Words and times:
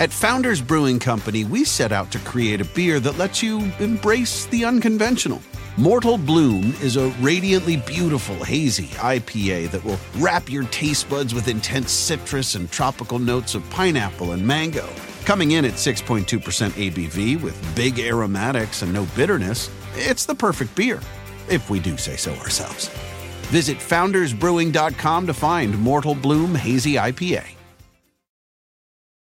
At 0.00 0.12
Founders 0.12 0.60
Brewing 0.60 0.98
Company, 0.98 1.44
we 1.44 1.64
set 1.64 1.92
out 1.92 2.10
to 2.12 2.18
create 2.20 2.60
a 2.60 2.64
beer 2.64 2.98
that 2.98 3.18
lets 3.18 3.42
you 3.42 3.70
embrace 3.78 4.46
the 4.46 4.64
unconventional. 4.64 5.40
Mortal 5.76 6.18
Bloom 6.18 6.74
is 6.82 6.96
a 6.96 7.08
radiantly 7.20 7.76
beautiful, 7.76 8.42
hazy 8.42 8.88
IPA 8.98 9.70
that 9.70 9.84
will 9.84 9.98
wrap 10.18 10.50
your 10.50 10.64
taste 10.64 11.08
buds 11.08 11.34
with 11.34 11.46
intense 11.46 11.92
citrus 11.92 12.56
and 12.56 12.70
tropical 12.70 13.18
notes 13.18 13.54
of 13.54 13.68
pineapple 13.70 14.32
and 14.32 14.44
mango. 14.44 14.88
Coming 15.24 15.52
in 15.52 15.64
at 15.64 15.74
6.2% 15.74 16.24
ABV 16.26 17.40
with 17.40 17.76
big 17.76 17.98
aromatics 18.00 18.82
and 18.82 18.92
no 18.92 19.06
bitterness, 19.14 19.70
it's 19.94 20.26
the 20.26 20.34
perfect 20.34 20.74
beer, 20.74 21.00
if 21.48 21.70
we 21.70 21.78
do 21.78 21.96
say 21.96 22.16
so 22.16 22.32
ourselves. 22.34 22.88
Visit 23.52 23.78
foundersbrewing.com 23.78 25.26
to 25.26 25.34
find 25.34 25.78
Mortal 25.78 26.14
Bloom 26.14 26.54
Hazy 26.54 26.94
IPA. 26.94 27.44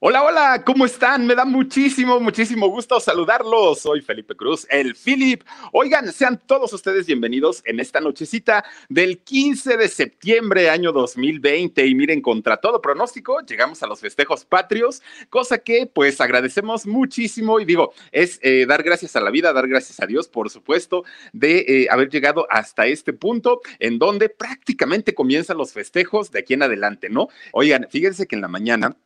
Hola, 0.00 0.22
hola, 0.22 0.62
¿cómo 0.66 0.84
están? 0.84 1.26
Me 1.26 1.34
da 1.34 1.46
muchísimo, 1.46 2.20
muchísimo 2.20 2.68
gusto 2.68 3.00
saludarlos. 3.00 3.80
Soy 3.80 4.02
Felipe 4.02 4.34
Cruz, 4.34 4.66
el 4.68 4.94
Philip. 4.94 5.42
Oigan, 5.72 6.12
sean 6.12 6.38
todos 6.46 6.74
ustedes 6.74 7.06
bienvenidos 7.06 7.62
en 7.64 7.80
esta 7.80 8.00
nochecita 8.00 8.66
del 8.90 9.20
15 9.20 9.78
de 9.78 9.88
septiembre, 9.88 10.68
año 10.68 10.92
2020. 10.92 11.86
Y 11.86 11.94
miren, 11.94 12.20
contra 12.20 12.58
todo 12.58 12.82
pronóstico, 12.82 13.40
llegamos 13.46 13.82
a 13.82 13.86
los 13.86 14.00
festejos 14.00 14.44
patrios, 14.44 15.00
cosa 15.30 15.58
que 15.58 15.86
pues 15.86 16.20
agradecemos 16.20 16.86
muchísimo. 16.86 17.58
Y 17.58 17.64
digo, 17.64 17.94
es 18.12 18.40
eh, 18.42 18.66
dar 18.66 18.82
gracias 18.82 19.16
a 19.16 19.20
la 19.20 19.30
vida, 19.30 19.54
dar 19.54 19.68
gracias 19.68 20.00
a 20.00 20.06
Dios, 20.06 20.28
por 20.28 20.50
supuesto, 20.50 21.04
de 21.32 21.60
eh, 21.60 21.86
haber 21.88 22.10
llegado 22.10 22.46
hasta 22.50 22.86
este 22.86 23.14
punto 23.14 23.62
en 23.78 23.98
donde 23.98 24.28
prácticamente 24.28 25.14
comienzan 25.14 25.56
los 25.56 25.72
festejos 25.72 26.30
de 26.30 26.40
aquí 26.40 26.52
en 26.52 26.64
adelante, 26.64 27.08
¿no? 27.08 27.28
Oigan, 27.52 27.86
fíjense 27.90 28.26
que 28.26 28.34
en 28.34 28.42
la 28.42 28.48
mañana 28.48 28.98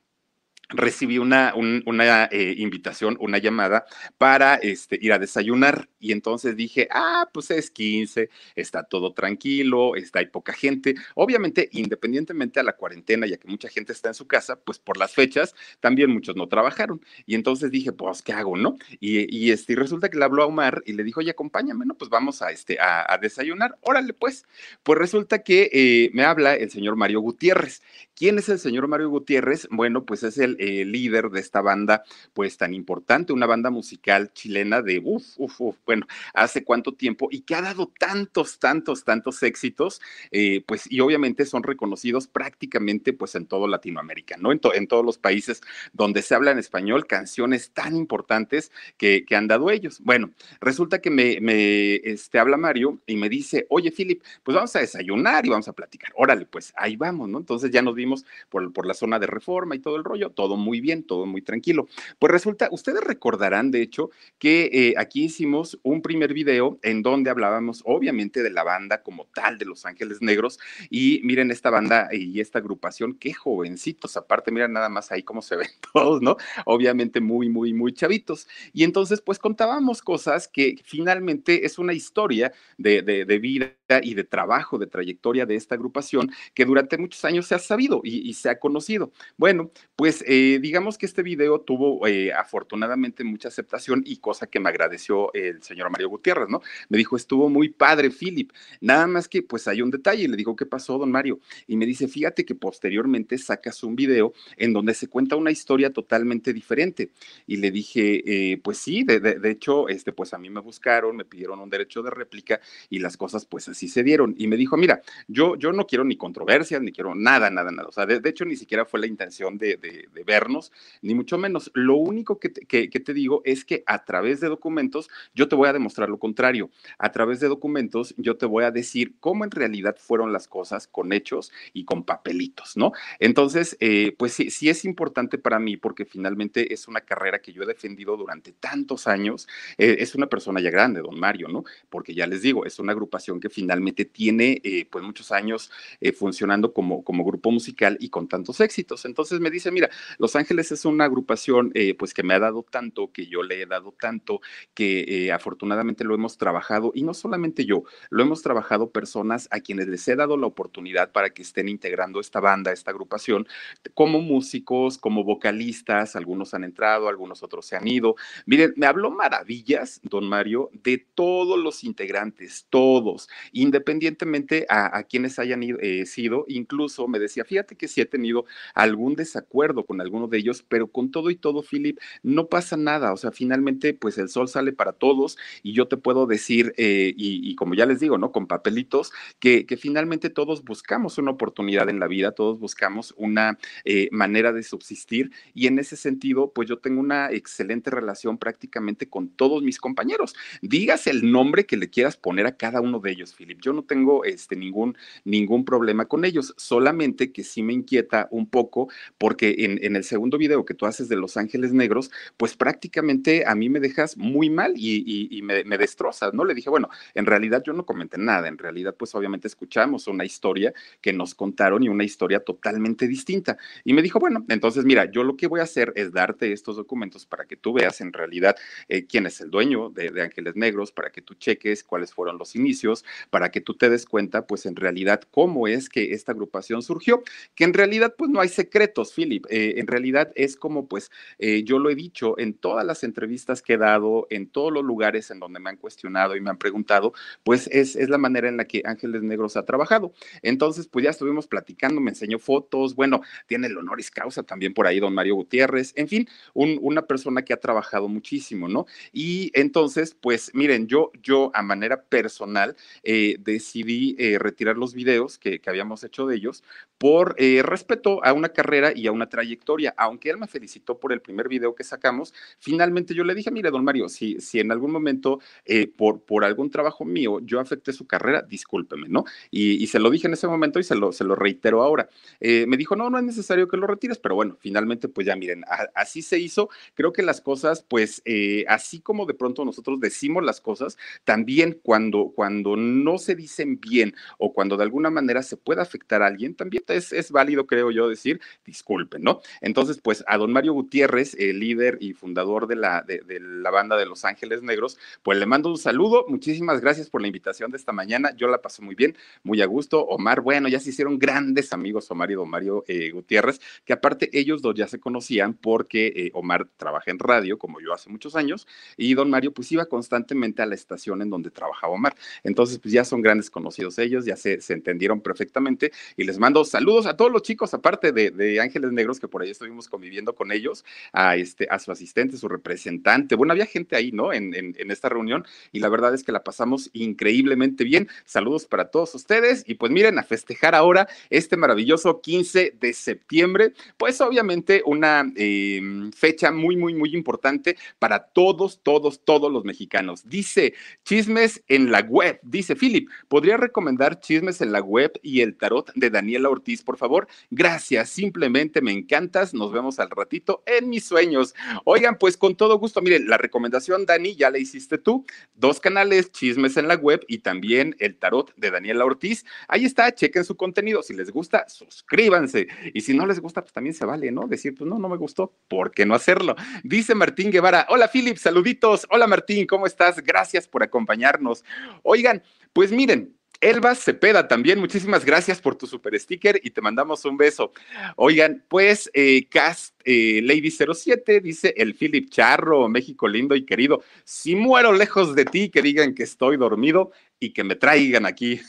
recibí 0.69 1.19
una, 1.19 1.55
una 1.55 2.25
eh, 2.27 2.55
invitación, 2.59 3.17
una 3.21 3.39
llamada 3.39 3.87
para 4.19 4.57
este, 4.57 4.99
ir 5.01 5.13
a 5.13 5.19
desayunar 5.19 5.89
y 5.99 6.13
entonces 6.13 6.57
dije, 6.57 6.89
ah, 6.91 7.29
pues 7.33 7.51
es 7.51 7.71
15, 7.71 8.29
está 8.55 8.85
todo 8.85 9.13
tranquilo, 9.15 9.97
está, 9.97 10.21
hay 10.21 10.27
poca 10.27 10.53
gente. 10.53 10.95
Obviamente, 11.15 11.69
independientemente 11.73 12.61
a 12.61 12.63
la 12.63 12.75
cuarentena, 12.75 13.27
ya 13.27 13.39
que 13.39 13.49
mucha 13.49 13.69
gente 13.69 13.93
está 13.93 14.09
en 14.09 14.15
su 14.15 14.27
casa, 14.27 14.61
pues 14.61 14.79
por 14.79 14.99
las 14.99 15.15
fechas 15.15 15.55
también 15.81 16.11
muchos 16.11 16.37
no 16.37 16.49
trabajaron. 16.49 17.01
Y 17.27 17.35
entonces 17.35 17.71
dije, 17.71 17.93
pues, 17.93 18.23
¿qué 18.23 18.33
hago, 18.33 18.57
no? 18.57 18.77
Y, 19.01 19.35
y 19.35 19.51
este, 19.51 19.75
resulta 19.75 20.09
que 20.09 20.19
le 20.19 20.25
habló 20.25 20.43
a 20.43 20.47
Omar 20.47 20.83
y 20.87 20.93
le 20.93 21.03
dijo, 21.03 21.21
oye, 21.21 21.31
acompáñame, 21.31 21.87
¿no? 21.87 21.95
Pues 21.95 22.11
vamos 22.11 22.43
a, 22.43 22.51
este, 22.51 22.79
a, 22.81 23.19
desayunar. 23.21 23.77
Órale, 23.81 24.13
pues. 24.13 24.47
Pues 24.83 24.99
resulta 24.99 25.43
que 25.43 25.71
eh, 25.73 26.11
me 26.13 26.25
habla 26.25 26.55
el 26.55 26.71
señor 26.71 26.97
Mario 26.97 27.21
Gutiérrez. 27.21 27.83
¿Quién 28.15 28.39
es 28.39 28.49
el 28.49 28.59
señor 28.59 28.89
Mario 28.89 29.09
Gutiérrez? 29.11 29.69
Bueno, 29.71 30.05
pues 30.05 30.23
es 30.23 30.39
el 30.39 30.58
eh, 30.59 30.85
líder 30.85 31.31
de 31.31 31.41
esta 31.41 31.61
banda, 31.61 32.05
pues 32.33 32.57
tan 32.57 32.75
importante, 32.75 33.33
una 33.33 33.47
banda 33.47 33.71
musical 33.71 34.33
chilena 34.33 34.83
de, 34.83 35.01
uff, 35.03 35.25
uff, 35.37 35.61
uf, 35.61 35.77
bueno, 35.87 36.07
hace 36.35 36.65
cuánto 36.65 36.93
tiempo 36.93 37.29
y 37.31 37.41
que 37.41 37.55
ha 37.55 37.63
dado 37.63 37.93
tantos, 37.99 38.59
tantos, 38.59 39.05
tantos 39.05 39.43
éxitos, 39.43 40.01
eh, 40.31 40.63
pues 40.67 40.91
y 40.91 41.01
obviamente 41.01 41.47
son 41.47 41.63
reconocidos 41.63 42.27
prácticamente 42.27 43.13
pues 43.13 43.35
en 43.35 43.47
todo 43.47 43.67
Latinoamérica, 43.67 44.37
¿no? 44.37 44.53
En, 44.53 44.61
en 44.75 44.87
todos 44.87 45.05
los 45.05 45.19
países 45.19 45.61
donde 45.93 46.23
se 46.23 46.35
habla 46.35 46.51
en 46.51 46.59
español, 46.59 47.07
canciones 47.07 47.71
tan 47.71 47.97
importantes 47.97 48.73
que, 48.97 49.25
han 49.39 49.47
dado 49.47 49.71
ellos. 49.71 50.01
Bueno, 50.03 50.31
resulta 50.61 51.01
que 51.01 51.11
me, 51.11 51.39
me 51.41 51.97
este, 51.97 52.39
habla 52.39 52.57
Mario 52.57 52.99
y 53.07 53.15
me 53.15 53.29
dice, 53.29 53.67
oye, 53.69 53.93
Philip, 53.93 54.23
pues 54.43 54.55
vamos 54.55 54.75
a 54.75 54.81
desayunar 54.81 55.47
y 55.47 55.51
vamos 55.51 55.69
a 55.69 55.73
platicar. 55.73 56.13
Órale, 56.17 56.47
pues 56.47 56.73
ahí 56.77 56.97
vamos, 56.97 57.29
¿no? 57.29 57.39
Entonces 57.39 57.71
ya 57.71 57.83
nos 57.83 57.95
vimos 57.95 58.25
por, 58.49 58.73
por 58.73 58.87
la 58.87 58.95
zona 58.95 59.19
de 59.19 59.27
reforma 59.27 59.77
y 59.77 59.79
todo 59.79 59.97
el 59.97 60.05
rollo, 60.05 60.31
todo 60.31 60.48
muy 60.57 60.81
bien, 60.81 61.03
todo 61.03 61.27
muy 61.27 61.43
tranquilo. 61.43 61.89
Pues 62.19 62.33
resulta, 62.33 62.69
ustedes 62.71 63.03
recordarán, 63.03 63.71
de 63.71 63.83
hecho, 63.83 64.11
que 64.39 64.71
eh, 64.73 64.95
aquí 64.97 65.25
hicimos 65.25 65.79
un 65.83 66.03
primer 66.03 66.33
video 66.35 66.79
en 66.83 67.03
donde 67.03 67.31
hablábamos, 67.31 67.83
obviamente, 67.85 68.43
de 68.43 68.51
la 68.51 68.65
banda 68.65 69.03
como 69.03 69.27
tal 69.27 69.59
de 69.59 69.65
Los 69.65 69.87
Ángeles 69.87 70.23
Negros. 70.23 70.59
Y 70.91 71.21
miren 71.25 71.51
esta 71.51 71.71
banda 71.71 72.09
y 72.13 72.41
esta 72.41 72.59
agrupación, 72.59 73.15
qué 73.15 73.33
jovencitos. 73.33 74.17
Aparte, 74.17 74.51
miren 74.51 74.73
nada 74.73 74.89
más 74.89 75.13
ahí 75.13 75.23
cómo 75.23 75.43
se 75.43 75.57
ven 75.57 75.69
todos, 75.93 76.23
¿no? 76.23 76.37
Obviamente 76.65 77.21
muy, 77.21 77.49
muy, 77.49 77.73
muy 77.73 77.93
chavitos. 77.93 78.47
Y 78.73 78.85
entonces, 78.85 79.21
pues 79.21 79.39
contábamos 79.39 80.03
cosas 80.03 80.49
que 80.49 80.77
finalmente 80.85 81.67
es 81.67 81.79
una 81.79 81.93
historia 81.93 82.53
de, 82.77 83.03
de, 83.03 83.39
vida 83.39 83.73
y 84.03 84.15
de 84.15 84.25
trabajo, 84.25 84.79
de 84.79 84.87
trayectoria 84.87 85.47
de 85.47 85.55
esta 85.55 85.75
agrupación 85.75 86.31
que 86.55 86.65
durante 86.65 86.99
muchos 86.99 87.25
años 87.25 87.47
se 87.47 87.55
ha 87.55 87.59
sabido 87.59 88.01
y, 88.05 88.33
se 88.35 88.51
ha 88.51 88.59
conocido. 88.59 89.13
Bueno, 89.37 89.71
pues 89.97 90.23
eh, 90.27 90.59
digamos 90.61 90.99
que 90.99 91.07
este 91.07 91.23
video 91.23 91.61
tuvo 91.61 92.07
eh, 92.07 92.33
afortunadamente 92.33 93.25
mucha 93.25 93.49
aceptación 93.49 94.03
y 94.05 94.19
cosa 94.19 94.47
que 94.47 94.61
me 94.61 94.69
agradeció 94.69 95.33
el 95.33 95.63
señor 95.63 95.91
Mario 95.91 96.11
Gutiérrez, 96.11 96.49
¿no? 96.49 96.61
Me 96.89 96.99
dijo, 96.99 97.17
estuvo 97.17 97.49
muy 97.49 97.71
padre, 97.71 98.11
Philip. 98.11 98.53
Nada 98.81 99.07
más 99.07 99.29
que 99.29 99.43
pues 99.43 99.67
hay 99.67 99.81
un 99.83 99.91
detalle. 99.91 100.29
Le 100.29 100.37
digo, 100.37 100.55
¿qué 100.55 100.67
pasó, 100.67 100.99
don 100.99 101.11
Mario? 101.11 101.41
Y 101.67 101.77
me 101.77 101.87
dice, 101.87 102.07
fíjate 102.07 102.45
que 102.45 102.55
posteriormente 102.55 103.39
sacas 103.39 103.83
un 103.83 103.97
video 103.97 104.33
en 104.57 104.73
donde 104.73 104.95
se 104.95 105.09
cuenta 105.09 105.37
una 105.37 105.51
historia 105.51 105.93
totalmente 105.93 106.53
diferente. 106.53 107.11
Y 107.47 107.57
le 107.57 107.71
dije, 107.71 108.53
eh, 108.53 108.59
pues 108.59 108.79
sí, 108.79 109.05
de, 109.05 109.21
de, 109.21 109.51
hecho, 109.51 109.89
este, 109.89 110.13
pues 110.13 110.35
a 110.35 110.39
mí 110.39 110.51
me 110.51 110.61
buscaron, 110.61 111.17
me 111.17 111.25
pidieron 111.25 111.61
un 111.61 111.71
derecho 111.71 112.03
de 112.03 112.11
réplica 112.11 112.61
y 112.91 112.99
las 112.99 113.17
cosas 113.17 113.47
pues 113.47 113.69
se 113.87 114.03
dieron. 114.03 114.35
Y 114.37 114.49
me 114.49 114.57
dijo, 114.57 114.77
mira, 114.77 115.01
yo, 115.29 115.55
yo 115.55 115.73
no 115.73 115.87
quiero 115.87 116.03
ni 116.03 116.17
controversias, 116.17 116.83
ni 116.83 116.91
quiero 116.91 117.15
nada, 117.15 117.51
nada, 117.51 117.71
nada. 117.71 117.89
O 117.89 117.93
sea, 117.93 118.07
de, 118.07 118.29
hecho, 118.29 118.45
ni 118.45 118.57
siquiera 118.57 118.85
fue 118.85 118.99
la 118.99 119.07
intención 119.07 119.59
de, 119.59 119.77
de, 119.77 120.09
de 120.13 120.25
vernos, 120.25 120.73
ni 121.03 121.15
mucho 121.15 121.39
menos. 121.39 121.71
Lo 121.75 121.95
único 121.97 122.41
que 122.41 122.49
te, 122.49 123.15
digo 123.15 123.43
es 123.45 123.65
que 123.65 123.85
a 123.87 124.05
través 124.05 124.41
de 124.41 124.49
documentos 124.49 125.09
yo 125.35 125.49
te 125.49 125.55
voy 125.55 125.69
a 125.69 125.73
demostrar 125.73 126.09
lo 126.09 126.19
contrario. 126.19 126.71
A 126.99 127.13
través 127.13 127.41
de 127.41 127.49
documentos 127.49 128.15
yo 128.17 128.37
te 128.37 128.47
voy 128.47 128.65
a 128.65 128.71
decir 128.71 129.15
cómo 129.21 129.45
en 129.45 129.51
realidad 129.51 129.97
fueron 129.99 130.33
las 130.33 130.49
cosas 130.49 130.87
con 130.87 131.13
hechos 131.13 131.53
y 131.73 131.85
con 131.85 132.05
papelitos, 132.05 132.77
¿no? 132.77 132.93
Entonces, 133.21 133.77
eh, 133.81 134.15
pues 134.19 134.33
sí, 134.33 134.51
sí 134.51 134.69
es 134.69 134.85
importante 134.85 135.39
para 135.39 135.59
mí 135.59 135.77
porque 135.77 136.05
finalmente 136.05 136.73
es 136.73 136.89
una 136.89 137.01
carrera 137.01 137.41
que 137.41 137.53
yo 137.53 137.63
he 137.63 137.67
defendido 137.67 138.17
durante 138.17 138.53
tantos 138.53 139.07
años. 139.07 139.49
Eh, 139.77 139.97
es 140.01 140.15
una 140.15 140.27
persona 140.27 140.61
ya 140.61 140.71
grande, 140.71 141.01
don 141.01 141.19
Mario, 141.19 141.49
¿no? 141.49 141.65
Porque 141.91 142.15
ya 142.15 142.27
les 142.27 142.43
digo, 142.43 142.65
es 142.65 142.79
una 142.79 142.93
agrupación 142.93 143.41
que 143.41 143.49
finalmente 143.49 143.68
tiene 144.05 144.61
eh, 144.65 144.87
pues 144.91 145.05
muchos 145.05 145.33
años 145.33 145.71
funcionando 146.17 146.73
como, 146.73 147.03
como 147.03 147.25
grupo 147.25 147.51
musical 147.51 147.97
y 148.01 148.11
con 148.11 148.29
tantos 148.29 148.61
éxitos. 148.61 149.05
Entonces 149.05 149.41
me 149.41 149.51
dice, 149.51 149.71
mira, 149.71 149.91
Los 150.19 150.37
Ángeles 150.37 150.73
es 150.73 150.85
una 150.85 151.05
agrupación 151.05 151.71
eh, 151.75 151.95
pues 151.95 152.15
que 152.15 152.23
me 152.23 152.35
ha 152.35 152.39
dado 152.39 152.63
tanto, 152.63 153.13
que 153.13 153.27
yo 153.27 153.43
le 153.43 153.63
he 153.63 153.67
dado 153.67 153.93
tanto, 153.93 154.41
que 154.75 155.05
eh, 155.09 155.33
afortunadamente 155.33 156.05
lo 156.05 156.15
hemos 156.15 156.39
trabajado 156.39 156.93
y 156.95 157.03
no 157.03 157.15
solamente 157.15 157.65
yo, 157.65 157.85
lo 158.11 158.23
hemos 158.23 158.43
trabajado 158.43 158.91
personas 158.91 159.49
a 159.51 159.61
quienes 159.61 159.89
les 159.89 160.07
he 160.09 160.17
dado 160.17 160.37
la 160.37 160.47
oportunidad 160.47 161.13
para 161.13 161.31
que 161.31 161.43
estén 161.43 161.69
integrando 161.69 162.21
esta 162.21 162.41
banda, 162.41 162.73
esta 162.73 162.91
agrupación, 162.91 163.47
como 163.95 164.21
músicos, 164.21 164.99
como 164.99 165.25
vocalistas, 165.25 166.17
algunos 166.17 166.55
han 166.55 166.65
entrado, 166.65 167.09
algunos 167.09 167.43
otros 167.43 167.67
se 167.67 167.77
han 167.77 167.87
ido. 167.87 168.17
Miren, 168.47 168.75
me 168.77 168.87
habló 168.87 169.11
maravillas, 169.11 170.01
don 170.03 170.29
Mario, 170.29 170.71
de 170.73 170.99
todos 171.15 171.59
los 171.59 171.85
integrantes, 171.85 172.67
todos, 172.71 173.29
independientemente 173.63 174.67
a, 174.69 175.03
quienes 175.03 175.39
hayan 175.41 175.63
eh, 175.63 176.07
sido, 176.07 176.45
incluso 176.47 177.09
me 177.09 177.19
decía, 177.19 177.45
fíjate 177.45 177.75
que 177.75 177.89
si 177.89 178.01
he 178.01 178.07
tenido 178.07 178.45
algún 178.73 179.17
desacuerdo 179.17 179.85
con 179.85 180.01
alguno 180.01 180.29
de 180.29 180.39
ellos, 180.39 180.65
pero 180.69 180.87
con 180.87 181.11
todo 181.11 181.29
y 181.31 181.35
todo, 181.37 181.63
Philip, 181.63 181.99
no 182.23 182.47
pasa 182.47 182.77
nada. 182.77 183.13
O 183.13 183.17
sea, 183.17 183.33
finalmente, 183.33 183.95
pues 183.95 184.17
el 184.19 184.29
sol 184.29 184.49
sale 184.49 184.73
para 184.73 184.93
todos 184.93 185.37
y 185.65 185.73
yo 185.73 185.89
te 185.89 185.97
puedo 185.97 186.27
decir, 186.27 186.73
eh, 186.77 187.13
y, 187.17 187.55
como 187.57 187.75
ya 187.75 187.85
les 187.85 187.99
digo, 187.99 188.17
¿no? 188.17 188.31
Con 188.31 188.47
papelitos, 188.47 189.13
que, 189.41 189.67
que, 189.67 189.77
finalmente 189.77 190.31
todos 190.31 190.63
buscamos 190.63 191.19
una 191.19 191.33
oportunidad 191.33 191.89
en 191.89 191.99
la 191.99 192.07
vida, 192.07 192.33
todos 192.33 192.61
buscamos 192.61 193.13
una 193.17 193.59
eh, 193.85 194.09
manera 194.13 194.53
de 194.53 194.63
subsistir 194.63 195.33
y 195.55 195.67
en 195.67 195.81
ese 195.81 195.97
sentido, 195.97 196.53
pues 196.53 196.69
yo 196.69 196.79
tengo 196.79 197.01
una 197.01 197.31
excelente 197.33 197.91
relación 197.91 198.39
prácticamente 198.39 199.09
con 199.09 199.29
todos 199.29 199.63
mis 199.63 199.79
compañeros. 199.79 200.37
Digas 200.63 201.09
el 201.09 201.31
nombre 201.33 201.67
que 201.67 201.77
le 201.77 201.91
quieras 201.91 202.17
poner 202.17 202.47
a 202.47 202.57
cada 202.57 202.81
uno 202.81 203.01
de 203.01 203.11
ellos, 203.11 203.35
Philip 203.35 203.48
Yo 203.57 203.73
no 203.73 203.83
tengo 203.83 204.25
este, 204.25 204.57
ningún, 204.57 204.97
ningún 205.25 205.65
problema 205.65 206.07
con 206.07 206.25
ellos, 206.25 206.55
solamente 206.57 207.33
que 207.33 207.45
sí 207.45 207.63
me 207.63 207.73
inquieta 207.73 208.29
un 208.31 208.49
poco 208.49 208.89
porque 209.17 209.55
en, 209.59 209.97
el 209.97 210.05
segundo 210.05 210.39
video 210.39 210.65
que 210.65 210.75
tú 210.75 210.87
haces 210.87 211.09
de 211.09 211.17
Los 211.17 211.37
Ángeles 211.37 211.73
Negros, 211.73 212.11
pues 212.37 212.57
prácticamente 212.57 213.45
a 213.47 213.55
mí 213.55 213.69
me 213.69 213.81
dejas 213.81 214.17
muy 214.17 214.51
mal 214.51 214.75
y, 214.77 215.41
me, 215.43 215.79
destrozas, 215.79 216.35
¿no? 216.35 216.45
Le 216.45 216.55
dije, 216.55 216.71
bueno, 216.71 216.89
en 217.15 217.27
realidad 217.27 217.63
yo 217.65 217.73
no 217.73 217.87
comenté 217.87 218.19
nada, 218.19 218.49
en 218.49 218.59
realidad 218.59 218.95
pues 218.99 219.15
obviamente 219.15 219.49
escuchamos 219.49 220.07
una 220.07 220.25
historia 220.25 220.73
que 221.01 221.13
nos 221.13 221.35
contaron 221.35 221.83
y 221.83 221.89
una 221.89 222.05
historia 222.05 222.41
totalmente 222.41 223.07
distinta. 223.07 223.57
Y 223.85 223.93
me 223.93 224.03
dijo, 224.03 224.19
bueno, 224.19 224.45
entonces 224.49 224.85
mira, 224.85 225.11
yo 225.11 225.23
lo 225.23 225.37
que 225.37 225.47
voy 225.47 225.61
a 225.61 225.65
hacer 225.65 225.93
es 225.97 226.13
darte 226.13 226.53
estos 226.53 226.77
documentos 226.77 227.27
para 227.27 227.47
que 227.47 227.57
tú 227.57 227.73
veas 227.73 228.01
en 228.01 228.13
realidad 228.13 228.57
eh, 228.89 229.07
quién 229.07 229.27
es 229.27 229.41
el 229.41 229.51
dueño 229.51 229.91
de, 229.91 230.11
de 230.11 230.23
Ángeles 230.23 230.57
Negros, 230.57 230.93
para 230.93 231.11
que 231.11 231.23
tú 231.23 231.35
cheques 231.35 231.85
cuáles 231.85 232.13
fueron 232.13 232.39
los 232.39 232.57
inicios, 232.57 233.05
para 233.31 233.38
que 233.51 233.61
tú 233.61 233.75
te 233.75 233.89
des 233.89 234.05
cuenta 234.05 234.47
pues 234.47 234.67
en 234.67 234.77
realidad 234.77 235.23
cómo 235.31 235.69
es 235.69 235.89
que 235.89 236.13
esta 236.13 236.33
agrupación 236.33 236.83
surgió, 236.83 237.23
que 237.55 237.65
en 237.65 237.75
realidad 237.75 238.15
pues 238.19 238.31
no 238.31 238.41
hay 238.41 238.49
secretos, 238.49 239.13
Philip, 239.15 239.47
eh, 239.49 239.75
en 239.77 239.87
realidad 239.87 240.33
es 240.35 240.57
como 240.57 240.89
pues 240.89 241.11
eh, 241.39 241.63
yo 241.63 241.79
lo 241.79 241.91
he 241.91 241.95
dicho 241.95 242.39
en 242.39 242.55
todas 242.55 242.85
las 242.85 243.05
entrevistas 243.05 243.63
que 243.63 243.75
he 243.75 243.79
dado, 243.79 244.27
en 244.31 244.49
todos 244.49 244.73
los 244.73 244.85
lugares 244.85 245.31
en 245.31 245.39
donde 245.41 245.61
me 245.61 245.71
han 245.71 245.77
cuestionado 245.77 246.37
y 246.37 246.41
me 246.41 246.51
han 246.51 246.59
preguntado, 246.59 247.13
pues 247.45 247.69
es, 247.73 247.97
es 247.97 248.09
la 248.09 248.19
manera 248.19 248.49
en 248.49 248.57
la 248.57 248.65
que 248.65 248.83
Ángeles 248.85 249.23
Negros 249.23 249.57
ha 249.57 249.65
trabajado. 249.65 250.13
Entonces, 250.43 250.89
pues 250.89 251.05
ya 251.05 251.11
estuvimos 251.11 251.47
platicando, 251.47 252.01
me 252.01 252.11
enseñó 252.11 252.39
fotos, 252.39 252.95
bueno, 252.95 253.21
tiene 253.47 253.69
el 253.69 253.79
honoris 253.79 254.11
causa 254.11 254.43
también 254.43 254.75
por 254.75 254.87
ahí 254.87 255.01
don 255.01 255.15
Mario 255.15 255.37
Gutiérrez, 255.37 255.93
en 255.97 256.09
fin, 256.09 256.29
un, 256.55 256.79
una 256.83 257.07
persona 257.07 257.43
que 257.43 257.53
ha 257.53 257.61
trabajado 257.61 258.09
muchísimo, 258.09 258.69
¿no? 258.69 258.87
Y 259.13 259.51
entonces, 259.55 260.15
pues 260.15 260.51
miren, 260.55 260.87
yo, 260.87 261.11
yo 261.23 261.51
a 261.55 261.63
manera 261.63 262.03
personal 262.03 262.77
eh, 263.03 263.28
decidí 263.39 264.17
eh, 264.19 264.39
retirar 264.39 264.77
los 264.77 264.95
videos 264.95 265.39
que, 265.39 265.61
que, 265.61 265.71
habíamos 265.71 266.05
hecho 266.05 266.27
de 266.27 266.37
ellos 266.37 266.63
por 266.99 267.35
eh, 267.39 267.63
respeto 267.63 268.25
a 268.25 268.33
una 268.33 268.51
carrera 268.51 268.93
y 268.95 269.07
a 269.07 269.13
una 269.13 269.29
trayectoria. 269.29 269.95
Aunque 269.97 270.31
él 270.31 270.39
me 270.39 270.49
felicitó 270.49 270.99
por 270.99 271.13
el 271.13 271.21
primer 271.21 271.49
video 271.49 271.75
que 271.75 271.85
sacamos, 271.85 272.35
finalmente 272.59 273.15
yo 273.15 273.25
le 273.25 273.35
dije, 273.35 273.51
mire, 273.51 273.71
don 273.71 273.85
Mario, 273.85 274.09
si, 274.09 274.41
si 274.41 274.61
en 274.61 274.73
algún 274.73 274.91
momento 274.91 275.41
eh, 275.65 275.87
por, 275.87 276.21
por 276.23 276.45
algún 276.45 276.71
trabajo 276.71 277.05
mío 277.05 277.39
yo 277.43 277.61
afecté 277.61 277.93
su 277.93 278.07
carrera, 278.07 278.43
discúlpeme, 278.43 279.09
¿no? 279.09 279.25
Y, 279.51 279.83
y, 279.83 279.87
se 279.87 279.99
lo 279.99 280.11
dije 280.11 280.27
en 280.27 280.35
ese 280.35 280.49
momento 280.49 280.81
y 280.81 280.85
se 280.85 280.97
lo, 280.97 281.13
se 281.13 281.25
lo 281.25 281.35
reitero 281.35 281.83
ahora. 281.83 282.09
Eh, 282.41 282.67
me 282.67 282.77
dijo, 282.77 282.97
no, 282.97 283.11
no 283.11 283.19
es 283.19 283.25
necesario 283.25 283.69
que 283.69 283.77
lo 283.77 283.87
retires, 283.87 284.19
pero 284.19 284.35
bueno, 284.35 284.57
finalmente 284.61 285.09
pues 285.09 285.27
ya 285.27 285.37
miren, 285.37 285.65
a, 285.65 285.89
así 285.95 286.23
se 286.23 286.39
hizo. 286.39 286.69
Creo 286.95 287.13
que 287.13 287.23
las 287.23 287.41
cosas, 287.41 287.85
pues 287.87 288.23
eh, 288.25 288.65
así 288.69 289.01
como 289.01 289.27
de 289.27 289.35
pronto 289.35 289.65
nosotros 289.65 290.01
decimos 290.01 290.45
las 290.45 290.61
cosas, 290.61 290.99
también 291.25 291.79
cuando, 291.83 292.33
cuando 292.35 292.77
no 292.77 293.08
se 293.17 293.35
dicen 293.35 293.81
bien 293.81 294.15
o 294.37 294.53
cuando 294.53 294.77
de 294.77 294.83
alguna 294.83 295.09
manera 295.09 295.43
se 295.43 295.57
puede 295.57 295.81
afectar 295.81 296.23
a 296.23 296.27
alguien, 296.27 296.55
también 296.55 296.83
es, 296.89 297.13
es 297.13 297.31
válido, 297.31 297.67
creo 297.67 297.91
yo, 297.91 298.09
decir, 298.09 298.41
disculpen, 298.65 299.23
¿no? 299.23 299.41
Entonces, 299.61 300.01
pues 300.03 300.25
a 300.27 300.37
don 300.37 300.53
Mario 300.53 300.73
Gutiérrez, 300.75 301.35
el 301.39 301.61
líder 301.61 301.99
y 302.01 302.13
fundador 302.13 302.67
de 302.67 302.77
la, 302.77 303.03
de, 303.03 303.21
de 303.21 303.41
la 303.41 303.71
banda 303.71 303.97
de 303.97 304.05
Los 304.07 304.25
Ángeles 304.25 304.63
Negros, 304.63 304.99
pues 305.23 305.39
le 305.39 305.47
mando 305.47 305.71
un 305.71 305.79
saludo. 305.79 306.27
Muchísimas 306.29 306.81
gracias 306.81 307.09
por 307.09 307.21
la 307.21 307.29
invitación 307.29 307.71
de 307.71 307.77
esta 307.77 307.93
mañana. 307.93 308.35
Yo 308.37 308.49
la 308.49 308.61
pasé 308.61 308.83
muy 308.83 308.95
bien, 308.95 309.17
muy 309.43 309.63
a 309.63 309.67
gusto. 309.67 310.05
Omar, 310.05 310.41
bueno, 310.41 310.69
ya 310.69 310.81
se 310.81 310.91
hicieron 310.91 311.19
grandes 311.19 311.73
amigos, 311.73 312.11
Omar 312.11 312.31
y 312.31 312.35
don 312.35 312.51
Mario 312.51 312.85
eh, 312.89 313.11
Gutiérrez, 313.11 313.61
que 313.85 313.93
aparte 313.93 314.29
ellos 314.33 314.63
dos 314.63 314.75
ya 314.75 314.89
se 314.89 314.99
conocían 314.99 315.55
porque 315.55 316.13
eh, 316.15 316.31
Omar 316.35 316.69
trabaja 316.77 317.11
en 317.11 317.19
radio, 317.19 317.59
como 317.59 317.81
yo 317.81 317.93
hace 317.93 318.11
muchos 318.11 318.35
años, 318.35 318.67
y 318.97 319.15
don 319.15 319.31
Mario 319.31 319.53
pues 319.53 319.71
iba 319.73 319.87
constantemente 319.87 320.63
a 320.63 320.67
la 320.67 320.75
estación 320.75 321.23
en 321.23 321.31
donde 321.31 321.51
trabajaba 321.51 321.93
Omar. 321.93 322.15
Entonces, 322.43 322.79
pues 322.79 322.93
ya 322.93 322.98
son 323.05 323.23
grandes 323.23 323.51
conocidos 323.51 323.99
ellos, 323.99 324.25
ya 324.25 324.37
se, 324.37 324.61
se 324.61 324.73
entendieron 324.73 325.21
perfectamente 325.21 325.93
y 326.17 326.25
les 326.25 326.39
mando 326.39 326.65
saludos 326.65 327.07
a 327.07 327.17
todos 327.17 327.31
los 327.31 327.43
chicos, 327.43 327.75
aparte 327.75 328.13
de, 328.13 328.31
de, 328.31 328.61
Ángeles 328.61 328.93
Negros, 328.93 329.21
que 329.21 329.29
por 329.29 329.43
ahí 329.43 329.51
estuvimos 329.51 329.89
conviviendo 329.89 330.35
con 330.35 330.53
ellos, 330.53 330.85
a, 331.13 331.37
este, 331.37 331.67
a 331.71 331.79
su 331.79 331.93
asistente, 331.93 332.37
su 332.37 332.49
representante. 332.49 333.35
Bueno, 333.35 333.53
había 333.53 333.67
gente 333.67 333.97
ahí, 333.97 334.13
¿no? 334.13 334.33
En, 334.33 334.55
en, 334.55 334.75
en 334.79 334.91
esta 334.91 335.09
reunión 335.09 335.45
y 335.73 335.81
la 335.81 335.89
verdad 335.89 336.15
es 336.15 336.25
que 336.25 336.33
la 336.33 336.45
pasamos 336.45 336.91
increíblemente 336.93 337.85
bien. 337.85 338.09
Saludos 338.25 338.67
para 338.67 338.91
todos 338.91 339.15
ustedes 339.15 339.65
y 339.67 339.75
pues 339.75 339.93
miren, 339.93 340.19
a 340.19 340.23
festejar 340.23 340.75
ahora 340.75 341.09
este 341.31 341.57
maravilloso 341.57 342.21
15 342.21 342.75
de 342.81 342.93
septiembre, 342.93 343.73
pues 343.97 344.21
obviamente 344.21 344.83
una 344.85 345.31
eh, 345.37 345.81
fecha 346.17 346.51
muy, 346.51 346.77
muy, 346.77 346.95
muy 346.95 347.15
importante 347.15 347.77
para 347.99 348.25
todos, 348.25 348.81
todos, 348.83 349.21
todos 349.25 349.53
los 349.53 349.65
mexicanos. 349.65 350.29
Dice 350.29 350.75
chismes 351.05 351.63
en 351.69 351.91
la 351.91 352.01
web, 352.01 352.41
dice 352.43 352.77
Philip, 352.89 353.11
¿podría 353.29 353.59
recomendar 353.59 354.19
chismes 354.19 354.63
en 354.63 354.73
la 354.73 354.81
web 354.81 355.13
y 355.23 355.43
el 355.43 355.59
tarot 355.59 355.93
de 355.95 356.09
Daniela 356.09 356.49
Ortiz, 356.49 356.83
por 356.83 356.97
favor? 356.97 357.29
Gracias, 357.51 358.09
simplemente 358.09 358.81
me 358.81 358.93
encantas, 358.93 359.53
nos 359.53 359.73
vemos 359.73 359.99
al 359.99 360.09
ratito 360.09 360.63
en 360.65 360.89
mis 360.89 361.05
sueños. 361.05 361.55
Oigan, 361.85 362.17
pues 362.17 362.39
con 362.39 362.57
todo 362.57 362.79
gusto, 362.79 363.03
miren, 363.03 363.29
la 363.29 363.37
recomendación, 363.37 364.07
Dani, 364.07 364.37
ya 364.37 364.49
la 364.49 364.57
hiciste 364.57 364.97
tú, 364.97 365.27
dos 365.55 365.81
canales, 365.81 366.33
chismes 366.33 366.79
en 366.79 366.89
la 366.89 366.95
web 366.95 367.21
y 367.29 367.41
también 367.41 367.95
el 367.99 368.17
tarot 368.17 368.55
de 368.57 368.71
Daniela 368.71 369.05
Ortiz. 369.05 369.45
Ahí 369.69 369.85
está, 369.85 370.11
chequen 370.15 370.47
su 370.47 370.57
contenido, 370.57 371.03
si 371.03 371.13
les 371.13 371.31
gusta, 371.31 371.69
suscríbanse. 371.69 372.69
Y 372.95 373.03
si 373.03 373.13
no 373.13 373.27
les 373.27 373.39
gusta, 373.39 373.61
pues 373.61 373.75
también 373.75 373.93
se 373.93 374.07
vale, 374.07 374.33
¿no? 374.33 374.49
Decir, 374.49 374.75
pues 374.75 374.89
no, 374.89 374.99
no 374.99 375.11
me 375.11 375.19
gustó, 375.19 375.53
¿por 375.69 375.91
qué 375.91 376.07
no 376.07 376.15
hacerlo? 376.15 376.57
Dice 376.85 377.15
Martín 377.15 377.51
Guevara, 377.51 377.87
hola 377.91 378.09
Philip, 378.09 378.39
saluditos, 378.39 379.07
hola 379.11 379.27
Martín, 379.27 379.67
¿cómo 379.67 379.87
estás? 379.87 380.23
Gracias 380.23 380.67
por 380.67 380.83
acompañarnos. 380.83 381.67
Oigan, 382.03 382.43
pues 382.79 382.93
miren, 382.93 383.37
Elba 383.61 383.93
Cepeda 383.97 384.47
también, 384.47 384.79
muchísimas 384.79 385.25
gracias 385.25 385.61
por 385.61 385.75
tu 385.75 385.89
super 385.89 386.17
sticker 386.17 386.61
y 386.63 386.71
te 386.71 386.81
mandamos 386.81 387.25
un 387.25 387.37
beso. 387.37 387.73
Oigan, 388.15 388.65
pues 388.69 389.11
eh, 389.15 389.49
Cast 389.49 389.97
eh, 390.05 390.41
Lady 390.45 390.71
07 390.71 391.41
dice 391.41 391.75
el 391.77 391.97
Philip 391.97 392.31
Charro, 392.31 392.89
México 392.89 393.27
lindo 393.27 393.57
y 393.57 393.67
querido. 393.67 394.05
Si 394.23 394.55
muero 394.55 394.93
lejos 394.93 395.35
de 395.35 395.45
ti, 395.45 395.71
que 395.71 395.83
digan 395.83 396.15
que 396.15 396.23
estoy 396.23 396.57
dormido 396.57 397.11
y 397.41 397.53
que 397.53 397.65
me 397.65 397.75
traigan 397.75 398.27
aquí. 398.27 398.61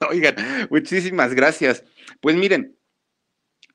Oigan, 0.08 0.36
muchísimas 0.70 1.34
gracias. 1.34 1.84
Pues 2.22 2.36
miren, 2.36 2.74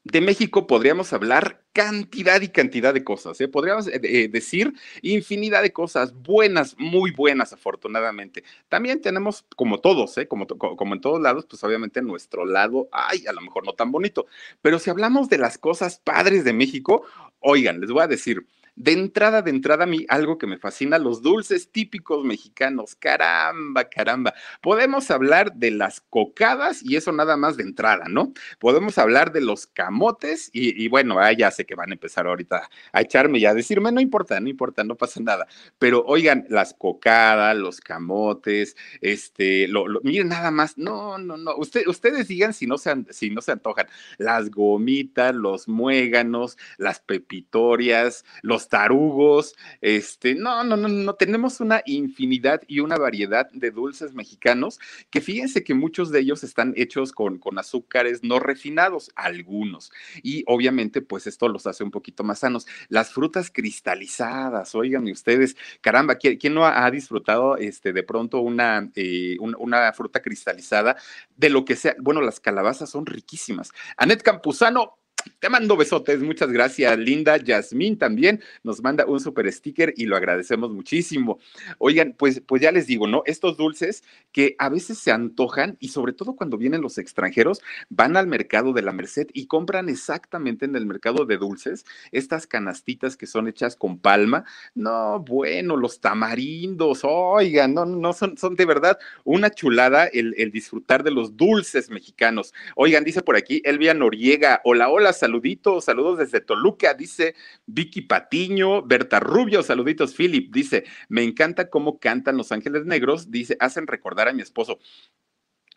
de 0.03 0.21
México 0.21 0.67
podríamos 0.67 1.13
hablar 1.13 1.63
cantidad 1.71 2.41
y 2.41 2.50
cantidad 2.50 2.94
de 2.94 3.03
cosas, 3.03 3.39
¿eh? 3.41 3.47
podríamos 3.47 3.88
eh, 3.88 4.27
decir 4.31 4.73
infinidad 5.01 5.61
de 5.61 5.71
cosas 5.73 6.13
buenas, 6.13 6.75
muy 6.77 7.11
buenas, 7.11 7.53
afortunadamente. 7.53 8.44
También 8.69 9.01
tenemos, 9.01 9.45
como 9.55 9.79
todos, 9.79 10.17
¿eh? 10.17 10.27
como, 10.27 10.45
como 10.45 10.94
en 10.94 11.01
todos 11.01 11.21
lados, 11.21 11.45
pues 11.50 11.63
obviamente 11.63 12.01
nuestro 12.01 12.45
lado, 12.45 12.89
ay, 12.91 13.25
a 13.27 13.33
lo 13.33 13.41
mejor 13.41 13.65
no 13.65 13.73
tan 13.73 13.91
bonito, 13.91 14.27
pero 14.61 14.77
si 14.77 14.89
hablamos 14.89 15.29
de 15.29 15.38
las 15.38 15.57
cosas 15.57 16.00
padres 16.03 16.44
de 16.44 16.53
México, 16.53 17.03
oigan, 17.39 17.79
les 17.79 17.89
voy 17.89 18.03
a 18.03 18.07
decir, 18.07 18.45
de 18.75 18.92
entrada, 18.92 19.42
de 19.42 19.51
entrada, 19.51 19.83
a 19.83 19.87
mí 19.87 20.06
algo 20.09 20.37
que 20.37 20.47
me 20.47 20.57
fascina, 20.57 20.97
los 20.97 21.21
dulces 21.21 21.71
típicos 21.71 22.23
mexicanos. 22.25 22.95
Caramba, 22.95 23.85
caramba. 23.85 24.33
Podemos 24.61 25.11
hablar 25.11 25.53
de 25.53 25.71
las 25.71 26.01
cocadas 26.01 26.81
y 26.83 26.95
eso 26.95 27.11
nada 27.11 27.37
más 27.37 27.57
de 27.57 27.63
entrada, 27.63 28.06
¿no? 28.09 28.33
Podemos 28.59 28.97
hablar 28.97 29.31
de 29.31 29.42
los 29.42 29.68
camotes 29.68 30.49
y, 30.53 30.87
bueno, 30.87 31.19
ah, 31.19 31.31
ya 31.33 31.51
sé 31.51 31.65
que 31.65 31.75
van 31.75 31.92
a 31.92 31.94
empezar 31.94 32.27
ahorita 32.27 32.69
a 32.92 33.01
echarme 33.01 33.39
y 33.39 33.45
a 33.45 33.53
decirme, 33.53 33.92
no 33.92 34.01
importa, 34.01 34.39
no 34.39 34.49
importa, 34.49 34.83
no 34.83 34.95
pasa 34.95 35.19
nada. 35.21 35.47
Pero 35.77 36.03
oigan, 36.06 36.45
las 36.49 36.73
cocadas, 36.73 37.56
los 37.56 37.80
camotes, 37.80 38.75
este, 39.01 39.68
lo, 39.68 39.85
miren 40.03 40.30
nada 40.30 40.51
más, 40.51 40.77
no, 40.77 41.18
no, 41.18 41.37
no. 41.37 41.56
Usted, 41.57 41.87
ustedes 41.87 42.27
digan 42.27 42.53
si 42.53 42.68
no, 42.68 42.77
se, 42.77 42.94
si 43.11 43.30
no 43.30 43.42
se 43.42 43.51
antojan. 43.51 43.87
Las 44.18 44.49
gomitas, 44.49 45.35
los 45.35 45.68
muéganos, 45.68 46.57
las 46.77 46.99
pepitorias, 46.99 48.25
los 48.42 48.62
tarugos, 48.69 49.55
este, 49.81 50.35
no, 50.35 50.63
no, 50.63 50.77
no, 50.77 50.87
no, 50.87 51.13
tenemos 51.15 51.59
una 51.59 51.81
infinidad 51.85 52.61
y 52.67 52.79
una 52.79 52.97
variedad 52.97 53.49
de 53.51 53.71
dulces 53.71 54.13
mexicanos 54.13 54.79
que 55.09 55.21
fíjense 55.21 55.63
que 55.63 55.73
muchos 55.73 56.11
de 56.11 56.19
ellos 56.19 56.43
están 56.43 56.73
hechos 56.75 57.11
con, 57.11 57.37
con 57.39 57.57
azúcares 57.59 58.23
no 58.23 58.39
refinados, 58.39 59.11
algunos, 59.15 59.91
y 60.21 60.43
obviamente 60.47 61.01
pues 61.01 61.27
esto 61.27 61.47
los 61.47 61.67
hace 61.67 61.83
un 61.83 61.91
poquito 61.91 62.23
más 62.23 62.39
sanos. 62.39 62.67
Las 62.89 63.11
frutas 63.11 63.51
cristalizadas, 63.51 64.75
oigan 64.75 65.07
ustedes, 65.11 65.55
caramba, 65.81 66.15
¿quién, 66.15 66.37
quién 66.37 66.53
no 66.53 66.65
ha, 66.65 66.89
disfrutado 66.91 67.57
este, 67.57 67.93
de 67.93 68.03
pronto 68.03 68.39
una, 68.41 68.89
eh, 68.95 69.37
una, 69.39 69.57
una 69.57 69.93
fruta 69.93 70.21
cristalizada 70.21 70.95
de 71.35 71.49
lo 71.49 71.65
que 71.65 71.75
sea? 71.75 71.95
Bueno, 71.99 72.21
las 72.21 72.39
calabazas 72.39 72.89
son 72.89 73.05
riquísimas. 73.05 73.71
Anet 73.97 74.21
Campuzano, 74.21 74.97
Te 75.39 75.49
mando 75.49 75.77
besotes, 75.77 76.21
muchas 76.21 76.51
gracias, 76.51 76.97
Linda. 76.97 77.37
Yasmín 77.37 77.97
también 77.97 78.42
nos 78.63 78.81
manda 78.81 79.06
un 79.06 79.19
super 79.19 79.51
sticker 79.51 79.94
y 79.95 80.06
lo 80.06 80.15
agradecemos 80.15 80.71
muchísimo. 80.71 81.39
Oigan, 81.77 82.15
pues, 82.18 82.42
pues 82.45 82.61
ya 82.61 82.71
les 82.71 82.87
digo, 82.87 83.07
¿no? 83.07 83.23
Estos 83.25 83.57
dulces 83.57 84.03
que 84.31 84.56
a 84.59 84.69
veces 84.69 84.97
se 84.97 85.11
antojan 85.11 85.77
y 85.80 85.89
sobre 85.89 86.13
todo 86.13 86.35
cuando 86.35 86.57
vienen 86.57 86.81
los 86.81 86.97
extranjeros, 86.97 87.61
van 87.89 88.18
al 88.18 88.27
mercado 88.27 88.73
de 88.73 88.81
la 88.81 88.92
Merced 88.92 89.27
y 89.33 89.47
compran 89.47 89.89
exactamente 89.89 90.65
en 90.65 90.75
el 90.75 90.85
mercado 90.85 91.25
de 91.25 91.37
dulces 91.37 91.85
estas 92.11 92.47
canastitas 92.47 93.15
que 93.15 93.27
son 93.27 93.47
hechas 93.47 93.75
con 93.75 93.99
palma. 93.99 94.45
No, 94.75 95.19
bueno, 95.19 95.77
los 95.77 95.99
tamarindos, 95.99 97.01
oigan, 97.03 97.73
no, 97.73 97.85
no 97.85 98.13
son, 98.13 98.37
son 98.37 98.56
de 98.56 98.65
verdad 98.65 98.97
una 99.23 99.49
chulada 99.49 100.06
el, 100.06 100.33
el 100.37 100.51
disfrutar 100.51 101.03
de 101.03 101.11
los 101.11 101.37
dulces 101.37 101.89
mexicanos. 101.89 102.53
Oigan, 102.75 103.03
dice 103.03 103.21
por 103.21 103.35
aquí 103.35 103.61
Elvia 103.63 103.94
Noriega, 103.94 104.61
hola, 104.63 104.89
hola, 104.89 105.12
saluditos, 105.17 105.85
saludos 105.85 106.17
desde 106.19 106.41
Toluca, 106.41 106.93
dice 106.93 107.35
Vicky 107.65 108.01
Patiño, 108.01 108.81
Berta 108.83 109.19
Rubio, 109.19 109.63
saluditos, 109.63 110.13
Philip, 110.15 110.53
dice, 110.53 110.83
me 111.09 111.23
encanta 111.23 111.69
cómo 111.69 111.99
cantan 111.99 112.37
Los 112.37 112.51
Ángeles 112.51 112.85
Negros, 112.85 113.31
dice, 113.31 113.55
hacen 113.59 113.87
recordar 113.87 114.27
a 114.27 114.33
mi 114.33 114.41
esposo. 114.41 114.79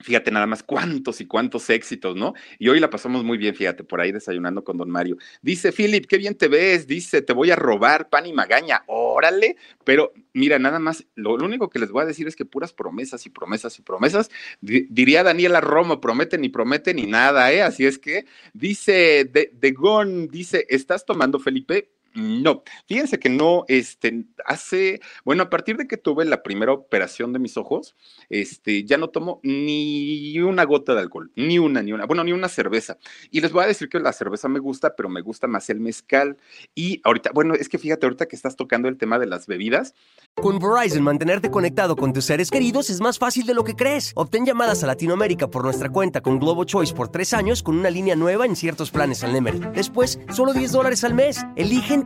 Fíjate 0.00 0.30
nada 0.30 0.46
más 0.46 0.62
cuántos 0.62 1.20
y 1.20 1.26
cuántos 1.26 1.70
éxitos, 1.70 2.16
¿no? 2.16 2.34
Y 2.58 2.68
hoy 2.68 2.80
la 2.80 2.90
pasamos 2.90 3.24
muy 3.24 3.38
bien, 3.38 3.54
fíjate, 3.54 3.82
por 3.82 4.00
ahí 4.00 4.12
desayunando 4.12 4.62
con 4.62 4.76
don 4.76 4.90
Mario. 4.90 5.16
Dice, 5.40 5.72
Philip, 5.72 6.06
qué 6.06 6.18
bien 6.18 6.34
te 6.34 6.48
ves, 6.48 6.86
dice, 6.86 7.22
te 7.22 7.32
voy 7.32 7.50
a 7.50 7.56
robar 7.56 8.10
pan 8.10 8.26
y 8.26 8.32
magaña, 8.32 8.84
órale, 8.86 9.56
pero 9.84 10.12
mira, 10.34 10.58
nada 10.58 10.78
más, 10.78 11.06
lo, 11.14 11.34
único 11.34 11.70
que 11.70 11.78
les 11.78 11.90
voy 11.90 12.02
a 12.02 12.06
decir 12.06 12.26
es 12.28 12.36
que 12.36 12.44
puras 12.44 12.74
promesas 12.74 13.24
y 13.24 13.30
promesas 13.30 13.78
y 13.78 13.82
promesas, 13.82 14.30
diría 14.60 15.22
Daniela 15.22 15.60
Romo, 15.60 16.00
promete 16.00 16.36
ni 16.36 16.50
promete 16.50 16.92
ni 16.92 17.06
nada, 17.06 17.50
¿eh? 17.52 17.62
Así 17.62 17.86
es 17.86 17.98
que, 17.98 18.26
dice, 18.52 19.24
de, 19.24 19.50
de 19.54 19.70
Gon, 19.72 20.28
dice, 20.28 20.66
¿estás 20.68 21.06
tomando, 21.06 21.38
Felipe? 21.38 21.95
No, 22.16 22.62
fíjense 22.88 23.18
que 23.18 23.28
no, 23.28 23.64
este, 23.68 24.25
hace, 24.46 25.00
bueno, 25.23 25.42
a 25.42 25.50
partir 25.50 25.76
de 25.76 25.87
que 25.87 25.99
tuve 25.99 26.25
la 26.25 26.42
primera 26.42 26.73
operación 26.73 27.35
de 27.35 27.38
mis 27.38 27.58
ojos, 27.58 27.94
este, 28.30 28.85
ya 28.85 28.96
no 28.96 29.08
tomo 29.08 29.38
ni 29.42 30.38
una 30.40 30.64
gota 30.64 30.94
de 30.94 31.00
alcohol, 31.00 31.30
ni 31.37 31.58
una, 31.58 31.82
ni 31.82 31.92
una, 31.92 32.06
bueno, 32.06 32.25
ni 32.25 32.32
una 32.32 32.49
cerveza. 32.49 32.96
Y 33.30 33.42
les 33.42 33.52
voy 33.52 33.64
a 33.64 33.66
decir 33.66 33.90
que 33.90 34.00
la 34.00 34.14
cerveza 34.14 34.49
me 34.49 34.61
gusta, 34.61 34.96
pero 34.96 35.11
me 35.11 35.20
gusta 35.20 35.46
más 35.46 35.68
el 35.68 35.78
mezcal. 35.78 36.38
Y 36.75 37.02
ahorita, 37.04 37.32
bueno, 37.35 37.52
es 37.52 37.68
que 37.68 37.76
fíjate, 37.76 38.06
ahorita 38.06 38.26
que 38.26 38.37
estás 38.37 38.56
tocando 38.56 38.88
el 38.88 38.96
tema 38.96 39.18
de 39.18 39.26
las 39.26 39.46
bebidas. 39.46 39.94
Con 40.37 40.58
Verizon, 40.58 41.02
mantenerte 41.02 41.50
conectado 41.50 41.96
con 41.96 42.14
tus 42.14 42.25
seres 42.25 42.50
queridos 42.50 42.88
es 42.88 43.00
más 43.02 43.18
fácil 43.18 43.44
de 43.44 43.52
lo 43.52 43.62
que 43.62 43.75
crees. 43.75 44.12
Obtén 44.14 44.46
llamadas 44.46 44.82
a 44.82 44.87
Latinoamérica 44.87 45.49
por 45.49 45.64
nuestra 45.64 45.90
cuenta 45.90 46.23
con 46.23 46.38
Globo 46.38 46.64
Choice 46.64 46.94
por 46.94 47.08
tres 47.08 47.35
años 47.35 47.62
con 47.62 47.76
una 47.76 47.90
línea 47.90 48.16
nueva 48.16 48.46
en 48.46 48.56
ciertos 48.56 48.90
planes 48.90 49.23
al 49.23 49.35
Nemery. 49.35 49.61
Después, 49.75 50.18
solo 50.32 50.54
10 50.54 50.73
dólares 50.73 51.04
al 51.04 51.12
mes. 51.12 51.44
Eligen 51.56 52.05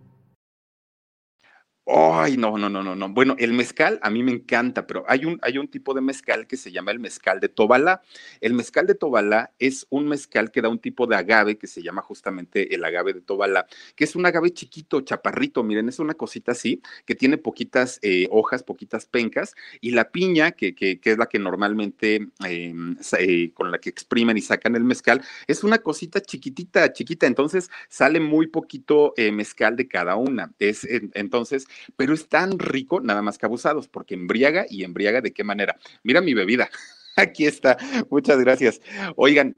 Ay, 1.93 2.37
no, 2.37 2.57
no, 2.57 2.69
no, 2.69 2.81
no, 2.83 2.95
no. 2.95 3.09
Bueno, 3.09 3.35
el 3.37 3.51
mezcal 3.51 3.99
a 4.01 4.09
mí 4.09 4.23
me 4.23 4.31
encanta, 4.31 4.87
pero 4.87 5.03
hay 5.09 5.25
un, 5.25 5.39
hay 5.41 5.57
un 5.57 5.67
tipo 5.67 5.93
de 5.93 5.99
mezcal 5.99 6.47
que 6.47 6.55
se 6.55 6.71
llama 6.71 6.91
el 6.91 6.99
mezcal 6.99 7.41
de 7.41 7.49
Tobalá. 7.49 8.01
El 8.39 8.53
mezcal 8.53 8.87
de 8.87 8.95
Tobalá 8.95 9.51
es 9.59 9.87
un 9.89 10.07
mezcal 10.07 10.51
que 10.51 10.61
da 10.61 10.69
un 10.69 10.79
tipo 10.79 11.05
de 11.05 11.17
agave 11.17 11.57
que 11.57 11.67
se 11.67 11.81
llama 11.83 12.01
justamente 12.01 12.73
el 12.73 12.85
agave 12.85 13.11
de 13.11 13.19
Tobalá, 13.19 13.65
que 13.95 14.05
es 14.05 14.15
un 14.15 14.25
agave 14.25 14.51
chiquito, 14.53 15.01
chaparrito, 15.01 15.63
miren, 15.63 15.89
es 15.89 15.99
una 15.99 16.13
cosita 16.13 16.53
así, 16.53 16.81
que 17.05 17.13
tiene 17.13 17.37
poquitas 17.37 17.99
eh, 18.03 18.27
hojas, 18.31 18.63
poquitas 18.63 19.05
pencas, 19.05 19.53
y 19.81 19.91
la 19.91 20.11
piña, 20.11 20.51
que, 20.51 20.73
que, 20.73 21.01
que 21.01 21.11
es 21.11 21.17
la 21.17 21.25
que 21.25 21.39
normalmente 21.39 22.27
eh, 22.47 22.73
eh, 23.19 23.51
con 23.53 23.69
la 23.69 23.79
que 23.79 23.89
exprimen 23.89 24.37
y 24.37 24.41
sacan 24.41 24.77
el 24.77 24.85
mezcal, 24.85 25.21
es 25.45 25.63
una 25.65 25.79
cosita 25.79 26.21
chiquitita, 26.21 26.93
chiquita, 26.93 27.27
entonces 27.27 27.69
sale 27.89 28.21
muy 28.21 28.47
poquito 28.47 29.13
eh, 29.17 29.33
mezcal 29.33 29.75
de 29.75 29.89
cada 29.89 30.15
una. 30.15 30.53
Es, 30.57 30.87
entonces, 31.15 31.67
pero 31.95 32.13
es 32.13 32.27
tan 32.27 32.59
rico, 32.59 33.01
nada 33.01 33.21
más 33.21 33.37
que 33.37 33.45
abusados, 33.45 33.87
porque 33.87 34.15
embriaga 34.15 34.65
y 34.69 34.83
embriaga 34.83 35.21
de 35.21 35.33
qué 35.33 35.43
manera. 35.43 35.77
Mira 36.03 36.21
mi 36.21 36.33
bebida, 36.33 36.69
aquí 37.15 37.45
está, 37.45 37.77
muchas 38.09 38.39
gracias. 38.39 38.81
Oigan, 39.15 39.55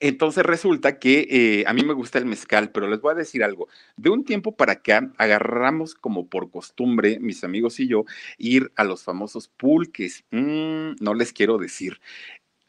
entonces 0.00 0.44
resulta 0.44 0.98
que 0.98 1.26
eh, 1.30 1.64
a 1.66 1.72
mí 1.72 1.82
me 1.82 1.94
gusta 1.94 2.18
el 2.18 2.26
mezcal, 2.26 2.70
pero 2.72 2.88
les 2.88 3.00
voy 3.00 3.12
a 3.12 3.16
decir 3.16 3.42
algo. 3.44 3.68
De 3.96 4.10
un 4.10 4.24
tiempo 4.24 4.56
para 4.56 4.74
acá 4.74 5.10
agarramos 5.18 5.94
como 5.94 6.28
por 6.28 6.50
costumbre, 6.50 7.18
mis 7.20 7.44
amigos 7.44 7.80
y 7.80 7.88
yo, 7.88 8.04
ir 8.38 8.72
a 8.76 8.84
los 8.84 9.02
famosos 9.02 9.48
pulques. 9.48 10.24
Mm, 10.30 10.96
no 11.00 11.14
les 11.14 11.32
quiero 11.32 11.58
decir. 11.58 12.00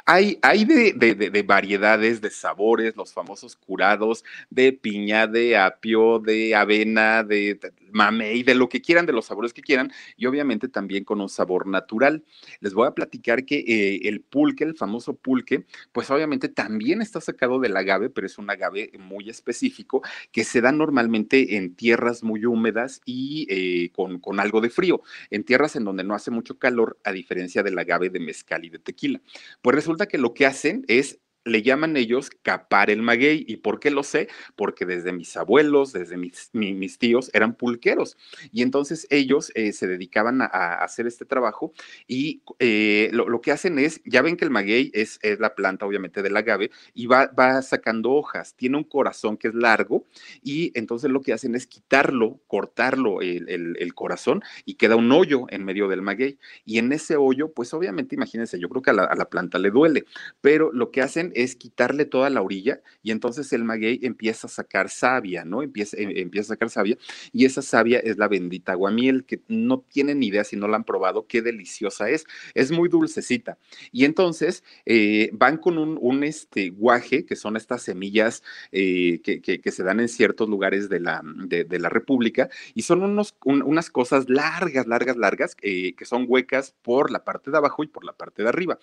Hay, 0.07 0.37
hay 0.43 0.65
de, 0.65 0.93
de, 0.93 1.15
de, 1.15 1.43
variedades, 1.43 2.21
de 2.21 2.29
sabores, 2.29 2.95
los 2.95 3.11
famosos 3.11 3.55
curados 3.55 4.23
de 4.51 4.71
piña, 4.71 5.25
de 5.25 5.57
apio, 5.57 6.19
de 6.19 6.53
avena, 6.53 7.23
de, 7.23 7.59
mamey, 7.95 8.43
de 8.43 8.55
lo 8.55 8.67
que 8.69 8.81
quieran, 8.81 9.05
de 9.05 9.13
los 9.13 9.25
sabores 9.25 9.53
que 9.53 9.61
quieran, 9.61 9.91
y 10.17 10.25
obviamente 10.25 10.67
también 10.67 11.05
con 11.05 11.21
un 11.21 11.29
sabor 11.29 11.65
natural. 11.65 12.23
Les 12.59 12.73
voy 12.73 12.87
a 12.87 12.91
platicar 12.91 13.45
que 13.45 13.59
eh, 13.59 14.07
el 14.07 14.21
pulque, 14.21 14.65
el 14.65 14.75
famoso 14.75 15.15
pulque, 15.15 15.65
pues 15.93 16.11
obviamente 16.11 16.49
también 16.49 17.01
está 17.01 17.21
sacado 17.21 17.59
del 17.59 17.77
agave, 17.77 18.09
pero 18.09 18.27
es 18.27 18.37
un 18.37 18.49
agave 18.49 18.91
muy 18.99 19.29
específico 19.29 20.01
que 20.31 20.43
se 20.43 20.61
da 20.61 20.71
normalmente 20.71 21.55
en 21.55 21.73
tierras 21.75 22.21
muy 22.21 22.45
húmedas 22.45 23.01
y 23.05 23.47
eh, 23.49 23.91
con, 23.93 24.19
con 24.19 24.39
algo 24.39 24.59
de 24.59 24.69
frío, 24.69 25.01
en 25.29 25.43
tierras 25.43 25.75
en 25.75 25.85
donde 25.85 26.03
no 26.03 26.15
hace 26.15 26.31
mucho 26.31 26.59
calor, 26.59 26.97
a 27.05 27.13
diferencia 27.13 27.63
del 27.63 27.79
agave 27.79 28.09
de 28.09 28.19
mezcal 28.19 28.65
y 28.65 28.69
de 28.69 28.79
tequila. 28.79 29.21
Pues 29.61 29.75
resulta 29.75 30.07
que 30.07 30.17
lo 30.17 30.33
que 30.33 30.45
hacen 30.45 30.83
es 30.87 31.19
le 31.45 31.61
llaman 31.61 31.95
ellos 31.95 32.29
capar 32.41 32.89
el 32.89 33.01
maguey. 33.01 33.45
¿Y 33.47 33.57
por 33.57 33.79
qué 33.79 33.91
lo 33.91 34.03
sé? 34.03 34.27
Porque 34.55 34.85
desde 34.85 35.13
mis 35.13 35.37
abuelos, 35.37 35.93
desde 35.93 36.17
mis, 36.17 36.49
mis 36.53 36.97
tíos, 36.97 37.29
eran 37.33 37.55
pulqueros. 37.55 38.17
Y 38.51 38.63
entonces 38.63 39.07
ellos 39.09 39.51
eh, 39.55 39.71
se 39.71 39.87
dedicaban 39.87 40.41
a, 40.41 40.47
hacer 40.75 41.07
este 41.07 41.25
trabajo 41.25 41.71
y 42.07 42.41
eh, 42.59 43.09
lo, 43.13 43.29
lo, 43.29 43.41
que 43.41 43.51
hacen 43.51 43.77
es, 43.77 44.01
ya 44.05 44.21
ven 44.21 44.37
que 44.37 44.45
el 44.45 44.51
maguey 44.51 44.91
es, 44.93 45.19
es 45.21 45.39
la 45.39 45.53
planta 45.53 45.85
obviamente 45.85 46.21
del 46.23 46.35
agave 46.35 46.71
y 46.93 47.05
va, 47.05 47.27
va, 47.27 47.61
sacando 47.61 48.11
hojas. 48.11 48.55
Tiene 48.55 48.77
un 48.77 48.83
corazón 48.83 49.37
que 49.37 49.49
es 49.49 49.53
largo 49.53 50.05
y 50.41 50.71
entonces 50.77 51.11
lo 51.11 51.21
que 51.21 51.33
hacen 51.33 51.53
es 51.55 51.67
quitarlo, 51.67 52.39
cortarlo 52.47 53.21
el, 53.21 53.47
el, 53.49 53.75
el 53.79 53.93
corazón 53.93 54.41
y 54.65 54.75
queda 54.75 54.95
un 54.95 55.11
hoyo 55.11 55.45
en 55.49 55.63
medio 55.63 55.87
del 55.87 56.01
maguey. 56.01 56.39
Y 56.65 56.79
en 56.79 56.91
ese 56.91 57.15
hoyo, 57.17 57.51
pues 57.53 57.73
obviamente, 57.73 58.15
imagínense, 58.15 58.59
yo 58.59 58.69
creo 58.69 58.81
que 58.81 58.89
a 58.89 58.93
la, 58.93 59.03
a 59.03 59.15
la 59.15 59.29
planta 59.29 59.59
le 59.59 59.69
duele, 59.69 60.05
pero 60.41 60.71
lo 60.71 60.89
que 60.91 61.01
hacen 61.01 61.31
es 61.35 61.55
quitarle 61.55 62.05
toda 62.05 62.29
la 62.29 62.41
orilla 62.41 62.81
y 63.03 63.11
entonces 63.11 63.51
el 63.53 63.63
maguey 63.63 63.99
empieza 64.03 64.47
a 64.47 64.49
sacar 64.49 64.89
savia, 64.89 65.45
¿no? 65.45 65.61
Empieza, 65.61 65.97
em, 65.97 66.11
empieza 66.15 66.53
a 66.53 66.55
sacar 66.55 66.69
savia 66.69 66.97
y 67.31 67.45
esa 67.45 67.61
savia 67.61 67.99
es 67.99 68.17
la 68.17 68.27
bendita 68.27 68.71
aguamiel 68.71 69.25
que 69.25 69.41
no 69.47 69.81
tienen 69.81 70.23
idea 70.23 70.43
si 70.43 70.55
no 70.55 70.67
la 70.67 70.77
han 70.77 70.83
probado 70.83 71.27
qué 71.27 71.41
deliciosa 71.41 72.09
es. 72.09 72.25
Es 72.53 72.71
muy 72.71 72.89
dulcecita. 72.89 73.57
Y 73.91 74.05
entonces 74.05 74.63
eh, 74.85 75.29
van 75.33 75.57
con 75.57 75.77
un, 75.77 76.23
este, 76.23 76.69
guaje, 76.69 77.25
que 77.25 77.35
son 77.35 77.57
estas 77.57 77.81
semillas 77.83 78.43
eh, 78.71 79.21
que, 79.23 79.41
que, 79.41 79.71
se 79.71 79.83
dan 79.83 79.99
en 79.99 80.07
ciertos 80.07 80.47
lugares 80.49 80.89
de 80.89 80.99
la, 80.99 81.21
de, 81.23 81.79
la 81.79 81.89
República 81.89 82.49
y 82.73 82.83
son 82.83 83.03
unos, 83.03 83.35
un, 83.43 83.61
unas 83.61 83.89
cosas 83.89 84.29
largas, 84.29 84.87
largas, 84.87 85.17
largas, 85.17 85.57
eh, 85.61 85.93
que 85.95 86.05
son 86.05 86.25
huecas 86.27 86.73
por 86.81 87.11
la 87.11 87.23
parte 87.23 87.51
de 87.51 87.57
abajo 87.57 87.83
y 87.83 87.87
por 87.87 88.05
la 88.05 88.13
parte 88.13 88.43
de 88.43 88.49
arriba 88.49 88.79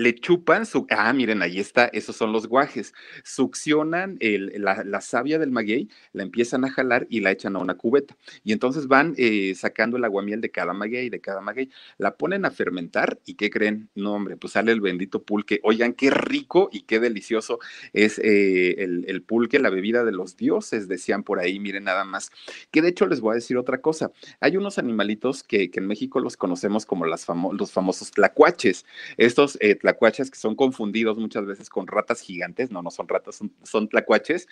le 0.00 0.14
chupan 0.14 0.66
su. 0.66 0.86
Ah, 0.90 1.12
miren, 1.12 1.42
ahí 1.42 1.60
está, 1.60 1.86
esos 1.86 2.16
son 2.16 2.32
los 2.32 2.46
guajes. 2.46 2.94
Succionan 3.22 4.16
el, 4.20 4.52
la, 4.56 4.82
la, 4.84 5.00
savia 5.00 5.38
del 5.38 5.50
maguey, 5.50 5.88
la 6.12 6.22
empiezan 6.22 6.64
a 6.64 6.70
jalar 6.70 7.06
y 7.10 7.20
la 7.20 7.30
echan 7.30 7.56
a 7.56 7.58
una 7.58 7.74
cubeta. 7.76 8.16
Y 8.42 8.52
entonces 8.52 8.86
van 8.86 9.14
eh, 9.18 9.54
sacando 9.54 9.96
el 9.96 10.04
aguamiel 10.04 10.40
de 10.40 10.50
cada 10.50 10.72
maguey, 10.72 11.10
de 11.10 11.20
cada 11.20 11.40
maguey. 11.40 11.70
La 11.98 12.16
ponen 12.16 12.44
a 12.44 12.50
fermentar 12.50 13.20
y 13.26 13.34
¿qué 13.34 13.50
creen? 13.50 13.90
No, 13.94 14.14
hombre, 14.14 14.36
pues 14.36 14.54
sale 14.54 14.72
el 14.72 14.80
bendito 14.80 15.22
pulque. 15.22 15.60
Oigan, 15.62 15.92
qué 15.92 16.10
rico 16.10 16.70
y 16.72 16.82
qué 16.82 16.98
delicioso 16.98 17.58
es 17.92 18.18
eh, 18.18 18.76
el, 18.78 19.22
pulque, 19.22 19.58
la 19.58 19.70
bebida 19.70 20.04
de 20.04 20.12
los 20.12 20.36
dioses, 20.36 20.88
decían 20.88 21.22
por 21.22 21.38
ahí, 21.40 21.60
miren 21.60 21.84
nada 21.84 22.04
más. 22.04 22.30
Que 22.70 22.80
de 22.80 22.88
hecho 22.88 23.06
les 23.06 23.20
voy 23.20 23.32
a 23.32 23.34
decir 23.34 23.58
otra 23.58 23.80
cosa. 23.80 24.12
Hay 24.40 24.56
unos 24.56 24.78
animalitos 24.78 25.42
que, 25.42 25.70
que 25.70 25.80
en 25.80 25.86
México 25.86 26.20
los 26.20 26.36
conocemos 26.36 26.86
como 26.86 27.04
las 27.04 27.26
famo 27.26 27.52
los 27.52 27.72
famosos 27.72 28.10
tlacuaches. 28.10 28.86
Estos 29.18 29.58
eh, 29.60 29.74
tlacuaches 29.74 29.89
tlacuaches 29.90 30.30
que 30.30 30.38
son 30.38 30.54
confundidos 30.54 31.18
muchas 31.18 31.44
veces 31.46 31.68
con 31.68 31.86
ratas 31.86 32.20
gigantes, 32.20 32.70
no, 32.70 32.82
no 32.82 32.90
son 32.90 33.08
ratas, 33.08 33.40
son, 33.62 33.88
tlacuaches, 33.88 34.46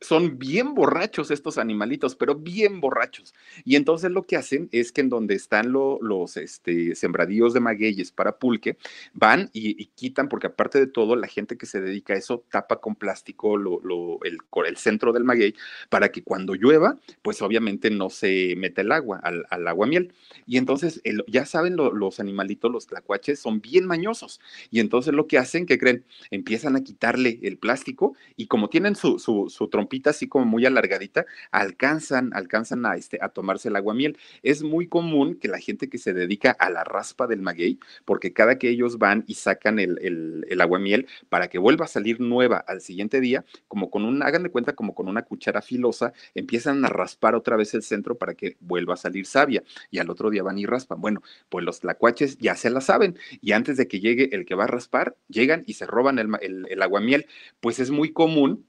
son 0.00 0.38
bien 0.38 0.74
borrachos 0.74 1.30
estos 1.30 1.58
animalitos, 1.58 2.14
pero 2.14 2.36
bien 2.36 2.80
borrachos. 2.80 3.34
Y 3.64 3.76
entonces 3.76 4.10
lo 4.10 4.22
que 4.22 4.36
hacen 4.36 4.68
es 4.72 4.92
que 4.92 5.00
en 5.00 5.08
donde 5.08 5.34
están 5.34 5.72
los 5.72 6.36
este, 6.36 6.94
sembradíos 6.94 7.54
de 7.54 7.60
magueyes 7.60 8.12
para 8.12 8.38
pulque, 8.38 8.76
van 9.12 9.50
y, 9.52 9.86
quitan, 9.94 10.28
porque 10.28 10.46
aparte 10.46 10.78
de 10.78 10.86
todo, 10.86 11.16
la 11.16 11.26
gente 11.26 11.56
que 11.56 11.66
se 11.66 11.80
dedica 11.80 12.14
a 12.14 12.16
eso 12.16 12.44
tapa 12.50 12.80
con 12.80 12.94
plástico 12.94 13.56
el, 13.56 14.76
centro 14.76 15.12
del 15.12 15.24
maguey 15.24 15.54
para 15.88 16.10
que 16.10 16.22
cuando 16.22 16.54
llueva, 16.54 16.98
pues 17.22 17.42
obviamente 17.42 17.90
no 17.90 18.10
se 18.10 18.54
meta 18.56 18.82
el 18.82 18.92
agua 18.92 19.20
al, 19.22 19.66
agua 19.66 19.86
miel. 19.86 20.12
Y 20.46 20.58
entonces, 20.58 21.02
ya 21.26 21.46
saben, 21.46 21.76
los 21.76 22.20
animalitos, 22.20 22.70
los 22.70 22.86
tlacuaches, 22.86 23.40
son 23.40 23.60
bien 23.60 23.86
mañosos. 23.86 24.40
Entonces 24.84 25.14
lo 25.14 25.26
que 25.26 25.38
hacen, 25.38 25.66
que 25.66 25.78
creen? 25.78 26.04
Empiezan 26.30 26.76
a 26.76 26.84
quitarle 26.84 27.40
el 27.42 27.58
plástico 27.58 28.14
y 28.36 28.46
como 28.46 28.68
tienen 28.68 28.94
su, 28.94 29.18
su, 29.18 29.68
trompita 29.68 30.10
así 30.10 30.28
como 30.28 30.44
muy 30.44 30.66
alargadita, 30.66 31.26
alcanzan, 31.50 32.32
alcanzan 32.34 32.86
a, 32.86 32.96
este, 32.96 33.18
a 33.20 33.30
tomarse 33.30 33.68
el 33.68 33.76
agua 33.76 33.94
miel. 33.94 34.16
Es 34.42 34.62
muy 34.62 34.86
común 34.86 35.34
que 35.36 35.48
la 35.48 35.58
gente 35.58 35.88
que 35.88 35.98
se 35.98 36.12
dedica 36.12 36.52
a 36.52 36.70
la 36.70 36.84
raspa 36.84 37.26
del 37.26 37.42
maguey, 37.42 37.78
porque 38.04 38.32
cada 38.32 38.58
que 38.58 38.68
ellos 38.68 38.98
van 38.98 39.24
y 39.26 39.34
sacan 39.34 39.78
el, 39.78 39.98
el, 40.02 40.46
el 40.48 40.60
aguamiel 40.60 41.06
para 41.28 41.48
que 41.48 41.58
vuelva 41.58 41.86
a 41.86 41.88
salir 41.88 42.20
nueva 42.20 42.58
al 42.58 42.80
siguiente 42.80 43.20
día, 43.20 43.44
como 43.68 43.90
con 43.90 44.04
un, 44.04 44.22
hagan 44.22 44.42
de 44.42 44.50
cuenta, 44.50 44.74
como 44.74 44.94
con 44.94 45.08
una 45.08 45.22
cuchara 45.22 45.62
filosa, 45.62 46.12
empiezan 46.34 46.84
a 46.84 46.88
raspar 46.88 47.34
otra 47.34 47.56
vez 47.56 47.74
el 47.74 47.82
centro 47.82 48.16
para 48.16 48.34
que 48.34 48.56
vuelva 48.60 48.94
a 48.94 48.98
salir 48.98 49.26
sabia 49.26 49.62
y 49.90 49.98
al 49.98 50.10
otro 50.10 50.30
día 50.30 50.42
van 50.42 50.58
y 50.58 50.66
raspan. 50.66 51.00
Bueno, 51.00 51.22
pues 51.48 51.64
los 51.64 51.80
tlacuaches 51.80 52.38
ya 52.38 52.54
se 52.54 52.70
la 52.70 52.80
saben 52.80 53.18
y 53.40 53.52
antes 53.52 53.76
de 53.76 53.88
que 53.88 54.00
llegue 54.00 54.34
el 54.34 54.44
que 54.44 54.54
va 54.54 54.63
a 54.64 54.68
raspar, 54.68 55.16
llegan 55.28 55.62
y 55.66 55.74
se 55.74 55.86
roban 55.86 56.18
el, 56.18 56.28
el, 56.40 56.66
el 56.68 56.82
aguamiel. 56.82 57.26
Pues 57.60 57.78
es 57.78 57.90
muy 57.90 58.12
común 58.12 58.66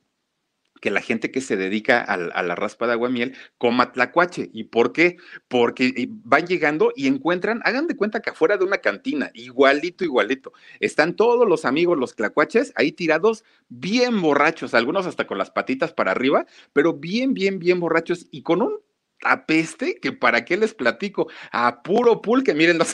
que 0.81 0.91
la 0.91 1.01
gente 1.01 1.31
que 1.31 1.41
se 1.41 1.55
dedica 1.55 2.01
a, 2.01 2.17
la 2.17 2.55
raspa 2.55 2.85
de 2.85 2.93
aguamiel 2.93 3.35
coma 3.57 3.91
tlacuache. 3.91 4.49
¿Y 4.53 4.65
por 4.65 4.91
qué? 4.91 5.17
Porque 5.47 6.07
van 6.09 6.45
llegando 6.45 6.91
y 6.95 7.07
encuentran, 7.07 7.61
hagan 7.63 7.87
de 7.87 7.95
cuenta 7.95 8.21
que 8.21 8.29
afuera 8.29 8.57
de 8.57 8.65
una 8.65 8.77
cantina, 8.79 9.31
igualito, 9.33 10.03
igualito, 10.03 10.53
están 10.79 11.15
todos 11.15 11.47
los 11.47 11.65
amigos, 11.65 11.97
los 11.97 12.15
tlacuaches, 12.15 12.73
ahí 12.75 12.91
tirados, 12.91 13.43
bien 13.69 14.21
borrachos, 14.21 14.73
algunos 14.73 15.07
hasta 15.07 15.25
con 15.25 15.37
las 15.37 15.49
patitas 15.49 15.93
para 15.93 16.11
arriba, 16.11 16.45
pero 16.73 16.93
bien, 16.93 17.33
bien, 17.33 17.57
bien 17.57 17.79
borrachos 17.79 18.27
y 18.29 18.43
con 18.43 18.61
un 18.61 18.79
apeste 19.23 19.95
que 19.99 20.11
para 20.11 20.45
qué 20.45 20.57
les 20.57 20.73
platico, 20.73 21.29
a 21.51 21.81
puro 21.81 22.21
pulque, 22.21 22.53
miren 22.53 22.77
los 22.77 22.93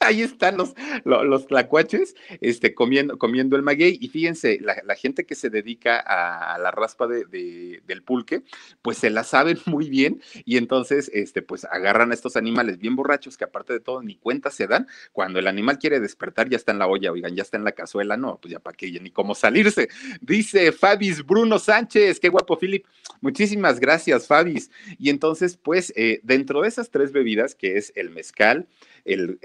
ahí 0.10 0.22
están 0.22 0.56
los, 0.56 0.74
los, 1.04 1.46
tlacuaches 1.46 2.16
este, 2.40 2.74
comiendo, 2.74 3.18
comiendo 3.18 3.56
el 3.56 3.62
maguey. 3.62 3.98
Y 4.00 4.08
fíjense, 4.08 4.58
la, 4.60 4.94
gente 4.94 5.24
que 5.24 5.34
se 5.34 5.50
dedica 5.50 5.98
a, 5.98 6.58
la 6.58 6.70
raspa 6.70 7.06
de, 7.06 7.80
del 7.86 8.02
pulque, 8.02 8.42
pues 8.82 8.98
se 8.98 9.10
la 9.10 9.24
saben 9.24 9.58
muy 9.66 9.88
bien 9.88 10.20
y 10.44 10.56
entonces, 10.56 11.10
este, 11.14 11.42
pues 11.42 11.64
agarran 11.64 12.10
a 12.10 12.14
estos 12.14 12.36
animales 12.36 12.78
bien 12.78 12.96
borrachos 12.96 13.36
que 13.36 13.44
aparte 13.44 13.72
de 13.74 13.80
todo 13.80 14.02
ni 14.02 14.16
cuenta 14.16 14.50
se 14.50 14.66
dan. 14.66 14.88
Cuando 15.12 15.38
el 15.38 15.46
animal 15.46 15.78
quiere 15.78 16.00
despertar 16.00 16.48
ya 16.48 16.56
está 16.56 16.72
en 16.72 16.78
la 16.78 16.86
olla, 16.86 17.12
oigan, 17.12 17.34
ya 17.36 17.42
está 17.42 17.56
en 17.56 17.64
la 17.64 17.72
cazuela, 17.72 18.16
no, 18.16 18.38
pues 18.40 18.52
ya 18.52 18.58
para 18.58 18.76
qué, 18.76 18.90
ni 19.00 19.10
cómo 19.10 19.34
salirse. 19.34 19.88
Dice 20.20 20.72
Fabis 20.72 21.24
Bruno 21.24 21.58
Sánchez, 21.58 22.20
qué 22.20 22.28
guapo, 22.28 22.58
Philip. 22.58 22.86
Muchísimas 23.20 23.80
gracias, 23.80 24.26
Fabis. 24.26 24.70
Y 24.98 25.10
entonces, 25.10 25.58
pues, 25.58 25.92
eh, 25.94 26.20
dentro 26.22 26.62
de 26.62 26.68
esas 26.68 26.90
tres 26.90 27.12
bebidas, 27.12 27.54
que 27.54 27.76
es 27.76 27.92
el 27.96 28.10
mezcal, 28.10 28.66
el, 29.04 29.38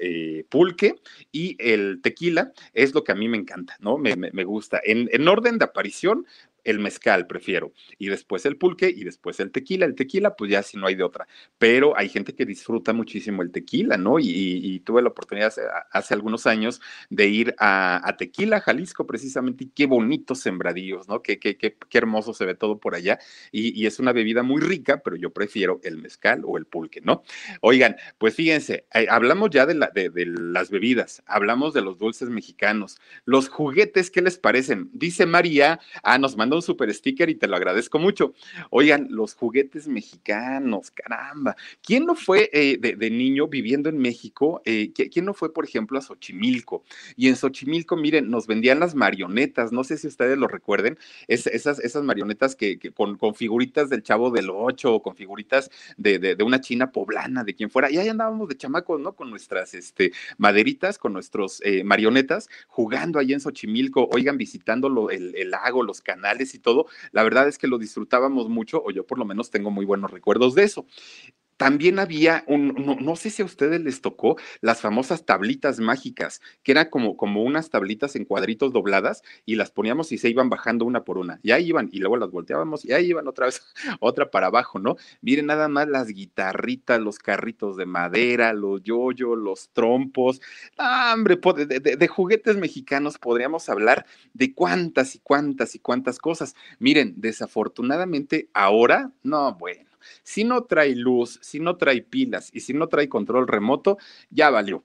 eh, 0.00 0.44
pulque 0.48 0.96
y 1.30 1.56
el 1.58 2.00
tequila, 2.02 2.52
es 2.72 2.94
lo 2.94 3.04
que 3.04 3.12
a 3.12 3.16
mí 3.16 3.28
me 3.28 3.38
encanta, 3.38 3.76
¿no? 3.80 3.98
Me, 3.98 4.44
gusta. 4.44 4.80
En, 4.84 5.08
en, 5.12 5.28
orden 5.28 5.58
de 5.58 5.64
aparición, 5.64 6.26
el 6.64 6.78
mezcal 6.78 7.26
prefiero, 7.26 7.72
y 7.98 8.08
después 8.08 8.46
el 8.46 8.56
pulque 8.56 8.88
y 8.94 9.04
después 9.04 9.40
el 9.40 9.50
tequila. 9.50 9.86
El 9.86 9.94
tequila, 9.94 10.36
pues 10.36 10.50
ya 10.50 10.62
si 10.62 10.76
no 10.76 10.86
hay 10.86 10.94
de 10.94 11.02
otra, 11.02 11.26
pero 11.58 11.96
hay 11.96 12.08
gente 12.08 12.34
que 12.34 12.46
disfruta 12.46 12.92
muchísimo 12.92 13.42
el 13.42 13.50
tequila, 13.50 13.96
¿no? 13.96 14.18
Y, 14.18 14.80
tuve 14.84 15.02
la 15.02 15.08
oportunidad 15.10 15.52
hace, 15.92 16.14
algunos 16.14 16.46
años 16.46 16.80
de 17.10 17.28
ir 17.28 17.54
a, 17.58 18.14
Tequila, 18.18 18.60
Jalisco, 18.60 19.06
precisamente, 19.06 19.64
y 19.64 19.68
qué 19.68 19.86
bonitos 19.86 20.40
sembradíos, 20.40 21.08
¿no? 21.08 21.22
Qué, 21.22 21.38
qué, 21.38 21.56
qué, 21.56 21.76
qué 21.88 21.98
hermoso 21.98 22.34
se 22.34 22.44
ve 22.44 22.54
todo 22.54 22.78
por 22.78 22.94
allá, 22.94 23.18
y, 23.50 23.86
es 23.86 23.98
una 23.98 24.12
bebida 24.12 24.42
muy 24.42 24.60
rica, 24.60 25.02
pero 25.02 25.16
yo 25.16 25.30
prefiero 25.32 25.80
el 25.82 25.98
mezcal 25.98 26.42
o 26.44 26.56
el 26.56 26.66
pulque, 26.66 27.00
¿no? 27.00 27.22
Oigan, 27.60 27.96
pues 28.18 28.34
fíjense, 28.34 28.86
eh, 28.94 29.06
hablamos 29.10 29.50
ya 29.50 29.66
de, 29.66 29.74
de 29.74 30.26
las 30.26 30.70
bebidas, 30.70 31.22
hablamos 31.26 31.74
de 31.74 31.82
los 31.82 31.98
dulces 31.98 32.28
mexicanos, 32.28 32.98
los 33.24 33.48
juguetes, 33.48 34.10
¿qué 34.10 34.22
les 34.22 34.38
parecen? 34.38 34.90
Dice 34.92 35.26
María, 35.26 35.80
ah, 36.02 36.18
nos 36.18 36.36
manda 36.36 36.51
un 36.56 36.62
super 36.62 36.92
sticker 36.92 37.30
y 37.30 37.34
te 37.34 37.46
lo 37.46 37.56
agradezco 37.56 37.98
mucho. 37.98 38.34
Oigan, 38.70 39.08
los 39.10 39.34
juguetes 39.34 39.88
mexicanos, 39.88 40.90
caramba. 40.90 41.56
¿Quién 41.82 42.06
no 42.06 42.14
fue 42.14 42.50
eh, 42.52 42.78
de, 42.78 43.10
niño 43.10 43.48
viviendo 43.48 43.88
en 43.88 43.98
México? 43.98 44.62
Eh, 44.64 44.92
¿Quién 44.92 45.24
no 45.24 45.34
fue, 45.34 45.52
por 45.52 45.64
ejemplo, 45.64 45.98
a 45.98 46.02
Xochimilco? 46.02 46.84
Y 47.16 47.28
en 47.28 47.36
Xochimilco, 47.36 47.96
miren, 47.96 48.30
nos 48.30 48.46
vendían 48.46 48.80
las 48.80 48.94
marionetas, 48.94 49.72
no 49.72 49.84
sé 49.84 49.98
si 49.98 50.06
ustedes 50.06 50.38
lo 50.38 50.48
recuerden, 50.48 50.98
esas, 51.28 51.80
marionetas 52.02 52.56
que, 52.56 52.78
con, 52.94 53.18
figuritas 53.34 53.90
del 53.90 54.02
Chavo 54.02 54.30
del 54.30 54.50
Ocho 54.50 54.94
o 54.94 55.02
con 55.02 55.14
figuritas 55.14 55.70
de, 55.96 56.36
una 56.44 56.60
china 56.60 56.90
poblana, 56.90 57.44
de 57.44 57.54
quien 57.54 57.70
fuera. 57.70 57.90
Y 57.90 57.98
ahí 57.98 58.08
andábamos 58.08 58.48
de 58.48 58.56
chamacos, 58.56 59.00
¿no? 59.00 59.14
Con 59.14 59.30
nuestras 59.30 59.74
este, 59.74 60.12
maderitas, 60.38 60.98
con 60.98 61.12
nuestros 61.12 61.60
eh, 61.64 61.84
marionetas, 61.84 62.48
jugando 62.66 63.18
ahí 63.18 63.32
en 63.32 63.40
Xochimilco, 63.40 64.08
oigan, 64.12 64.36
visitando 64.36 65.10
el 65.10 65.50
lago, 65.50 65.82
los 65.82 66.00
canales 66.00 66.41
y 66.54 66.58
todo, 66.58 66.86
la 67.12 67.22
verdad 67.22 67.48
es 67.48 67.58
que 67.58 67.66
lo 67.68 67.78
disfrutábamos 67.78 68.48
mucho, 68.48 68.82
o 68.84 68.90
yo 68.90 69.06
por 69.06 69.18
lo 69.18 69.24
menos 69.24 69.50
tengo 69.50 69.70
muy 69.70 69.84
buenos 69.84 70.10
recuerdos 70.10 70.54
de 70.54 70.64
eso. 70.64 70.86
También 71.62 72.00
había 72.00 72.42
un, 72.48 72.74
no, 73.00 73.14
sé 73.14 73.30
si 73.30 73.40
a 73.40 73.44
ustedes 73.44 73.80
les 73.80 74.00
tocó 74.00 74.36
las 74.60 74.80
famosas 74.80 75.24
tablitas 75.24 75.78
mágicas, 75.78 76.40
que 76.64 76.72
eran 76.72 76.90
como, 76.90 77.16
como 77.16 77.44
unas 77.44 77.70
tablitas 77.70 78.16
en 78.16 78.24
cuadritos 78.24 78.72
dobladas 78.72 79.22
y 79.46 79.54
las 79.54 79.70
poníamos 79.70 80.10
y 80.10 80.18
se 80.18 80.28
iban 80.28 80.50
bajando 80.50 80.84
una 80.84 81.04
por 81.04 81.18
una. 81.18 81.38
Y 81.40 81.52
ahí 81.52 81.68
iban, 81.68 81.88
y 81.92 82.00
luego 82.00 82.16
las 82.16 82.32
volteábamos 82.32 82.84
y 82.84 82.92
ahí 82.92 83.10
iban 83.10 83.28
otra 83.28 83.46
vez, 83.46 83.62
otra 84.00 84.28
para 84.28 84.48
abajo, 84.48 84.80
¿no? 84.80 84.96
Miren 85.20 85.46
nada 85.46 85.68
más 85.68 85.86
las 85.86 86.08
guitarritas, 86.08 87.00
los 87.00 87.20
carritos 87.20 87.76
de 87.76 87.86
madera, 87.86 88.52
los 88.54 88.82
yoyos, 88.82 89.38
los 89.38 89.68
trompos. 89.68 90.40
Ah, 90.78 91.12
hombre, 91.14 91.38
de, 91.64 91.78
de 91.96 92.08
juguetes 92.08 92.56
mexicanos 92.56 93.18
podríamos 93.18 93.68
hablar 93.68 94.04
de 94.34 94.52
cuántas 94.52 95.14
y 95.14 95.20
cuántas 95.20 95.76
y 95.76 95.78
cuántas 95.78 96.18
cosas. 96.18 96.56
Miren, 96.80 97.14
desafortunadamente 97.18 98.48
ahora, 98.52 99.12
no, 99.22 99.54
bueno 99.54 99.91
si 100.22 100.44
no 100.44 100.64
trae 100.64 100.94
luz, 100.94 101.38
si 101.42 101.60
no 101.60 101.76
trae 101.76 102.02
pilas 102.02 102.50
y 102.52 102.60
si 102.60 102.74
no 102.74 102.88
trae 102.88 103.08
control 103.08 103.48
remoto, 103.48 103.98
ya 104.30 104.50
valió 104.50 104.84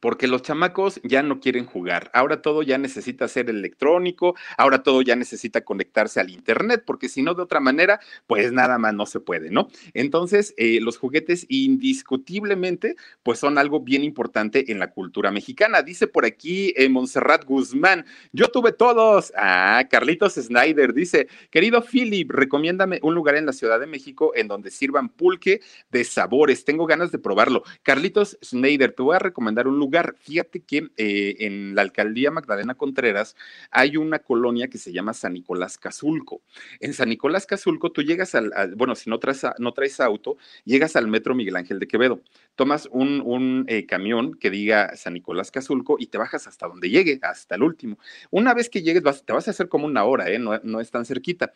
porque 0.00 0.28
los 0.28 0.42
chamacos 0.42 1.00
ya 1.02 1.22
no 1.22 1.40
quieren 1.40 1.66
jugar. 1.66 2.10
Ahora 2.12 2.42
todo 2.42 2.62
ya 2.62 2.78
necesita 2.78 3.28
ser 3.28 3.50
electrónico, 3.50 4.34
ahora 4.56 4.82
todo 4.82 5.02
ya 5.02 5.16
necesita 5.16 5.62
conectarse 5.62 6.20
al 6.20 6.30
Internet, 6.30 6.82
porque 6.86 7.08
si 7.08 7.22
no, 7.22 7.34
de 7.34 7.42
otra 7.42 7.60
manera, 7.60 8.00
pues 8.26 8.52
nada 8.52 8.78
más 8.78 8.94
no 8.94 9.06
se 9.06 9.20
puede, 9.20 9.50
¿no? 9.50 9.68
Entonces, 9.94 10.54
eh, 10.56 10.78
los 10.80 10.98
juguetes 10.98 11.46
indiscutiblemente, 11.48 12.96
pues 13.22 13.38
son 13.38 13.58
algo 13.58 13.80
bien 13.80 14.04
importante 14.04 14.70
en 14.70 14.78
la 14.78 14.90
cultura 14.90 15.30
mexicana. 15.30 15.82
Dice 15.82 16.06
por 16.06 16.24
aquí 16.24 16.72
eh, 16.76 16.88
Montserrat 16.88 17.44
Guzmán, 17.44 18.04
yo 18.32 18.48
tuve 18.48 18.72
todos. 18.72 19.32
Ah, 19.36 19.84
Carlitos 19.90 20.34
Snyder 20.34 20.92
dice, 20.92 21.28
querido 21.50 21.82
Philip, 21.82 22.30
recomiéndame 22.30 23.00
un 23.02 23.14
lugar 23.14 23.36
en 23.36 23.46
la 23.46 23.52
Ciudad 23.52 23.80
de 23.80 23.86
México 23.86 24.32
en 24.34 24.48
donde 24.48 24.70
sirvan 24.70 25.08
pulque 25.08 25.60
de 25.90 26.04
sabores. 26.04 26.64
Tengo 26.64 26.86
ganas 26.86 27.12
de 27.12 27.18
probarlo. 27.18 27.62
Carlitos 27.82 28.38
Snyder, 28.44 28.92
te 28.92 29.02
voy 29.02 29.16
a 29.16 29.20
recomendar 29.20 29.68
un 29.68 29.78
lugar 29.78 29.85
lugar. 29.86 30.16
Fíjate 30.18 30.60
que 30.60 30.88
eh, 30.96 31.36
en 31.38 31.76
la 31.76 31.82
alcaldía 31.82 32.32
Magdalena 32.32 32.74
Contreras 32.74 33.36
hay 33.70 33.96
una 33.96 34.18
colonia 34.18 34.66
que 34.66 34.78
se 34.78 34.92
llama 34.92 35.14
San 35.14 35.34
Nicolás 35.34 35.78
Cazulco. 35.78 36.42
En 36.80 36.92
San 36.92 37.08
Nicolás 37.08 37.46
Cazulco 37.46 37.92
tú 37.92 38.02
llegas 38.02 38.34
al, 38.34 38.50
bueno, 38.76 38.96
si 38.96 39.08
no 39.08 39.20
traes, 39.20 39.46
no 39.58 39.72
traes 39.72 40.00
auto, 40.00 40.38
llegas 40.64 40.96
al 40.96 41.06
metro 41.06 41.36
Miguel 41.36 41.54
Ángel 41.54 41.78
de 41.78 41.86
Quevedo, 41.86 42.20
tomas 42.56 42.88
un, 42.90 43.22
un 43.24 43.64
eh, 43.68 43.86
camión 43.86 44.34
que 44.34 44.50
diga 44.50 44.96
San 44.96 45.14
Nicolás 45.14 45.52
Cazulco 45.52 45.96
y 46.00 46.08
te 46.08 46.18
bajas 46.18 46.48
hasta 46.48 46.66
donde 46.66 46.90
llegue, 46.90 47.20
hasta 47.22 47.54
el 47.54 47.62
último. 47.62 47.98
Una 48.30 48.54
vez 48.54 48.68
que 48.68 48.82
llegues, 48.82 49.04
te 49.24 49.32
vas 49.32 49.46
a 49.46 49.52
hacer 49.52 49.68
como 49.68 49.86
una 49.86 50.04
hora, 50.04 50.28
¿eh? 50.30 50.40
no, 50.40 50.58
no 50.64 50.80
es 50.80 50.90
tan 50.90 51.04
cerquita. 51.04 51.52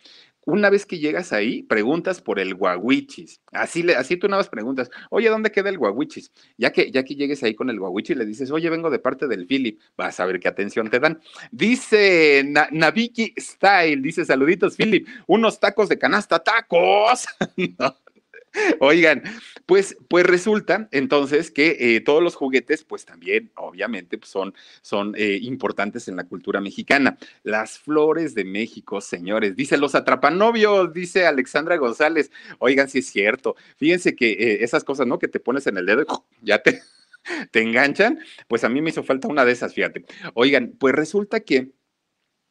Una 0.47 0.71
vez 0.71 0.87
que 0.87 0.99
llegas 0.99 1.33
ahí, 1.33 1.63
preguntas 1.65 2.23
por 2.23 2.39
el 2.39 2.55
guaguichis. 2.55 3.41
Así, 3.53 3.85
así 3.93 4.17
tú 4.17 4.27
nada 4.27 4.41
más 4.41 4.49
preguntas, 4.49 4.91
oye, 5.11 5.29
¿dónde 5.29 5.51
queda 5.51 5.69
el 5.69 5.79
guaguichis? 5.79 6.33
Ya 6.57 6.71
que, 6.71 6.91
ya 6.91 7.03
que 7.03 7.15
llegues 7.15 7.43
ahí 7.43 7.55
con 7.55 7.69
el 7.69 7.79
guaguichis, 7.79 8.17
le 8.21 8.27
dices, 8.27 8.51
oye, 8.51 8.69
vengo 8.69 8.91
de 8.91 8.99
parte 8.99 9.27
del 9.27 9.47
Philip, 9.47 9.81
vas 9.97 10.21
a 10.21 10.27
ver 10.27 10.41
qué 10.41 10.49
atención 10.49 10.91
te 10.91 11.01
dan. 11.01 11.21
Dice 11.51 12.45
Naviki 12.71 13.35
Style, 13.39 14.03
dice, 14.03 14.27
saluditos, 14.27 14.77
Philip, 14.77 15.09
unos 15.27 15.59
tacos 15.59 15.89
de 15.89 15.99
canasta, 15.99 16.39
tacos. 16.39 17.27
Oigan, 18.81 19.23
pues, 19.65 19.97
pues 20.09 20.27
resulta 20.27 20.89
entonces 20.91 21.51
que 21.51 21.77
eh, 21.79 22.01
todos 22.01 22.23
los 22.23 22.35
juguetes, 22.35 22.85
pues 22.85 23.05
también, 23.05 23.53
obviamente, 23.55 24.19
pues 24.19 24.31
son, 24.31 24.55
son 24.83 25.15
eh, 25.17 25.39
importantes 25.41 26.09
en 26.09 26.17
la 26.17 26.25
cultura 26.25 26.61
mexicana. 26.61 27.17
Las 27.45 27.79
flores 27.79 28.35
de 28.35 28.45
México, 28.45 29.01
señores, 29.01 29.55
dice 29.57 29.79
los 29.79 29.95
atrapanovios, 29.95 30.93
dice 30.93 31.27
Alexandra 31.27 31.77
González. 31.77 32.31
Oigan, 32.59 32.89
si 32.89 32.99
es 32.99 33.07
cierto. 33.07 33.55
Fíjense 33.77 34.15
que 34.17 34.33
eh, 34.33 34.65
esas 34.65 34.85
cosas, 34.85 35.07
¿no? 35.07 35.19
Que 35.19 35.29
te 35.29 35.41
pones 35.41 35.67
en 35.69 35.79
el 35.79 35.87
dedo, 35.87 36.05
ya 36.43 36.61
te, 36.61 36.83
te 37.51 37.63
enganchan. 37.63 38.19
Pues 38.49 38.65
a 38.65 38.69
mí 38.69 38.81
me 38.81 38.91
hizo 38.91 39.03
falta 39.03 39.29
una 39.29 39.45
de 39.45 39.53
esas, 39.53 39.75
fíjate. 39.75 40.05
Oigan, 40.35 40.75
pues 40.79 40.95
resulta 40.95 41.41
que 41.41 41.73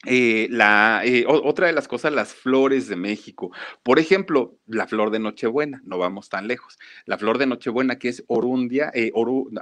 eh, 0.06 0.48
la, 0.50 1.02
eh, 1.04 1.26
otra 1.28 1.68
de 1.68 1.74
las 1.74 1.90
cosas, 1.90 2.14
las 2.14 2.34
flores 2.34 2.88
de 2.88 2.96
México. 2.96 3.52
Por 3.84 4.00
ejemplo, 4.00 4.58
la 4.66 4.88
flor 4.88 5.12
de 5.12 5.20
Nochebuena, 5.20 5.82
no 5.84 5.98
vamos 5.98 6.30
tan 6.30 6.48
lejos. 6.48 6.78
La 7.06 7.18
flor 7.18 7.38
de 7.38 7.48
Nochebuena 7.48 7.98
que 7.98 8.10
es 8.10 8.24
orundia, 8.28 8.92
eh, 8.94 9.12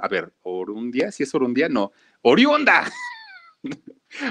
a 0.00 0.08
ver, 0.08 0.32
orundia, 0.42 1.10
si 1.10 1.24
es 1.24 1.34
orundia, 1.34 1.68
no, 1.68 1.92
oriunda. 2.22 2.84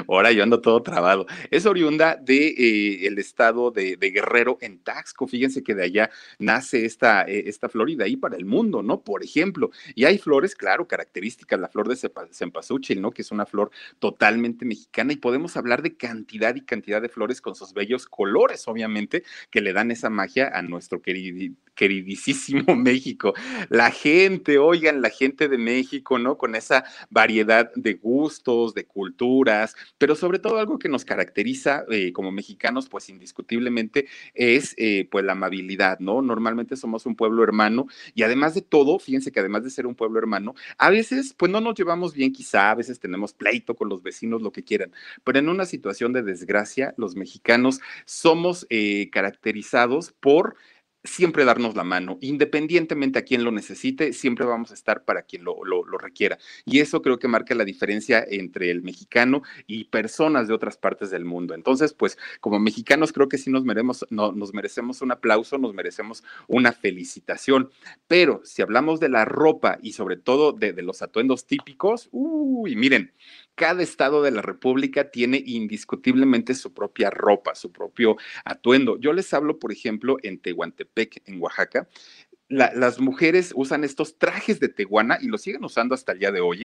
Ahora 0.07 0.31
yo 0.31 0.43
ando 0.43 0.61
todo 0.61 0.81
trabado. 0.81 1.25
Es 1.51 1.65
oriunda 1.65 2.15
de 2.15 2.47
eh, 2.47 3.07
el 3.07 3.19
estado 3.19 3.71
de, 3.71 3.95
Guerrero 3.97 4.57
en 4.61 4.79
Taxco. 4.79 5.27
Fíjense 5.27 5.63
que 5.63 5.75
de 5.75 5.83
allá 5.83 6.09
nace 6.39 6.85
esta, 6.85 7.23
eh, 7.23 7.43
esta 7.47 7.69
flor 7.69 7.89
y 7.89 7.95
de 7.95 8.05
ahí 8.05 8.17
para 8.17 8.37
el 8.37 8.45
mundo, 8.45 8.81
¿no? 8.81 9.01
Por 9.01 9.23
ejemplo. 9.23 9.69
Y 9.95 10.05
hay 10.05 10.17
flores, 10.17 10.55
claro, 10.55 10.87
características. 10.87 11.59
La 11.59 11.69
flor 11.69 11.87
de 11.87 12.09
cempasúchil, 12.31 13.01
¿no? 13.01 13.11
Que 13.11 13.21
es 13.21 13.31
una 13.31 13.45
flor 13.45 13.71
totalmente 13.99 14.65
mexicana 14.65 15.13
y 15.13 15.17
podemos 15.17 15.57
hablar 15.57 15.81
de 15.81 15.95
cantidad 15.95 16.55
y 16.55 16.61
cantidad 16.61 17.01
de 17.01 17.09
flores 17.09 17.41
con 17.41 17.55
sus 17.55 17.73
bellos 17.73 18.07
colores, 18.07 18.67
obviamente, 18.67 19.23
que 19.51 19.61
le 19.61 19.73
dan 19.73 19.91
esa 19.91 20.09
magia 20.09 20.49
a 20.53 20.61
nuestro 20.61 21.01
queridísimo 21.77 22.75
México. 22.75 23.33
La 23.69 23.91
gente, 23.91 24.57
oigan, 24.57 25.01
la 25.01 25.09
gente 25.09 25.47
de 25.47 25.57
México, 25.57 26.19
¿no? 26.19 26.37
Con 26.37 26.55
esa 26.55 26.83
variedad 27.09 27.71
de 27.75 27.93
gustos, 27.93 28.73
de 28.73 28.85
culturas 28.85 29.37
pero 29.97 30.15
sobre 30.15 30.39
todo 30.39 30.57
algo 30.57 30.79
que 30.79 30.89
nos 30.89 31.05
caracteriza 31.05 31.85
eh, 31.89 32.11
como 32.11 32.31
mexicanos, 32.31 32.89
pues 32.89 33.09
indiscutiblemente 33.09 34.07
es 34.33 34.73
eh, 34.77 35.07
pues 35.09 35.25
la 35.25 35.33
amabilidad, 35.33 35.99
¿no? 35.99 36.21
Normalmente 36.21 36.75
somos 36.75 37.05
un 37.05 37.15
pueblo 37.15 37.43
hermano 37.43 37.87
y 38.13 38.23
además 38.23 38.53
de 38.53 38.61
todo, 38.61 38.99
fíjense 38.99 39.31
que 39.31 39.39
además 39.39 39.63
de 39.63 39.69
ser 39.69 39.87
un 39.87 39.95
pueblo 39.95 40.19
hermano, 40.19 40.55
a 40.77 40.89
veces 40.89 41.33
pues 41.37 41.51
no 41.51 41.61
nos 41.61 41.75
llevamos 41.75 42.13
bien 42.13 42.31
quizá, 42.31 42.71
a 42.71 42.75
veces 42.75 42.99
tenemos 42.99 43.33
pleito 43.33 43.75
con 43.75 43.89
los 43.89 44.03
vecinos, 44.03 44.41
lo 44.41 44.51
que 44.51 44.63
quieran, 44.63 44.91
pero 45.23 45.39
en 45.39 45.49
una 45.49 45.65
situación 45.65 46.13
de 46.13 46.23
desgracia, 46.23 46.93
los 46.97 47.15
mexicanos 47.15 47.79
somos 48.05 48.65
eh, 48.69 49.09
caracterizados 49.11 50.11
por 50.11 50.55
siempre 51.07 51.45
darnos 51.45 51.75
la 51.75 51.83
mano, 51.83 52.17
independientemente 52.21 53.19
a 53.19 53.23
quien 53.23 53.43
lo 53.43 53.51
necesite, 53.51 54.13
siempre 54.13 54.45
vamos 54.45 54.71
a 54.71 54.73
estar 54.73 55.03
para 55.03 55.23
quien 55.23 55.43
lo, 55.43 55.57
requiera. 55.97 56.37
Y 56.65 56.79
eso 56.79 57.01
creo 57.01 57.17
que 57.17 57.27
marca 57.27 57.55
la 57.55 57.65
diferencia 57.65 58.23
entre 58.27 58.69
el 58.69 58.83
mexicano 58.83 59.41
y 59.65 59.85
personas 59.85 60.47
de 60.47 60.53
otras 60.53 60.77
partes 60.77 61.09
del 61.09 61.25
mundo. 61.25 61.53
Entonces, 61.53 61.93
pues 61.93 62.17
como 62.39 62.59
mexicanos 62.59 63.13
creo 63.13 63.29
que 63.29 63.37
sí 63.37 63.49
nos 63.49 63.63
merecemos, 63.63 64.05
no, 64.09 64.31
nos 64.31 64.53
merecemos 64.53 65.01
un 65.01 65.11
aplauso, 65.11 65.57
nos 65.57 65.73
merecemos 65.73 66.23
una 66.47 66.71
felicitación. 66.71 67.71
Pero 68.07 68.41
si 68.43 68.61
hablamos 68.61 68.99
de 68.99 69.09
la 69.09 69.25
ropa 69.25 69.79
y 69.81 69.93
sobre 69.93 70.17
todo 70.17 70.51
de, 70.51 70.73
de 70.73 70.81
los 70.83 71.01
atuendos 71.01 71.45
típicos, 71.45 72.09
uy, 72.11 72.75
miren, 72.75 73.13
cada 73.57 73.81
estado 73.81 74.21
de 74.21 74.29
la 74.29 74.43
República 74.43 75.09
tiene 75.09 75.41
indiscutiblemente 75.43 76.53
su 76.53 76.73
propia 76.73 77.09
ropa, 77.09 77.55
su 77.55 77.71
propio 77.71 78.15
atuendo. 78.45 78.99
Yo 78.99 79.13
les 79.13 79.33
hablo, 79.33 79.57
por 79.57 79.71
ejemplo, 79.71 80.17
en 80.21 80.39
Tehuantepec, 80.39 81.23
en 81.25 81.41
Oaxaca, 81.41 81.87
las 82.49 82.99
mujeres 82.99 83.51
usan 83.55 83.83
estos 83.83 84.17
trajes 84.17 84.59
de 84.59 84.69
teguana 84.69 85.17
y 85.19 85.27
los 85.27 85.41
siguen 85.41 85.65
usando 85.65 85.95
hasta 85.95 86.13
el 86.13 86.19
día 86.19 86.31
de 86.31 86.39
hoy. 86.39 86.61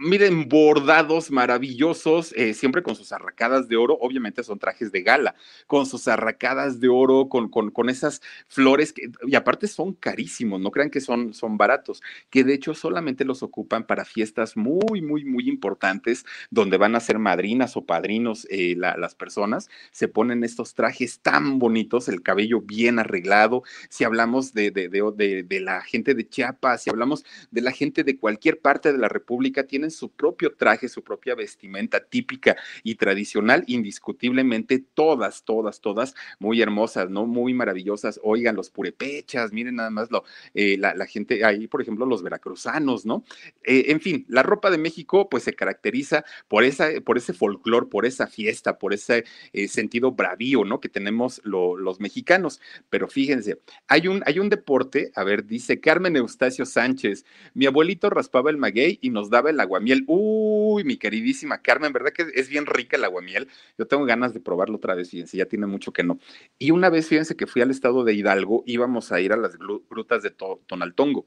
miren, 0.00 0.48
bordados 0.48 1.30
maravillosos, 1.30 2.32
eh, 2.34 2.54
siempre 2.54 2.82
con 2.82 2.96
sus 2.96 3.12
arracadas 3.12 3.68
de 3.68 3.76
oro, 3.76 3.98
obviamente 4.00 4.42
son 4.42 4.58
trajes 4.58 4.90
de 4.92 5.02
gala, 5.02 5.34
con 5.66 5.84
sus 5.84 6.08
arracadas 6.08 6.80
de 6.80 6.88
oro, 6.88 7.28
con, 7.28 7.50
con, 7.50 7.70
con, 7.70 7.90
esas 7.90 8.22
flores, 8.48 8.94
que, 8.94 9.10
y 9.26 9.34
aparte 9.34 9.68
son 9.68 9.92
carísimos, 9.92 10.60
no 10.60 10.70
crean 10.70 10.88
que 10.88 11.02
son, 11.02 11.34
son 11.34 11.58
baratos, 11.58 12.02
que 12.30 12.44
de 12.44 12.54
hecho 12.54 12.74
solamente 12.74 13.26
los 13.26 13.42
ocupan 13.42 13.86
para 13.86 14.06
fiestas 14.06 14.56
muy, 14.56 15.02
muy, 15.02 15.24
muy 15.24 15.48
importantes, 15.48 16.24
donde 16.50 16.78
van 16.78 16.96
a 16.96 17.00
ser 17.00 17.18
madrinas 17.18 17.76
o 17.76 17.84
padrinos 17.84 18.46
eh, 18.50 18.74
las 18.76 19.14
personas, 19.14 19.68
se 19.92 20.08
ponen 20.08 20.44
estos 20.44 20.74
trajes 20.74 21.20
tan 21.20 21.58
bonitos, 21.58 22.08
el 22.08 22.22
cabello 22.22 22.62
bien 22.62 22.98
arreglado, 22.98 23.64
si 23.90 24.04
hablamos 24.04 24.54
de, 24.54 24.70
de, 24.70 24.88
de, 24.88 25.42
de 25.42 25.60
la 25.60 25.82
gente 25.82 26.14
de 26.14 26.26
Chiapas, 26.26 26.84
si 26.84 26.90
hablamos 26.90 27.24
de 27.50 27.60
la 27.60 27.70
gente 27.70 28.02
de 28.02 28.16
cualquier 28.16 28.60
parte 28.60 28.92
de 28.92 28.98
la 28.98 29.08
República, 29.08 29.64
tienen 29.64 29.89
su 29.90 30.10
propio 30.10 30.54
traje, 30.54 30.88
su 30.88 31.02
propia 31.02 31.34
vestimenta 31.34 32.00
típica 32.04 32.56
y 32.82 32.94
tradicional, 32.96 33.64
indiscutiblemente 33.66 34.84
todas, 34.94 35.44
todas, 35.44 35.80
todas 35.80 36.14
muy 36.38 36.60
hermosas, 36.62 37.10
¿no? 37.10 37.26
Muy 37.26 37.54
maravillosas. 37.54 38.20
Oigan, 38.22 38.56
los 38.56 38.70
purepechas, 38.70 39.52
miren 39.52 39.76
nada 39.76 39.90
más 39.90 40.10
lo, 40.10 40.24
eh, 40.54 40.76
la, 40.78 41.06
gente 41.06 41.44
ahí, 41.44 41.66
por 41.66 41.82
ejemplo, 41.82 42.06
los 42.06 42.22
veracruzanos, 42.22 43.06
¿no? 43.06 43.24
Eh, 43.64 43.86
en 43.88 44.00
fin, 44.00 44.24
la 44.28 44.42
ropa 44.42 44.70
de 44.70 44.78
México 44.78 45.28
pues 45.28 45.44
se 45.44 45.54
caracteriza 45.54 46.24
por, 46.48 46.64
esa, 46.64 46.88
por 47.04 47.18
ese 47.18 47.32
folclor, 47.32 47.88
por 47.88 48.06
esa 48.06 48.26
fiesta, 48.26 48.78
por 48.78 48.92
ese 48.92 49.24
eh, 49.52 49.68
sentido 49.68 50.12
bravío, 50.12 50.64
¿no? 50.64 50.80
Que 50.80 50.88
tenemos 50.88 51.40
los 51.44 52.00
mexicanos. 52.00 52.60
Pero 52.88 53.08
fíjense, 53.08 53.60
hay 53.88 54.08
un, 54.08 54.22
hay 54.26 54.38
un 54.38 54.48
deporte, 54.48 55.10
a 55.14 55.24
ver, 55.24 55.46
dice 55.46 55.80
Carmen 55.80 56.16
Eustacio 56.16 56.64
Sánchez, 56.64 57.24
mi 57.54 57.66
abuelito 57.66 58.10
raspaba 58.10 58.50
el 58.50 58.56
maguey 58.56 58.98
y 59.00 59.10
nos 59.10 59.30
daba 59.30 59.50
el 59.50 59.60
agua 59.60 59.79
aguamiel. 59.80 60.04
Uy, 60.06 60.84
mi 60.84 60.96
queridísima 60.96 61.62
Carmen, 61.62 61.92
¿verdad 61.92 62.12
que 62.12 62.26
es 62.34 62.48
bien 62.48 62.66
rica 62.66 62.96
el 62.96 63.04
aguamiel? 63.04 63.48
Yo 63.78 63.86
tengo 63.86 64.04
ganas 64.04 64.34
de 64.34 64.40
probarlo 64.40 64.76
otra 64.76 64.94
vez, 64.94 65.10
fíjense, 65.10 65.36
ya 65.36 65.46
tiene 65.46 65.66
mucho 65.66 65.92
que 65.92 66.02
no. 66.04 66.18
Y 66.58 66.70
una 66.70 66.90
vez, 66.90 67.08
fíjense 67.08 67.36
que 67.36 67.46
fui 67.46 67.62
al 67.62 67.70
estado 67.70 68.04
de 68.04 68.14
Hidalgo, 68.14 68.62
íbamos 68.66 69.12
a 69.12 69.20
ir 69.20 69.32
a 69.32 69.36
las 69.36 69.56
grutas 69.58 70.22
de 70.22 70.30
Tonaltongo. 70.66 71.26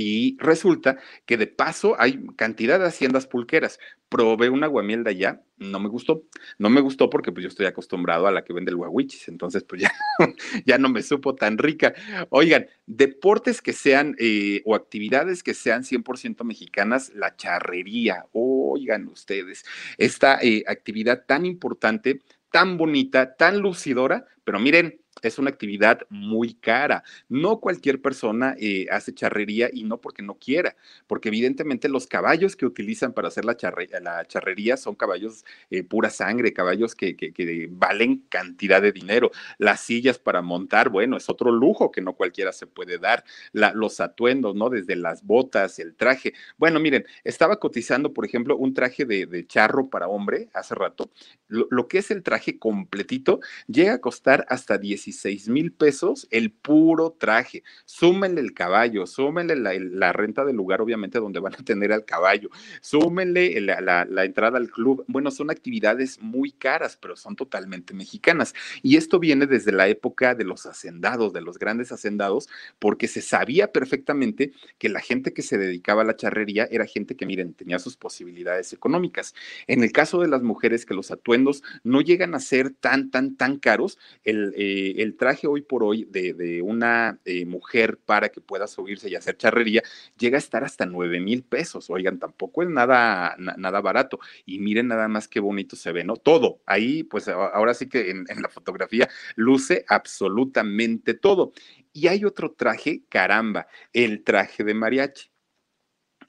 Y 0.00 0.36
resulta 0.38 0.98
que 1.26 1.36
de 1.36 1.48
paso 1.48 1.96
hay 1.98 2.24
cantidad 2.36 2.78
de 2.78 2.86
haciendas 2.86 3.26
pulqueras. 3.26 3.80
Probé 4.08 4.48
un 4.48 4.62
aguamiel 4.62 5.02
de 5.02 5.10
allá, 5.10 5.42
no 5.56 5.80
me 5.80 5.88
gustó. 5.88 6.22
No 6.56 6.70
me 6.70 6.80
gustó 6.80 7.10
porque 7.10 7.32
pues 7.32 7.42
yo 7.42 7.48
estoy 7.48 7.66
acostumbrado 7.66 8.28
a 8.28 8.30
la 8.30 8.44
que 8.44 8.52
vende 8.52 8.70
el 8.70 8.76
guaguichis, 8.76 9.26
entonces 9.26 9.64
pues 9.64 9.82
ya, 9.82 9.90
ya 10.64 10.78
no 10.78 10.88
me 10.88 11.02
supo 11.02 11.34
tan 11.34 11.58
rica. 11.58 11.94
Oigan, 12.30 12.68
deportes 12.86 13.60
que 13.60 13.72
sean 13.72 14.14
eh, 14.20 14.62
o 14.64 14.76
actividades 14.76 15.42
que 15.42 15.52
sean 15.52 15.82
100% 15.82 16.44
mexicanas, 16.44 17.12
la 17.16 17.34
charrería. 17.34 18.26
Oigan 18.30 19.08
ustedes, 19.08 19.64
esta 19.96 20.38
eh, 20.40 20.62
actividad 20.68 21.24
tan 21.26 21.44
importante, 21.44 22.20
tan 22.52 22.76
bonita, 22.76 23.34
tan 23.34 23.58
lucidora, 23.58 24.26
pero 24.48 24.60
miren, 24.60 24.98
es 25.22 25.38
una 25.38 25.50
actividad 25.50 26.00
muy 26.08 26.54
cara. 26.54 27.02
No 27.28 27.60
cualquier 27.60 28.00
persona 28.00 28.54
eh, 28.58 28.86
hace 28.90 29.12
charrería 29.14 29.68
y 29.72 29.84
no 29.84 30.00
porque 30.00 30.22
no 30.22 30.34
quiera, 30.34 30.76
porque 31.06 31.28
evidentemente 31.28 31.88
los 31.88 32.06
caballos 32.06 32.56
que 32.56 32.66
utilizan 32.66 33.12
para 33.12 33.28
hacer 33.28 33.44
la, 33.44 33.56
la 34.00 34.24
charrería 34.26 34.76
son 34.76 34.94
caballos 34.94 35.44
eh, 35.70 35.82
pura 35.82 36.10
sangre, 36.10 36.52
caballos 36.52 36.94
que, 36.94 37.68
valen 37.70 38.24
cantidad 38.28 38.80
de 38.80 38.92
dinero. 38.92 39.30
Las 39.58 39.80
sillas 39.80 40.18
para 40.18 40.42
montar, 40.42 40.88
bueno, 40.88 41.16
es 41.16 41.28
otro 41.28 41.50
lujo 41.50 41.90
que 41.90 42.00
no 42.00 42.14
cualquiera 42.14 42.52
se 42.52 42.66
puede 42.66 42.98
dar. 42.98 43.24
los 43.52 44.00
atuendos, 44.00 44.54
¿no? 44.54 44.70
Desde 44.70 44.96
las 44.96 45.24
botas, 45.24 45.78
el 45.78 45.94
traje. 45.94 46.32
Bueno, 46.56 46.80
miren, 46.80 47.04
estaba 47.24 47.58
cotizando, 47.58 48.12
por 48.12 48.24
ejemplo, 48.24 48.56
un 48.56 48.74
traje 48.74 49.04
de, 49.04 49.46
charro 49.46 49.88
para 49.88 50.08
hombre 50.08 50.48
hace 50.52 50.74
rato. 50.74 51.10
lo 51.48 51.88
que 51.88 51.98
es 51.98 52.10
el 52.10 52.22
traje 52.22 52.58
completito 52.58 53.40
llega 53.66 53.94
a 53.94 53.98
costar 53.98 54.37
hasta 54.48 54.78
16 54.78 55.48
mil 55.48 55.72
pesos 55.72 56.26
el 56.30 56.50
puro 56.50 57.16
traje. 57.18 57.62
Súmenle 57.84 58.40
el 58.40 58.54
caballo, 58.54 59.06
súmenle 59.06 59.56
la, 59.56 60.12
renta 60.12 60.44
del 60.44 60.56
lugar, 60.56 60.80
obviamente, 60.80 61.18
donde 61.18 61.40
van 61.40 61.54
a 61.54 61.64
tener 61.64 61.92
al 61.92 62.04
caballo, 62.04 62.50
súmenle 62.80 63.60
la, 63.60 64.04
la 64.04 64.24
entrada 64.24 64.58
al 64.58 64.70
club. 64.70 65.04
Bueno, 65.08 65.30
son 65.30 65.50
actividades 65.50 66.20
muy 66.20 66.52
caras, 66.52 66.96
pero 66.96 67.16
son 67.16 67.36
totalmente 67.36 67.94
mexicanas. 67.94 68.54
Y 68.82 68.96
esto 68.96 69.18
viene 69.18 69.46
desde 69.46 69.72
la 69.72 69.88
época 69.88 70.34
de 70.34 70.44
los 70.44 70.66
hacendados, 70.66 71.32
de 71.32 71.40
los 71.40 71.58
grandes 71.58 71.92
hacendados, 71.92 72.48
porque 72.78 73.08
se 73.08 73.22
sabía 73.22 73.72
perfectamente 73.72 74.52
que 74.78 74.88
la 74.88 75.00
gente 75.00 75.32
que 75.32 75.42
se 75.42 75.58
dedicaba 75.58 76.02
a 76.02 76.04
la 76.04 76.16
charrería 76.16 76.68
era 76.70 76.86
gente 76.86 77.16
que, 77.16 77.26
miren, 77.26 77.54
tenía 77.54 77.78
sus 77.78 77.96
posibilidades 77.96 78.72
económicas. 78.72 79.34
En 79.66 79.82
el 79.82 79.92
caso 79.92 80.20
de 80.20 80.28
las 80.28 80.42
mujeres, 80.42 80.86
que 80.86 80.94
los 80.94 81.10
atuendos 81.10 81.62
no 81.82 82.00
llegan 82.00 82.34
a 82.34 82.40
ser 82.40 82.70
tan, 82.70 83.10
tan, 83.10 83.36
tan 83.36 83.58
caros, 83.58 83.98
el, 84.28 84.54
eh, 84.56 85.12
traje 85.18 85.46
hoy 85.46 85.62
por 85.62 85.82
hoy 85.82 86.04
de, 86.04 86.62
una 86.62 87.18
eh, 87.24 87.44
mujer 87.46 87.98
para 87.98 88.28
que 88.28 88.40
pueda 88.40 88.66
subirse 88.66 89.08
y 89.08 89.14
hacer 89.14 89.36
charrería 89.36 89.82
llega 90.18 90.36
a 90.36 90.38
estar 90.38 90.64
hasta 90.64 90.86
9 90.86 91.20
mil 91.20 91.42
pesos. 91.42 91.90
Oigan, 91.90 92.18
tampoco 92.18 92.62
es 92.62 92.68
nada, 92.68 93.36
nada 93.38 93.80
barato. 93.80 94.18
Y 94.44 94.58
miren 94.58 94.88
nada 94.88 95.08
más 95.08 95.28
qué 95.28 95.40
bonito 95.40 95.76
se 95.76 95.92
ve, 95.92 96.04
¿no? 96.04 96.16
Todo. 96.16 96.60
Ahí, 96.66 97.02
pues 97.04 97.28
ahora 97.28 97.74
sí 97.74 97.88
que 97.88 98.10
en 98.10 98.42
la 98.42 98.48
fotografía 98.48 99.08
luce 99.36 99.84
absolutamente 99.88 101.14
todo. 101.14 101.52
Y 101.92 102.08
hay 102.08 102.24
otro 102.24 102.52
traje, 102.52 103.02
caramba, 103.08 103.66
el 103.92 104.22
traje 104.24 104.64
de 104.64 104.74
mariachi. 104.74 105.30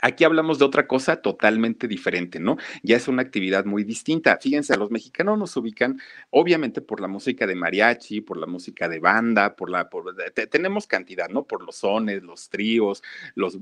Aquí 0.02 0.24
hablamos 0.24 0.60
de 0.60 0.66
otra 0.66 0.88
cosa 0.88 1.18
totalmente 1.22 1.88
diferente, 1.88 2.40
¿no? 2.40 2.56
Ya 2.84 2.96
es 2.96 3.10
una 3.10 3.22
actividad 3.22 3.66
muy 3.66 3.84
distinta. 3.84 4.38
Fíjense, 4.42 4.78
los 4.78 4.92
mexicanos 4.92 5.38
nos 5.38 5.58
ubican 5.58 6.00
obviamente 6.30 6.80
por 6.80 7.02
la 7.02 7.10
música 7.10 7.46
de 7.46 7.56
mariachi, 7.56 8.22
por 8.22 8.38
la 8.38 8.46
música 8.46 8.88
de 8.88 9.00
banda, 9.00 9.58
por 9.58 9.70
la... 9.70 9.90
tenemos 10.50 10.88
cantidad, 10.88 11.28
¿no? 11.28 11.44
Por 11.44 11.66
los 11.66 11.78
sones, 11.78 12.24
los 12.24 12.50
tríos, 12.50 13.04
los 13.36 13.60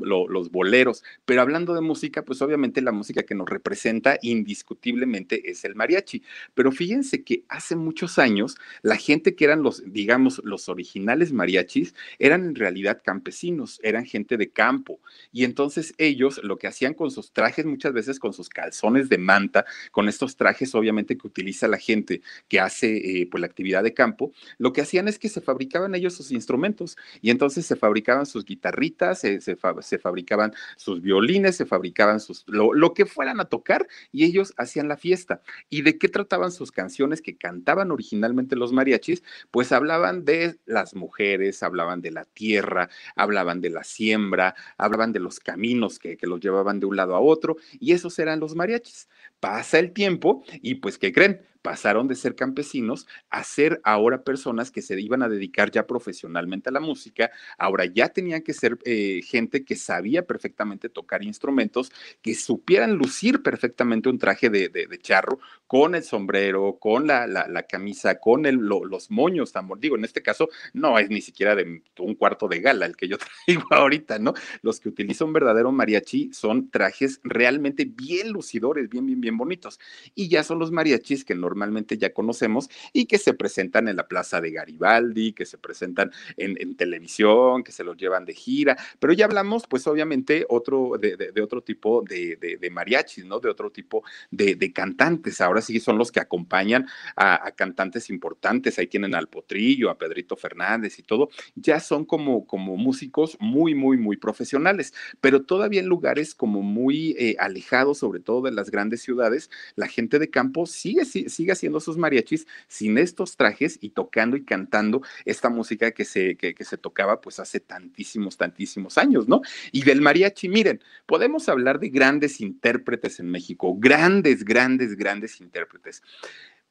boleros, 0.52 1.04
pero 1.26 1.42
hablando 1.42 1.74
de 1.74 1.82
música, 1.82 2.24
pues 2.24 2.42
obviamente 2.44 2.82
la 2.82 2.92
música 2.92 3.24
que 3.24 3.34
nos 3.34 3.50
representa 3.50 4.20
indiscutiblemente 4.22 5.50
es 5.50 5.66
el 5.66 5.74
mariachi. 5.74 6.22
Pero 6.54 6.72
fíjense 6.72 7.24
que 7.24 7.46
hace 7.50 7.76
muchos 7.76 8.20
años 8.20 8.58
la 8.84 8.98
gente 8.98 9.36
que 9.36 9.46
eran 9.46 9.64
los, 9.64 9.82
digamos, 9.92 10.42
los 10.44 10.70
originales 10.70 11.34
mariachis 11.34 11.96
eran 12.20 12.46
en 12.46 12.56
realidad 12.56 13.02
campesinos, 13.04 13.80
eran 13.82 14.06
gente 14.06 14.38
de 14.38 14.52
campo. 14.52 15.00
Y 15.32 15.44
entonces 15.44 15.96
ellos 15.98 16.27
lo 16.44 16.58
que 16.58 16.68
hacían 16.68 16.94
con 16.94 17.12
sus 17.12 17.32
trajes, 17.32 17.66
muchas 17.66 17.94
veces 17.94 18.20
con 18.20 18.34
sus 18.34 18.50
calzones 18.50 19.10
de 19.10 19.18
manta, 19.18 19.66
con 19.92 20.08
estos 20.08 20.36
trajes 20.36 20.76
obviamente 20.76 21.18
que 21.18 21.28
utiliza 21.28 21.68
la 21.68 21.78
gente 21.78 22.22
que 22.48 22.60
hace 22.60 23.22
eh, 23.22 23.28
pues 23.30 23.42
la 23.42 23.48
actividad 23.48 23.84
de 23.84 23.94
campo, 23.94 24.32
lo 24.58 24.74
que 24.74 24.82
hacían 24.82 25.08
es 25.08 25.20
que 25.20 25.30
se 25.30 25.42
fabricaban 25.42 25.96
ellos 25.96 26.16
sus 26.16 26.32
instrumentos 26.32 26.98
y 27.22 27.30
entonces 27.30 27.66
se 27.66 27.76
fabricaban 27.76 28.26
sus 28.26 28.46
guitarritas, 28.46 29.20
se, 29.20 29.42
se, 29.42 29.56
fabricaban 29.56 30.54
sus 30.76 31.02
violines, 31.02 31.56
se 31.56 31.66
fabricaban 31.66 32.20
sus, 32.20 32.44
lo, 32.48 32.74
lo 32.74 32.94
que 32.94 33.06
fueran 33.06 33.40
a 33.40 33.46
tocar 33.46 33.88
y 34.12 34.26
ellos 34.26 34.54
hacían 34.58 34.88
la 34.88 34.98
fiesta. 34.98 35.42
¿Y 35.70 35.82
de 35.82 35.98
qué 35.98 36.10
trataban 36.10 36.52
sus 36.52 36.72
canciones 36.72 37.22
que 37.22 37.38
cantaban 37.38 37.92
originalmente 37.92 38.56
los 38.56 38.74
mariachis? 38.74 39.24
Pues 39.52 39.72
hablaban 39.72 40.26
de 40.26 40.60
las 40.66 40.96
mujeres, 40.96 41.64
hablaban 41.64 42.02
de 42.02 42.12
la 42.12 42.26
tierra, 42.26 42.90
hablaban 43.16 43.62
de 43.62 43.70
la 43.70 43.84
siembra, 43.84 44.56
hablaban 44.78 45.14
de 45.14 45.20
los 45.20 45.40
caminos 45.40 46.00
que 46.00 46.17
que 46.18 46.28
los 46.28 46.40
llevaban 46.40 46.80
de 46.80 46.86
un 46.86 46.96
lado 46.96 47.16
a 47.16 47.20
otro, 47.20 47.58
y 47.80 47.94
esos 47.94 48.18
eran 48.20 48.40
los 48.40 48.56
mariachis. 48.56 49.08
Pasa 49.40 49.80
el 49.80 49.94
tiempo 49.94 50.44
y 50.62 50.76
pues, 50.76 50.98
¿qué 50.98 51.12
creen? 51.12 51.42
Pasaron 51.68 52.08
de 52.08 52.16
ser 52.16 52.34
campesinos 52.34 53.08
a 53.30 53.44
ser 53.44 53.82
ahora 53.84 54.24
personas 54.24 54.72
que 54.72 54.82
se 54.82 54.98
iban 55.02 55.22
a 55.22 55.28
dedicar 55.28 55.70
ya 55.70 55.86
profesionalmente 55.86 56.70
a 56.70 56.72
la 56.72 56.80
música, 56.80 57.30
ahora 57.58 57.84
ya 57.84 58.08
tenían 58.08 58.42
que 58.42 58.54
ser 58.54 58.78
eh, 58.86 59.20
gente 59.26 59.66
que 59.66 59.76
sabía 59.76 60.26
perfectamente 60.26 60.88
tocar 60.88 61.26
instrumentos, 61.26 61.92
que 62.22 62.36
supieran 62.36 62.94
lucir 62.94 63.44
perfectamente 63.44 64.08
un 64.08 64.18
traje 64.18 64.50
de, 64.50 64.88
charro 65.02 65.40
con 65.68 65.94
el 65.94 66.04
sombrero, 66.04 66.78
con 66.80 67.06
la, 67.06 67.66
camisa, 67.68 68.18
con 68.18 68.44
los 68.46 69.12
moños, 69.12 69.52
digo, 69.78 69.98
en 69.98 70.06
este 70.06 70.22
caso 70.22 70.48
no 70.72 70.98
es 70.98 71.10
ni 71.10 71.20
siquiera 71.20 71.54
de 71.54 71.82
un 72.00 72.16
cuarto 72.16 72.48
de 72.48 72.62
gala 72.62 72.86
el 72.86 72.96
que 72.96 73.10
yo 73.10 73.18
traigo 73.46 73.66
ahorita, 73.72 74.20
¿no? 74.20 74.34
Los 74.62 74.80
que 74.80 74.88
utiliza 74.88 75.26
un 75.26 75.34
verdadero 75.34 75.74
mariachi 75.74 76.32
son 76.32 76.70
trajes 76.70 77.20
realmente 77.26 77.84
bien 77.84 78.32
lucidores, 78.32 78.88
bien, 78.88 79.06
bien, 79.06 79.20
bien 79.20 79.36
bonitos. 79.36 79.82
Y 80.16 80.30
ya 80.30 80.44
son 80.44 80.60
los 80.60 80.72
mariachis 80.72 81.26
que 81.26 81.36
normalmente 81.36 81.57
normalmente 81.58 81.98
ya 81.98 82.14
conocemos 82.14 82.70
y 82.94 83.08
que 83.08 83.18
se 83.18 83.34
presentan 83.34 83.88
en 83.88 83.96
la 83.96 84.08
plaza 84.08 84.40
de 84.40 84.52
Garibaldi, 84.52 85.34
que 85.34 85.46
se 85.46 85.58
presentan 85.58 86.12
en, 86.38 86.76
televisión, 86.76 87.64
que 87.64 87.72
se 87.72 87.84
los 87.84 87.98
llevan 87.98 88.26
de 88.26 88.36
gira, 88.36 88.78
pero 89.00 89.14
ya 89.14 89.26
hablamos 89.26 89.66
pues 89.68 89.88
obviamente 89.88 90.46
otro, 90.50 90.92
de, 91.00 91.42
otro 91.42 91.64
tipo 91.64 92.04
de, 92.04 92.70
mariachis, 92.72 93.26
¿no? 93.26 93.40
De 93.40 93.50
otro 93.50 93.72
tipo 93.72 94.04
de, 94.30 94.72
cantantes. 94.72 95.42
Ahora 95.42 95.62
sí 95.62 95.80
son 95.80 95.98
los 95.98 96.12
que 96.12 96.20
acompañan 96.20 96.86
a, 97.16 97.52
cantantes 97.56 98.12
importantes. 98.12 98.78
Ahí 98.78 98.86
tienen 98.86 99.16
al 99.16 99.28
Potrillo, 99.28 99.90
a 99.90 99.98
Pedrito 99.98 100.36
Fernández 100.36 101.00
y 101.00 101.04
todo. 101.04 101.30
Ya 101.56 101.80
son 101.80 102.06
como, 102.06 102.46
como 102.46 102.78
músicos 102.78 103.38
muy, 103.40 103.74
muy, 103.74 103.98
muy 103.98 104.18
profesionales, 104.18 104.94
pero 105.22 105.42
todavía 105.42 105.80
en 105.80 105.88
lugares 105.88 106.36
como 106.36 106.62
muy 106.62 107.16
eh, 107.18 107.36
alejados, 107.40 107.98
sobre 107.98 108.20
todo 108.20 108.44
de 108.44 108.52
las 108.52 108.70
grandes 108.70 109.02
ciudades, 109.02 109.50
la 109.76 109.88
gente 109.88 110.20
de 110.20 110.30
campo 110.30 110.68
sigue, 110.68 111.06
sigue 111.06 111.30
haciendo 111.46 111.80
sus 111.80 111.98
mariachis 111.98 112.48
sin 112.68 112.98
estos 112.98 113.38
trajes 113.38 113.78
y 113.82 113.90
tocando 113.90 114.36
y 114.38 114.44
cantando 114.44 115.02
esta 115.26 115.50
música 115.50 115.92
que 115.92 116.06
se, 116.06 116.36
que, 116.36 116.56
se 116.60 116.78
tocaba 116.78 117.22
pues 117.22 117.40
hace 117.40 117.60
tantísimos, 117.60 118.38
tantísimos 118.38 118.98
años, 118.98 119.28
¿no? 119.28 119.42
Y 119.72 119.84
del 119.84 120.02
mariachi, 120.02 120.50
miren, 120.50 120.82
podemos 121.06 121.48
hablar 121.50 121.80
de 121.80 121.90
grandes 121.90 122.42
intérpretes 122.42 123.20
en 123.20 123.30
México, 123.30 123.76
grandes, 123.78 124.44
grandes, 124.44 124.96
grandes 124.96 125.40
intérpretes. 125.40 126.02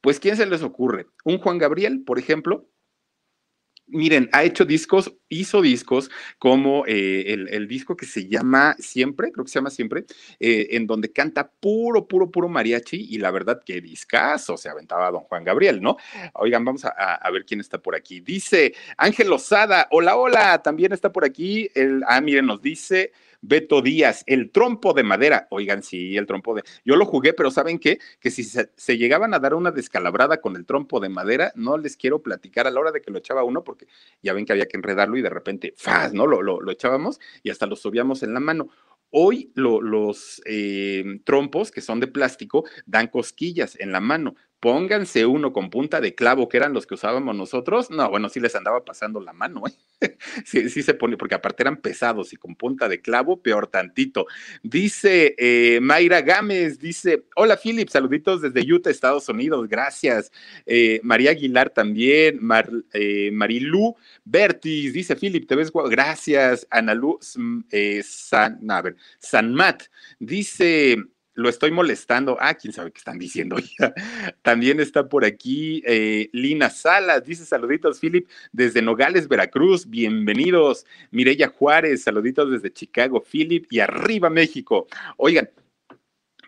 Pues, 0.01 0.19
¿quién 0.19 0.37
se 0.37 0.45
les 0.45 0.61
ocurre? 0.61 1.07
Un 1.23 1.39
Juan 1.39 1.57
Gabriel, 1.57 2.03
por 2.05 2.19
ejemplo, 2.19 2.69
miren, 3.87 4.29
ha 4.31 4.43
hecho 4.43 4.65
discos, 4.65 5.13
hizo 5.29 5.61
discos 5.61 6.09
como 6.37 6.85
eh, 6.87 7.33
el, 7.49 7.67
disco 7.67 7.95
que 7.95 8.05
se 8.05 8.27
llama 8.27 8.75
Siempre, 8.79 9.31
creo 9.31 9.45
que 9.45 9.51
se 9.51 9.59
llama 9.59 9.69
Siempre, 9.69 10.05
eh, 10.39 10.67
en 10.71 10.87
donde 10.87 11.11
canta 11.11 11.49
puro, 11.49 12.07
puro, 12.07 12.29
puro 12.29 12.49
mariachi 12.49 13.07
y 13.09 13.17
la 13.17 13.31
verdad 13.31 13.61
que 13.65 13.81
discazo 13.81 14.57
se 14.57 14.69
aventaba 14.69 15.11
don 15.11 15.21
Juan 15.21 15.43
Gabriel, 15.43 15.81
¿no? 15.81 15.97
Oigan, 16.33 16.63
vamos 16.65 16.85
a, 16.85 17.31
ver 17.31 17.45
quién 17.45 17.59
está 17.59 17.77
por 17.77 17.95
aquí. 17.95 18.21
Dice 18.21 18.73
Ángel 18.97 19.29
Lozada, 19.29 19.87
hola, 19.91 20.15
hola, 20.15 20.61
también 20.61 20.93
está 20.93 21.11
por 21.11 21.25
aquí. 21.25 21.69
El, 21.73 22.03
ah, 22.07 22.21
miren, 22.21 22.45
nos 22.45 22.61
dice 22.61 23.11
Beto 23.47 23.81
Díaz, 23.81 24.25
el 24.27 24.51
trompo 24.51 24.93
de 24.93 25.03
madera. 25.03 25.47
Oigan, 25.51 25.81
sí, 25.81 26.17
el 26.17 26.25
trompo 26.25 26.53
de. 26.53 26.63
Yo 26.83 26.97
lo 26.97 27.05
jugué, 27.05 27.31
pero 27.31 27.49
¿saben 27.49 27.79
qué? 27.79 27.97
Que 28.19 28.29
si 28.29 28.43
se, 28.43 28.97
llegaban 28.97 29.33
a 29.33 29.39
dar 29.39 29.53
una 29.53 29.71
descalabrada 29.71 30.41
con 30.41 30.57
el 30.57 30.65
trompo 30.65 30.99
de 30.99 31.07
madera, 31.07 31.53
no 31.55 31.77
les 31.77 31.95
quiero 31.95 32.21
platicar 32.21 32.67
a 32.67 32.71
la 32.71 32.81
hora 32.81 32.91
de 32.91 33.01
que 33.01 33.09
lo 33.09 33.19
echaba 33.19 33.45
uno, 33.45 33.63
porque 33.63 33.87
ya 34.21 34.33
ven 34.33 34.45
que 34.45 34.51
había 34.51 34.65
que 34.65 34.75
enredarlo 34.75 35.15
y 35.15 35.21
de 35.21 35.29
repente, 35.29 35.73
¡faz! 35.77 36.13
¿no? 36.13 36.27
Lo, 36.27 36.41
lo, 36.41 36.71
echábamos 36.71 37.21
y 37.41 37.49
hasta 37.49 37.67
lo 37.67 37.77
subíamos 37.77 38.21
en 38.21 38.33
la 38.33 38.41
mano. 38.41 38.67
Hoy 39.09 39.53
los 39.55 40.41
eh, 40.45 41.21
trompos, 41.23 41.71
que 41.71 41.79
son 41.79 42.01
de 42.01 42.07
plástico, 42.07 42.65
dan 42.85 43.07
cosquillas 43.07 43.79
en 43.79 43.93
la 43.93 44.01
mano, 44.01 44.35
pónganse 44.59 45.25
uno 45.25 45.53
con 45.53 45.69
punta 45.69 46.01
de 46.01 46.15
clavo, 46.15 46.49
que 46.49 46.57
eran 46.57 46.73
los 46.73 46.87
que 46.87 46.95
usábamos 46.95 47.35
nosotros. 47.35 47.91
No, 47.91 48.09
bueno, 48.09 48.29
sí 48.29 48.39
les 48.39 48.55
andaba 48.55 48.83
pasando 48.83 49.19
la 49.19 49.33
mano, 49.33 49.63
¿eh? 49.67 49.71
sí, 50.45 50.69
sí 50.69 50.83
se 50.83 50.93
pone, 50.93 51.17
porque 51.17 51.35
aparte 51.35 51.63
eran 51.63 51.77
pesados 51.77 52.33
y 52.33 52.37
con 52.37 52.55
punta 52.55 52.89
de 52.89 53.01
clavo, 53.01 53.41
peor 53.41 53.67
tantito. 53.67 54.25
Dice 54.63 55.35
eh, 55.37 55.79
Mayra 55.81 56.21
Gámez, 56.21 56.79
dice, 56.79 57.25
hola 57.35 57.57
Philip, 57.57 57.89
saluditos 57.89 58.41
desde 58.41 58.71
Utah, 58.71 58.89
Estados 58.89 59.29
Unidos, 59.29 59.67
gracias. 59.67 60.31
Eh, 60.65 60.99
María 61.03 61.31
Aguilar 61.31 61.69
también, 61.69 62.39
Mar, 62.41 62.69
Marilú 63.31 63.95
Bertis, 64.23 64.93
dice 64.93 65.15
Philip, 65.15 65.47
te 65.47 65.55
ves 65.55 65.71
gracias. 65.71 66.67
Analú 66.69 67.17
San, 67.21 67.65
a 68.69 68.83
San 69.19 69.53
Mat, 69.53 69.83
dice 70.19 70.97
lo 71.37 71.49
estoy 71.49 71.69
molestando. 71.69 72.35
Ah, 72.41 72.55
quién 72.55 72.73
sabe 72.73 72.91
qué 72.91 72.97
están 72.97 73.19
diciendo. 73.19 73.57
También 74.41 74.79
está 74.79 75.07
por 75.07 75.23
aquí 75.23 75.83
eh, 75.85 76.29
Lina 76.33 76.71
Salas, 76.71 77.23
dice 77.23 77.45
saluditos, 77.45 77.99
Philip, 77.99 78.27
desde 78.51 78.81
Nogales, 78.81 79.27
Veracruz, 79.27 79.87
bienvenidos. 79.87 80.87
Mireya 81.11 81.49
Juárez, 81.49 82.03
saluditos 82.03 82.51
desde 82.51 82.73
Chicago, 82.73 83.21
Philip, 83.21 83.67
y 83.69 83.79
arriba 83.79 84.31
México. 84.31 84.87
Oigan, 85.17 85.47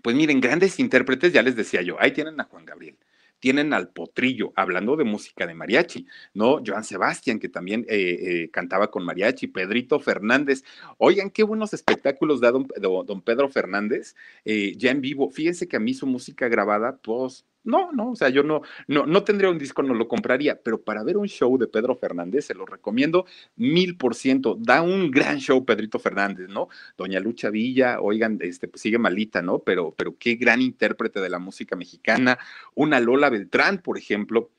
pues 0.02 0.16
miren, 0.16 0.42
grandes 0.42 0.80
intérpretes, 0.80 1.34
ya 1.34 1.44
les 1.44 1.56
decía 1.56 1.84
yo, 1.84 1.96
ahí 2.00 2.12
tienen 2.12 2.42
a 2.42 2.46
Juan 2.46 2.66
Gabriel 2.66 2.98
tienen 3.40 3.74
al 3.74 3.90
Potrillo, 3.90 4.52
hablando 4.56 4.96
de 4.96 5.04
música 5.04 5.48
de 5.48 5.54
mariachi, 5.54 6.06
¿no? 6.34 6.62
Joan 6.66 6.84
Sebastián, 6.84 7.40
que 7.40 7.50
también 7.50 7.86
eh, 7.90 8.18
eh, 8.22 8.50
cantaba 8.52 8.92
con 8.92 9.04
mariachi, 9.06 9.48
Pedrito 9.48 10.00
Fernández. 10.00 10.64
Oigan, 10.98 11.30
qué 11.30 11.44
buenos 11.44 11.74
espectáculos 11.74 12.42
da 12.42 12.52
don, 12.52 12.68
don 13.06 13.22
Pedro 13.22 13.50
Fernández 13.50 14.16
eh, 14.46 14.74
ya 14.78 14.92
en 14.92 15.02
vivo. 15.02 15.30
Fíjense 15.30 15.68
que 15.68 15.78
a 15.78 15.80
mí 15.80 15.94
su 15.94 16.06
música 16.06 16.48
grabada, 16.48 16.98
pues 16.98 17.46
No, 17.70 17.92
no, 17.92 18.12
o 18.12 18.16
sea, 18.16 18.30
yo 18.30 18.42
no, 18.42 18.62
no, 18.88 19.06
no 19.06 19.24
tendría 19.24 19.52
un 19.52 19.60
disco, 19.60 19.84
no 19.84 19.94
lo 19.94 20.08
compraría, 20.08 20.60
pero 20.60 20.82
para 20.82 21.04
ver 21.04 21.18
un 21.18 21.28
show 21.28 21.56
de 21.60 21.68
Pedro 21.68 21.96
Fernández, 21.96 22.46
se 22.46 22.56
lo 22.56 22.66
recomiendo 22.66 23.26
mil 23.56 23.96
por 23.96 24.16
ciento. 24.16 24.58
Da 24.60 24.82
un 24.82 25.12
gran 25.12 25.38
show 25.40 25.64
Pedrito 25.64 26.00
Fernández, 26.00 26.50
¿no? 26.50 26.70
Doña 26.98 27.20
Lucha 27.20 27.52
Villa, 27.52 28.02
oigan, 28.02 28.40
este, 28.42 28.68
pues 28.68 28.82
sigue 28.82 28.98
malita, 28.98 29.44
¿no? 29.44 29.60
Pero, 29.60 29.94
pero 29.96 30.18
qué 30.18 30.36
gran 30.36 30.62
intérprete 30.62 31.20
de 31.22 31.30
la 31.30 31.38
música 31.38 31.76
mexicana. 31.76 32.40
Una 32.74 33.00
Lola 33.00 33.30
Beltrán, 33.30 33.78
por 33.78 33.98
ejemplo. 34.00 34.50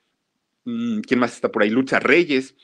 Mm, 0.64 1.00
¿Quién 1.00 1.18
más 1.18 1.34
está 1.34 1.50
por 1.50 1.62
ahí? 1.62 1.70
Lucha 1.70 1.98
Reyes. 1.98 2.54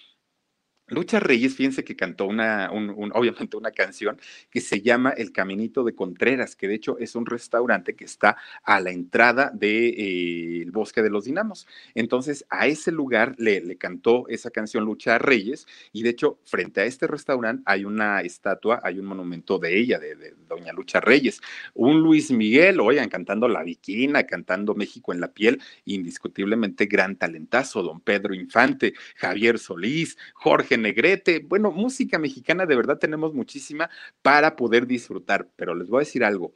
Lucha 0.88 1.18
Reyes, 1.18 1.56
fíjense 1.56 1.82
que 1.82 1.96
cantó 1.96 2.26
una, 2.26 2.70
obviamente 3.14 3.56
una 3.56 3.72
canción 3.72 4.20
que 4.50 4.60
se 4.60 4.82
llama 4.82 5.10
El 5.10 5.32
Caminito 5.32 5.82
de 5.82 5.96
Contreras, 5.96 6.54
que 6.54 6.68
de 6.68 6.76
hecho 6.76 6.96
es 6.98 7.16
un 7.16 7.26
restaurante 7.26 7.96
que 7.96 8.04
está 8.04 8.36
a 8.62 8.78
la 8.80 8.92
entrada 8.92 9.50
del 9.50 9.58
de, 9.58 10.62
eh, 10.62 10.66
Bosque 10.70 11.02
de 11.02 11.10
los 11.10 11.24
Dinamos. 11.24 11.66
Entonces, 11.96 12.46
a 12.50 12.68
ese 12.68 12.92
lugar 12.92 13.34
le, 13.38 13.60
le, 13.62 13.76
cantó 13.76 14.28
esa 14.28 14.50
canción 14.50 14.84
Lucha 14.84 15.18
Reyes, 15.18 15.66
y 15.92 16.04
de 16.04 16.10
hecho, 16.10 16.38
frente 16.44 16.82
a 16.82 16.84
este 16.84 17.08
restaurante 17.08 17.64
hay 17.66 17.84
una 17.84 18.20
estatua, 18.20 18.80
hay 18.84 19.00
un 19.00 19.06
monumento 19.06 19.58
de 19.58 19.76
ella, 19.76 19.98
de, 19.98 20.14
de 20.14 20.34
Doña 20.48 20.72
Lucha 20.72 21.00
Reyes. 21.00 21.40
Un 21.74 22.00
Luis 22.00 22.30
Miguel, 22.30 22.78
oigan, 22.78 23.08
cantando 23.08 23.48
La 23.48 23.64
Viquina, 23.64 24.22
cantando 24.24 24.76
México 24.76 25.12
en 25.12 25.20
la 25.20 25.32
piel, 25.32 25.60
indiscutiblemente 25.84 26.86
gran 26.86 27.16
talentazo, 27.16 27.82
don 27.82 28.00
Pedro 28.00 28.34
Infante, 28.34 28.94
Javier 29.16 29.58
Solís, 29.58 30.16
Jorge 30.34 30.75
Negrete. 30.76 31.40
Bueno, 31.40 31.70
música 31.70 32.18
mexicana 32.18 32.66
de 32.66 32.76
verdad 32.76 32.98
tenemos 32.98 33.34
muchísima 33.34 33.90
para 34.22 34.56
poder 34.56 34.86
disfrutar, 34.86 35.48
pero 35.56 35.74
les 35.74 35.88
voy 35.88 35.98
a 35.98 36.06
decir 36.06 36.24
algo. 36.24 36.54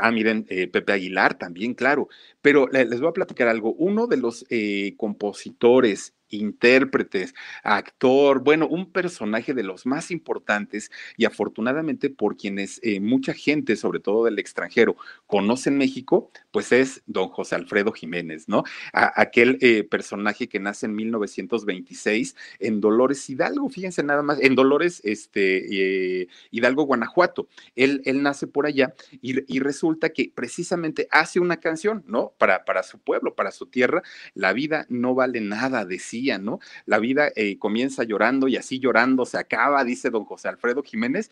ah, 0.00 0.10
miren, 0.10 0.46
eh, 0.48 0.68
Pepe 0.68 0.92
Aguilar 0.92 1.38
también, 1.38 1.74
claro, 1.74 2.08
pero 2.42 2.68
les 2.68 3.00
voy 3.00 3.08
a 3.08 3.12
platicar 3.12 3.48
algo. 3.48 3.74
Uno 3.74 4.06
de 4.06 4.16
los 4.16 4.44
eh, 4.50 4.94
compositores 4.96 6.14
intérpretes, 6.36 7.34
actor, 7.62 8.42
bueno, 8.42 8.66
un 8.66 8.90
personaje 8.90 9.54
de 9.54 9.62
los 9.62 9.86
más 9.86 10.10
importantes 10.10 10.90
y 11.16 11.24
afortunadamente 11.24 12.10
por 12.10 12.36
quienes 12.36 12.80
eh, 12.82 13.00
mucha 13.00 13.34
gente, 13.34 13.76
sobre 13.76 14.00
todo 14.00 14.24
del 14.24 14.38
extranjero, 14.38 14.96
conoce 15.26 15.70
en 15.70 15.78
México, 15.78 16.30
pues 16.50 16.72
es 16.72 17.02
don 17.06 17.28
José 17.28 17.54
Alfredo 17.54 17.92
Jiménez, 17.92 18.48
¿no? 18.48 18.64
aquel 18.92 19.58
eh, 19.60 19.84
personaje 19.84 20.48
que 20.48 20.60
nace 20.60 20.86
en 20.86 20.94
1926 20.94 22.36
en 22.58 22.80
Dolores 22.80 23.28
Hidalgo, 23.28 23.68
fíjense 23.68 24.02
nada 24.02 24.22
más, 24.22 24.40
en 24.40 24.54
Dolores 24.54 25.00
este, 25.04 26.22
eh, 26.22 26.28
Hidalgo, 26.50 26.84
Guanajuato. 26.84 27.48
Él, 27.74 28.02
él 28.04 28.22
nace 28.22 28.46
por 28.46 28.66
allá 28.66 28.94
y, 29.20 29.34
resulta 29.64 30.10
que 30.10 30.30
precisamente 30.34 31.08
hace 31.10 31.40
una 31.40 31.58
canción, 31.58 32.04
¿no? 32.06 32.34
Para, 32.38 32.64
para 32.64 32.82
su 32.82 32.98
pueblo, 32.98 33.34
para 33.34 33.50
su 33.50 33.66
tierra, 33.66 34.02
la 34.34 34.52
vida 34.52 34.84
no 34.90 35.14
vale 35.14 35.40
nada 35.40 35.84
de 35.86 35.98
¿no? 36.38 36.58
La 36.86 36.98
vida 36.98 37.30
eh, 37.36 37.58
comienza 37.58 38.04
llorando 38.04 38.48
y 38.48 38.56
así 38.56 38.78
llorando 38.78 39.26
se 39.26 39.38
acaba, 39.38 39.84
dice 39.84 40.10
don 40.10 40.24
José 40.24 40.48
Alfredo 40.48 40.82
Jiménez, 40.82 41.30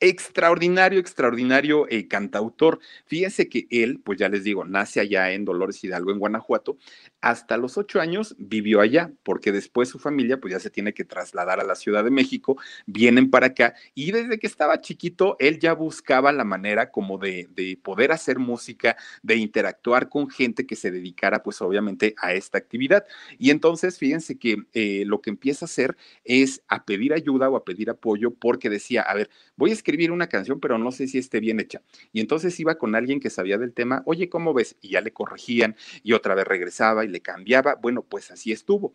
extraordinario, 0.00 1.00
extraordinario 1.00 1.86
eh, 1.88 2.08
cantautor. 2.08 2.80
Fíjense 3.06 3.48
que 3.48 3.66
él, 3.70 4.00
pues 4.04 4.18
ya 4.18 4.28
les 4.28 4.44
digo, 4.44 4.64
nace 4.64 5.00
allá 5.00 5.32
en 5.32 5.44
Dolores 5.44 5.82
Hidalgo, 5.82 6.10
en 6.10 6.18
Guanajuato. 6.18 6.76
Hasta 7.20 7.56
los 7.56 7.78
ocho 7.78 8.00
años 8.00 8.34
vivió 8.38 8.80
allá, 8.80 9.12
porque 9.22 9.52
después 9.52 9.88
su 9.88 9.98
familia, 9.98 10.40
pues 10.40 10.52
ya 10.52 10.60
se 10.60 10.70
tiene 10.70 10.92
que 10.92 11.04
trasladar 11.04 11.60
a 11.60 11.64
la 11.64 11.74
Ciudad 11.74 12.04
de 12.04 12.10
México, 12.10 12.58
vienen 12.86 13.30
para 13.30 13.48
acá 13.48 13.74
y 13.94 14.12
desde 14.12 14.38
que 14.38 14.46
estaba 14.46 14.80
chiquito, 14.80 15.36
él 15.38 15.58
ya 15.58 15.72
buscaba 15.74 16.32
la 16.32 16.44
manera 16.44 16.90
como 16.90 17.18
de, 17.18 17.48
de 17.54 17.78
poder 17.82 18.12
hacer 18.12 18.38
música, 18.38 18.96
de 19.22 19.36
interactuar 19.36 20.08
con 20.08 20.28
gente 20.28 20.66
que 20.66 20.76
se 20.76 20.90
dedicara, 20.90 21.42
pues 21.42 21.62
obviamente, 21.62 22.14
a 22.18 22.34
esta 22.34 22.58
actividad. 22.58 23.04
Y 23.38 23.50
entonces, 23.50 23.98
fíjense 23.98 24.38
que 24.38 24.56
eh, 24.72 25.04
lo 25.06 25.20
que 25.20 25.30
empieza 25.30 25.64
a 25.64 25.68
hacer 25.68 25.96
es 26.24 26.62
a 26.68 26.84
pedir 26.84 27.12
ayuda 27.14 27.48
o 27.48 27.56
a 27.56 27.64
pedir 27.64 27.90
apoyo, 27.90 28.34
porque 28.34 28.70
decía, 28.70 29.02
a 29.02 29.14
ver, 29.14 29.30
voy 29.56 29.70
a 29.70 29.74
escribir 29.84 30.10
una 30.10 30.28
canción, 30.28 30.58
pero 30.60 30.78
no 30.78 30.90
sé 30.90 31.06
si 31.06 31.18
esté 31.18 31.40
bien 31.40 31.60
hecha. 31.60 31.82
Y 32.12 32.20
entonces 32.20 32.58
iba 32.58 32.76
con 32.76 32.94
alguien 32.94 33.20
que 33.20 33.28
sabía 33.28 33.58
del 33.58 33.74
tema, 33.74 34.02
oye, 34.06 34.30
¿cómo 34.30 34.54
ves? 34.54 34.76
Y 34.80 34.88
ya 34.90 35.02
le 35.02 35.12
corregían 35.12 35.76
y 36.02 36.14
otra 36.14 36.34
vez 36.34 36.46
regresaba 36.46 37.04
y 37.04 37.08
le 37.08 37.20
cambiaba. 37.20 37.74
Bueno, 37.76 38.02
pues 38.02 38.30
así 38.30 38.50
estuvo 38.50 38.94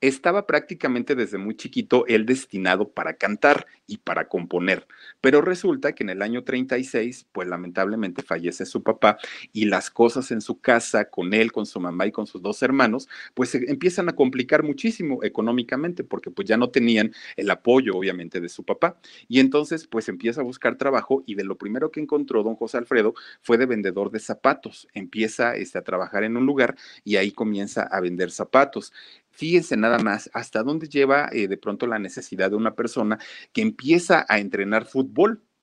estaba 0.00 0.46
prácticamente 0.46 1.14
desde 1.14 1.38
muy 1.38 1.56
chiquito 1.56 2.06
él 2.06 2.26
destinado 2.26 2.88
para 2.88 3.14
cantar 3.14 3.66
y 3.86 3.98
para 3.98 4.28
componer, 4.28 4.86
pero 5.20 5.40
resulta 5.40 5.92
que 5.94 6.04
en 6.04 6.10
el 6.10 6.22
año 6.22 6.44
36, 6.44 7.26
pues 7.32 7.48
lamentablemente 7.48 8.22
fallece 8.22 8.64
su 8.64 8.82
papá 8.82 9.18
y 9.52 9.64
las 9.64 9.90
cosas 9.90 10.30
en 10.30 10.40
su 10.40 10.60
casa 10.60 11.06
con 11.06 11.34
él, 11.34 11.52
con 11.52 11.66
su 11.66 11.80
mamá 11.80 12.06
y 12.06 12.12
con 12.12 12.26
sus 12.26 12.40
dos 12.40 12.62
hermanos, 12.62 13.08
pues 13.34 13.50
se 13.50 13.70
empiezan 13.70 14.08
a 14.08 14.12
complicar 14.14 14.62
muchísimo 14.62 15.22
económicamente 15.24 16.04
porque 16.04 16.30
pues 16.30 16.46
ya 16.46 16.56
no 16.56 16.70
tenían 16.70 17.12
el 17.36 17.50
apoyo 17.50 17.96
obviamente 17.96 18.40
de 18.40 18.48
su 18.48 18.64
papá 18.64 18.98
y 19.28 19.40
entonces 19.40 19.86
pues 19.86 20.08
empieza 20.08 20.40
a 20.40 20.44
buscar 20.44 20.76
trabajo 20.76 21.22
y 21.26 21.34
de 21.34 21.44
lo 21.44 21.58
primero 21.58 21.90
que 21.90 22.00
encontró 22.00 22.42
don 22.42 22.54
José 22.54 22.78
Alfredo 22.78 23.14
fue 23.42 23.58
de 23.58 23.66
vendedor 23.66 24.10
de 24.10 24.20
zapatos, 24.20 24.88
empieza 24.94 25.56
este, 25.56 25.78
a 25.78 25.82
trabajar 25.82 26.24
en 26.24 26.36
un 26.36 26.46
lugar 26.46 26.76
y 27.04 27.16
ahí 27.16 27.32
comienza 27.32 27.82
a 27.82 28.00
vender 28.00 28.30
zapatos. 28.30 28.92
Fíjense 29.30 29.76
nada 29.76 29.98
más 29.98 30.30
hasta 30.34 30.62
dónde 30.62 30.88
lleva 30.88 31.28
eh, 31.32 31.48
de 31.48 31.56
pronto 31.56 31.86
la 31.86 31.98
necesidad 31.98 32.50
de 32.50 32.56
una 32.56 32.74
persona 32.74 33.18
que 33.52 33.62
empieza 33.62 34.26
a 34.28 34.38
entrenar 34.38 34.86
fútbol 34.86 35.42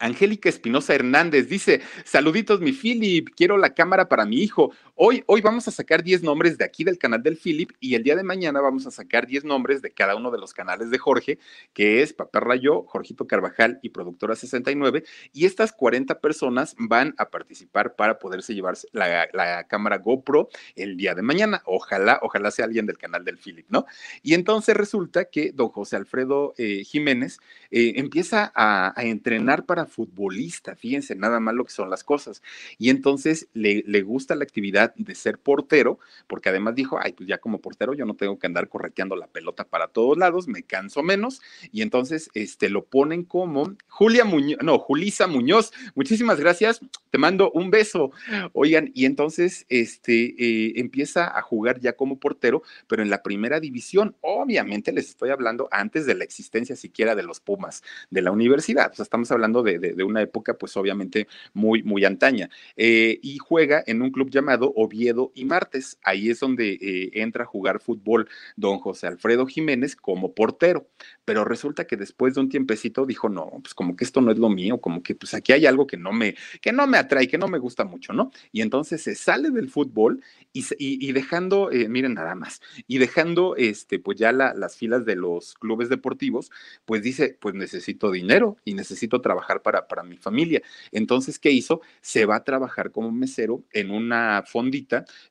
Angélica 0.00 0.48
Espinosa 0.48 0.94
Hernández 0.94 1.48
dice, 1.48 1.82
saluditos 2.04 2.60
mi 2.60 2.72
Philip, 2.72 3.28
quiero 3.36 3.58
la 3.58 3.74
cámara 3.74 4.08
para 4.08 4.24
mi 4.24 4.42
hijo. 4.42 4.72
Hoy, 5.02 5.24
hoy 5.28 5.40
vamos 5.40 5.66
a 5.66 5.70
sacar 5.70 6.02
10 6.02 6.24
nombres 6.24 6.58
de 6.58 6.64
aquí 6.66 6.84
del 6.84 6.98
canal 6.98 7.22
del 7.22 7.38
Philip 7.38 7.70
y 7.80 7.94
el 7.94 8.02
día 8.02 8.16
de 8.16 8.22
mañana 8.22 8.60
vamos 8.60 8.86
a 8.86 8.90
sacar 8.90 9.26
10 9.26 9.44
nombres 9.44 9.80
de 9.80 9.92
cada 9.92 10.14
uno 10.14 10.30
de 10.30 10.36
los 10.36 10.52
canales 10.52 10.90
de 10.90 10.98
Jorge, 10.98 11.38
que 11.72 12.02
es 12.02 12.12
Papá 12.12 12.40
Rayo, 12.40 12.82
Jorgito 12.82 13.26
Carvajal 13.26 13.78
y 13.80 13.88
Productora 13.88 14.36
69. 14.36 15.04
Y 15.32 15.46
estas 15.46 15.72
40 15.72 16.20
personas 16.20 16.76
van 16.78 17.14
a 17.16 17.30
participar 17.30 17.96
para 17.96 18.18
poderse 18.18 18.54
llevar 18.54 18.76
la, 18.92 19.66
cámara 19.68 19.96
GoPro 19.96 20.50
el 20.76 20.98
día 20.98 21.14
de 21.14 21.22
mañana. 21.22 21.62
Ojalá, 21.64 22.18
ojalá 22.20 22.50
sea 22.50 22.66
alguien 22.66 22.84
del 22.84 22.98
canal 22.98 23.24
del 23.24 23.38
Philip, 23.38 23.64
¿no? 23.70 23.86
Y 24.22 24.34
entonces 24.34 24.76
resulta 24.76 25.24
que 25.24 25.52
don 25.52 25.70
José 25.70 25.96
Alfredo 25.96 26.52
eh, 26.58 26.84
Jiménez 26.84 27.38
eh, 27.70 27.94
empieza 27.96 28.52
a, 28.54 28.92
entrenar 28.98 29.64
para 29.64 29.86
futbolista, 29.86 30.76
fíjense 30.76 31.14
nada 31.14 31.40
más 31.40 31.54
lo 31.54 31.64
que 31.64 31.72
son 31.72 31.88
las 31.88 32.04
cosas. 32.04 32.42
Y 32.76 32.90
entonces 32.90 33.48
le, 33.54 33.82
le, 33.86 34.02
gusta 34.02 34.34
la 34.34 34.44
actividad 34.44 34.89
de 34.96 35.14
ser 35.14 35.38
portero, 35.38 35.98
porque 36.26 36.48
además 36.48 36.74
dijo, 36.74 36.98
ay, 37.00 37.12
pues 37.12 37.28
ya 37.28 37.38
como 37.38 37.60
portero 37.60 37.94
yo 37.94 38.04
no 38.04 38.14
tengo 38.14 38.38
que 38.38 38.46
andar 38.46 38.68
correteando 38.68 39.16
la 39.16 39.26
pelota 39.26 39.64
para 39.64 39.88
todos 39.88 40.16
lados, 40.16 40.48
me 40.48 40.62
canso 40.62 41.02
menos. 41.02 41.40
Y 41.72 41.82
entonces 41.82 42.30
este, 42.34 42.68
lo 42.68 42.84
ponen 42.84 43.24
como 43.24 43.74
Julia 43.88 44.24
Muñoz, 44.24 44.58
no, 44.62 44.78
Julisa 44.78 45.26
Muñoz. 45.26 45.72
Muchísimas 45.94 46.38
gracias, 46.38 46.80
te 47.10 47.18
mando 47.18 47.50
un 47.52 47.70
beso. 47.70 48.12
Oigan, 48.52 48.90
y 48.94 49.04
entonces 49.04 49.66
este, 49.68 50.34
eh, 50.38 50.72
empieza 50.76 51.36
a 51.36 51.42
jugar 51.42 51.80
ya 51.80 51.94
como 51.94 52.18
portero, 52.18 52.62
pero 52.86 53.02
en 53.02 53.10
la 53.10 53.22
primera 53.22 53.60
división, 53.60 54.16
obviamente 54.20 54.92
les 54.92 55.08
estoy 55.08 55.30
hablando 55.30 55.68
antes 55.70 56.06
de 56.06 56.14
la 56.14 56.24
existencia 56.24 56.76
siquiera 56.76 57.14
de 57.14 57.22
los 57.22 57.40
Pumas 57.40 57.82
de 58.10 58.22
la 58.22 58.30
universidad. 58.30 58.90
O 58.92 58.94
sea, 58.94 59.02
estamos 59.02 59.30
hablando 59.30 59.62
de 59.62 59.70
de, 59.78 60.04
una 60.04 60.22
época, 60.22 60.54
pues 60.54 60.76
obviamente 60.76 61.28
muy, 61.52 61.82
muy 61.82 62.04
antaña. 62.04 62.50
Eh, 62.76 63.18
y 63.22 63.38
juega 63.38 63.82
en 63.86 64.02
un 64.02 64.10
club 64.10 64.30
llamado 64.30 64.72
Oviedo 64.82 65.32
y 65.34 65.44
Martes. 65.44 65.98
Ahí 66.02 66.30
es 66.30 66.40
donde 66.40 66.72
eh, 66.74 67.10
entra 67.14 67.44
a 67.44 67.46
jugar 67.46 67.80
fútbol 67.80 68.28
don 68.56 68.78
José 68.78 69.06
Alfredo 69.06 69.46
Jiménez 69.46 69.96
como 69.96 70.34
portero. 70.34 70.88
Pero 71.24 71.44
resulta 71.44 71.86
que 71.86 71.96
después 71.96 72.34
de 72.34 72.42
un 72.42 72.48
tiempecito 72.48 73.06
dijo, 73.06 73.28
no, 73.28 73.50
pues 73.62 73.74
como 73.74 73.96
que 73.96 74.04
esto 74.04 74.20
no 74.20 74.30
es 74.30 74.38
lo 74.38 74.48
mío, 74.48 74.80
como 74.80 75.02
que 75.02 75.14
pues 75.14 75.34
aquí 75.34 75.52
hay 75.52 75.66
algo 75.66 75.86
que 75.86 75.96
no 75.96 76.12
me, 76.12 76.36
que 76.60 76.72
no 76.72 76.86
me 76.86 76.98
atrae, 76.98 77.28
que 77.28 77.38
no 77.38 77.48
me 77.48 77.58
gusta 77.58 77.84
mucho, 77.84 78.12
¿no? 78.12 78.30
Y 78.52 78.60
entonces 78.60 79.02
se 79.02 79.14
sale 79.14 79.50
del 79.50 79.70
fútbol 79.70 80.22
y, 80.52 81.12
dejando, 81.12 81.70
eh, 81.70 81.88
miren 81.88 82.14
nada 82.14 82.34
más, 82.34 82.60
y 82.86 82.98
dejando 82.98 83.56
este, 83.56 83.98
pues 83.98 84.18
ya 84.18 84.32
las 84.32 84.76
filas 84.76 85.04
de 85.04 85.16
los 85.16 85.54
clubes 85.54 85.88
deportivos, 85.88 86.50
pues 86.84 87.02
dice, 87.02 87.38
pues 87.40 87.54
necesito 87.54 88.10
dinero 88.10 88.56
y 88.64 88.74
necesito 88.74 89.20
trabajar 89.20 89.62
para 89.62 89.70
para, 89.88 90.02
mi 90.02 90.16
familia. 90.16 90.62
Entonces, 90.92 91.38
¿qué 91.38 91.50
hizo? 91.50 91.80
Se 92.00 92.24
va 92.26 92.36
a 92.36 92.44
trabajar 92.44 92.90
como 92.90 93.10
mesero 93.12 93.62
en 93.72 93.90
una 93.90 94.42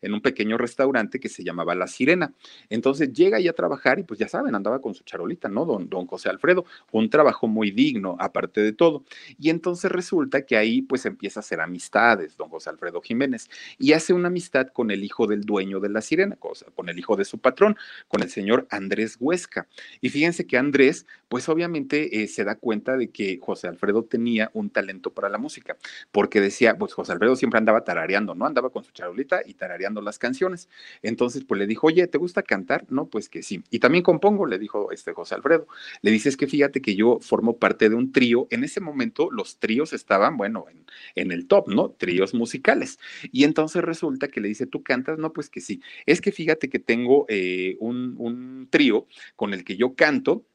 en 0.02 0.14
un 0.14 0.22
pequeño 0.22 0.58
restaurante 0.58 1.20
que 1.20 1.30
se 1.30 1.44
llamaba 1.44 1.76
La 1.76 1.88
Sirena. 1.88 2.34
Entonces 2.70 3.14
llega 3.14 3.38
ahí 3.38 3.48
a 3.48 3.54
trabajar 3.54 4.00
y 4.00 4.04
pues 4.04 4.20
ya 4.20 4.28
saben, 4.28 4.56
andaba 4.56 4.80
con 4.80 4.96
su 4.96 5.04
charolita, 5.04 5.50
¿no? 5.50 5.66
Don, 5.66 5.90
don 5.90 6.08
José 6.08 6.30
Alfredo, 6.30 6.66
un 6.92 7.10
trabajo 7.10 7.48
muy 7.48 7.72
digno, 7.72 8.16
aparte 8.20 8.62
de 8.62 8.74
todo. 8.74 9.04
Y 9.38 9.50
entonces 9.50 9.92
resulta 9.92 10.46
que 10.46 10.58
ahí 10.58 10.82
pues 10.82 11.06
empieza 11.06 11.40
a 11.40 11.42
hacer 11.42 11.62
amistades, 11.62 12.38
don 12.38 12.50
José 12.50 12.70
Alfredo 12.70 13.02
Jiménez, 13.02 13.50
y 13.78 13.94
hace 13.94 14.14
una 14.14 14.28
amistad 14.28 14.68
con 14.68 14.92
el 14.92 15.04
hijo 15.04 15.28
del 15.28 15.42
dueño 15.42 15.80
de 15.80 15.90
La 15.90 16.02
Sirena, 16.02 16.38
con 16.38 16.90
el 16.90 16.98
hijo 16.98 17.16
de 17.16 17.26
su 17.26 17.38
patrón, 17.38 17.78
con 18.08 18.22
el 18.22 18.30
señor 18.30 18.68
Andrés 18.70 19.18
Huesca. 19.20 19.68
Y 20.02 20.10
fíjense 20.10 20.46
que 20.46 20.58
Andrés, 20.58 21.06
pues 21.28 21.50
obviamente 21.50 22.24
eh, 22.24 22.28
se 22.28 22.44
da 22.44 22.56
cuenta 22.56 22.98
de 22.98 23.10
que 23.10 23.40
José 23.42 23.68
Alfredo 23.68 24.04
tenía 24.04 24.50
un 24.54 24.70
talento 24.70 25.12
para 25.12 25.30
la 25.30 25.38
música, 25.38 25.78
porque 26.12 26.42
decía, 26.42 26.78
pues 26.78 26.94
José 26.94 27.12
Alfredo 27.12 27.36
siempre 27.36 27.58
andaba 27.58 27.84
tarareando, 27.84 28.36
¿no? 28.36 28.46
Andaba 28.46 28.70
con 28.70 28.84
su 28.84 28.92
charolita 28.92 29.19
y 29.46 29.54
tarareando 29.54 30.02
las 30.02 30.20
canciones. 30.20 30.70
Entonces, 31.02 31.44
pues 31.44 31.60
le 31.60 31.68
dijo, 31.68 31.88
oye, 31.88 32.08
¿te 32.08 32.18
gusta 32.18 32.44
cantar? 32.44 32.86
No, 32.90 33.08
pues 33.08 33.30
que 33.30 33.44
sí. 33.44 33.64
Y 33.70 33.80
también 33.80 34.04
compongo, 34.04 34.46
le 34.46 34.60
dijo 34.60 34.92
este 34.92 35.14
José 35.14 35.36
Alfredo. 35.36 35.68
Le 36.02 36.12
dice, 36.12 36.30
es 36.30 36.38
que 36.38 36.48
fíjate 36.48 36.82
que 36.82 36.96
yo 36.96 37.20
formo 37.22 37.58
parte 37.58 37.90
de 37.90 37.96
un 37.96 38.12
trío. 38.12 38.48
En 38.50 38.64
ese 38.64 38.80
momento 38.82 39.30
los 39.32 39.60
tríos 39.60 39.94
estaban, 39.94 40.38
bueno, 40.38 40.66
en, 40.70 40.86
en 41.16 41.32
el 41.32 41.48
top, 41.48 41.68
¿no? 41.68 41.92
Tríos 41.92 42.34
musicales. 42.34 43.00
Y 43.32 43.44
entonces 43.44 43.84
resulta 43.84 44.28
que 44.28 44.42
le 44.42 44.48
dice, 44.48 44.66
¿tú 44.68 44.84
cantas? 44.84 45.18
No, 45.18 45.34
pues 45.34 45.50
que 45.50 45.62
sí. 45.62 45.82
Es 46.06 46.22
que 46.22 46.32
fíjate 46.32 46.70
que 46.70 46.80
tengo 46.80 47.26
eh, 47.30 47.78
un, 47.80 48.16
un 48.18 48.68
trío 48.70 49.08
con 49.36 49.54
el 49.54 49.64
que 49.64 49.78
yo 49.78 49.96
canto 49.96 50.46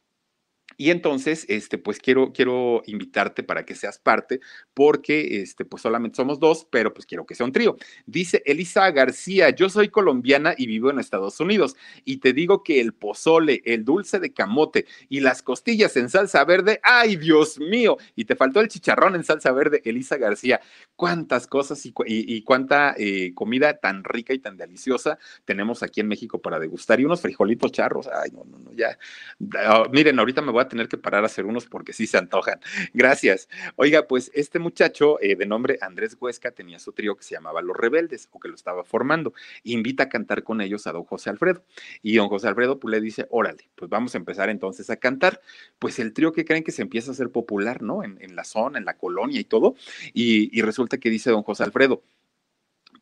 y 0.77 0.91
entonces, 0.91 1.47
este, 1.49 1.79
pues 1.79 1.99
quiero, 1.99 2.33
quiero 2.33 2.83
invitarte 2.87 3.43
para 3.43 3.65
que 3.65 3.75
seas 3.75 3.99
parte, 3.99 4.41
porque 4.75 5.43
este, 5.43 5.65
pues 5.65 5.83
solamente 5.83 6.17
somos 6.17 6.41
dos, 6.41 6.67
pero 6.71 6.93
pues 6.93 7.07
quiero 7.07 7.27
que 7.27 7.35
sea 7.35 7.47
un 7.47 7.53
trío. 7.53 7.77
Dice 8.07 8.43
Elisa 8.47 8.91
García, 8.91 9.51
yo 9.51 9.69
soy 9.69 9.89
colombiana 9.89 10.55
y 10.57 10.67
vivo 10.67 10.91
en 10.91 10.99
Estados 10.99 11.41
Unidos, 11.41 11.77
y 12.05 12.19
te 12.19 12.33
digo 12.33 12.63
que 12.63 12.81
el 12.81 12.93
pozole, 12.93 13.63
el 13.65 13.85
dulce 13.85 14.21
de 14.21 14.33
camote 14.33 14.87
y 15.09 15.21
las 15.21 15.43
costillas 15.43 15.97
en 15.97 16.09
salsa 16.09 16.45
verde, 16.45 16.81
¡ay, 16.83 17.17
Dios 17.17 17.59
mío! 17.59 17.97
Y 18.17 18.25
te 18.25 18.37
faltó 18.37 18.61
el 18.61 18.69
chicharrón 18.69 19.15
en 19.15 19.25
salsa 19.25 19.53
verde, 19.53 19.83
Elisa 19.85 20.17
García. 20.17 20.61
Cuántas 20.97 21.47
cosas 21.47 21.85
y, 21.85 22.43
cuánta 22.43 22.95
eh, 22.97 23.33
comida 23.35 23.79
tan 23.79 24.05
rica 24.05 24.33
y 24.33 24.39
tan 24.39 24.57
deliciosa 24.57 25.19
tenemos 25.45 25.83
aquí 25.83 26.01
en 26.01 26.09
México 26.09 26.41
para 26.41 26.59
degustar. 26.59 27.01
Y 27.01 27.05
unos 27.05 27.21
frijolitos 27.21 27.73
charros, 27.73 28.09
ay, 28.09 28.31
no, 28.33 28.45
no, 28.45 28.59
no, 28.59 28.73
ya. 28.73 28.99
Ah, 29.57 29.85
miren, 29.91 30.19
ahorita 30.19 30.43
me 30.43 30.53
voy 30.53 30.63
a 30.63 30.64
tener 30.69 30.89
que 30.89 30.99
parar 30.99 31.23
a 31.23 31.27
hacer 31.27 31.47
unos 31.47 31.67
porque 31.67 31.93
sí 31.93 32.07
se 32.07 32.19
antojan. 32.19 32.61
Gracias. 32.95 33.49
Oiga, 33.77 34.07
pues 34.07 34.31
este 34.35 34.59
muchacho 34.59 35.21
eh, 35.21 35.37
de 35.37 35.47
nombre 35.47 35.79
Andrés 35.81 36.17
Huesca 36.21 36.51
tenía 36.51 36.79
su 36.79 36.93
trío 36.93 37.17
que 37.17 37.23
se 37.23 37.35
llamaba 37.35 37.63
Los 37.63 37.77
Rebeldes 37.77 38.29
o 38.33 38.41
que 38.41 38.49
lo 38.49 38.55
estaba 38.55 38.85
formando. 38.85 39.35
Invita 39.63 40.05
a 40.05 40.09
cantar 40.09 40.43
con 40.43 40.61
ellos 40.61 40.87
a 40.87 40.93
don 40.93 41.05
José 41.05 41.31
Alfredo. 41.31 41.65
Y 42.03 42.17
don 42.17 42.29
José 42.29 42.49
Alfredo 42.49 42.79
pues 42.79 42.93
le 42.93 43.01
dice, 43.01 43.27
órale, 43.31 43.69
pues 43.75 43.91
vamos 43.91 44.15
a 44.15 44.19
empezar 44.19 44.49
entonces 44.49 44.91
a 44.91 44.97
cantar. 44.97 45.41
Pues 45.79 45.99
el 45.99 46.13
trío 46.13 46.33
que 46.33 46.45
creen 46.45 46.65
que 46.65 46.73
se 46.73 46.83
empieza 46.83 47.11
a 47.11 47.15
hacer 47.15 47.31
popular, 47.31 47.83
¿no? 47.83 48.03
En, 48.03 48.35
la 48.35 48.45
zona, 48.45 48.79
en 48.79 48.85
la 48.85 48.97
colonia 48.97 49.41
y 49.41 49.45
todo. 49.45 49.75
y 50.13 50.61
resulta 50.63 50.99
que 50.99 51.11
dice 51.11 51.31
don 51.31 51.43
José 51.43 51.65
Alfredo, 51.65 52.03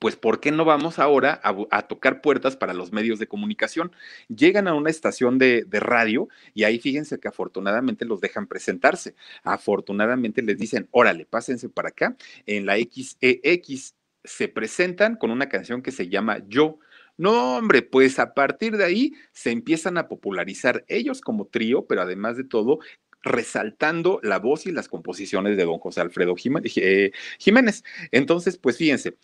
pues 0.03 0.17
¿por 0.17 0.41
qué 0.41 0.51
no 0.51 0.65
vamos 0.65 0.99
ahora 0.99 1.41
a, 1.45 1.83
tocar 1.83 2.23
puertas 2.23 2.57
para 2.57 2.75
los 2.75 2.91
medios 2.91 3.21
de 3.21 3.29
comunicación? 3.29 3.93
Llegan 4.27 4.67
a 4.67 4.75
una 4.75 4.91
estación 4.91 5.39
de, 5.39 5.65
radio 5.71 6.29
y 6.55 6.65
ahí 6.65 6.81
fíjense 6.81 7.21
que 7.21 7.29
afortunadamente 7.29 8.05
los 8.05 8.21
dejan 8.21 8.49
presentarse. 8.49 9.15
Afortunadamente 9.45 10.43
les 10.43 10.59
dicen, 10.59 10.89
órale, 10.91 11.25
pásense 11.25 11.69
para 11.69 11.91
acá. 11.91 12.17
En 12.47 12.67
la 12.67 12.79
XEX 12.79 13.95
se 14.25 14.49
presentan 14.49 15.15
con 15.15 15.31
una 15.31 15.49
canción 15.49 15.83
que 15.83 15.93
se 15.93 16.09
llama 16.09 16.39
Yo. 16.49 16.81
No, 17.17 17.59
hombre, 17.59 17.83
pues 17.83 18.19
a 18.19 18.35
partir 18.35 18.77
de 18.77 18.85
ahí 18.85 19.13
se 19.31 19.53
empiezan 19.53 19.99
a 19.99 20.09
popularizar 20.09 20.85
ellos 20.89 21.21
como 21.21 21.47
trío, 21.47 21.87
pero 21.87 22.03
además 22.03 22.37
de 22.37 22.43
todo, 22.43 22.81
resaltando 23.23 24.19
la 24.23 24.39
voz 24.39 24.67
y 24.67 24.73
las 24.73 24.89
composiciones 24.89 25.57
de 25.57 25.65
don 25.65 25.79
José 25.79 26.01
Alfredo 26.01 26.35
eh, 26.77 27.13
Jiménez. 27.39 27.85
Entonces, 28.11 28.59
pues 28.59 28.77
fíjense, 28.77 29.17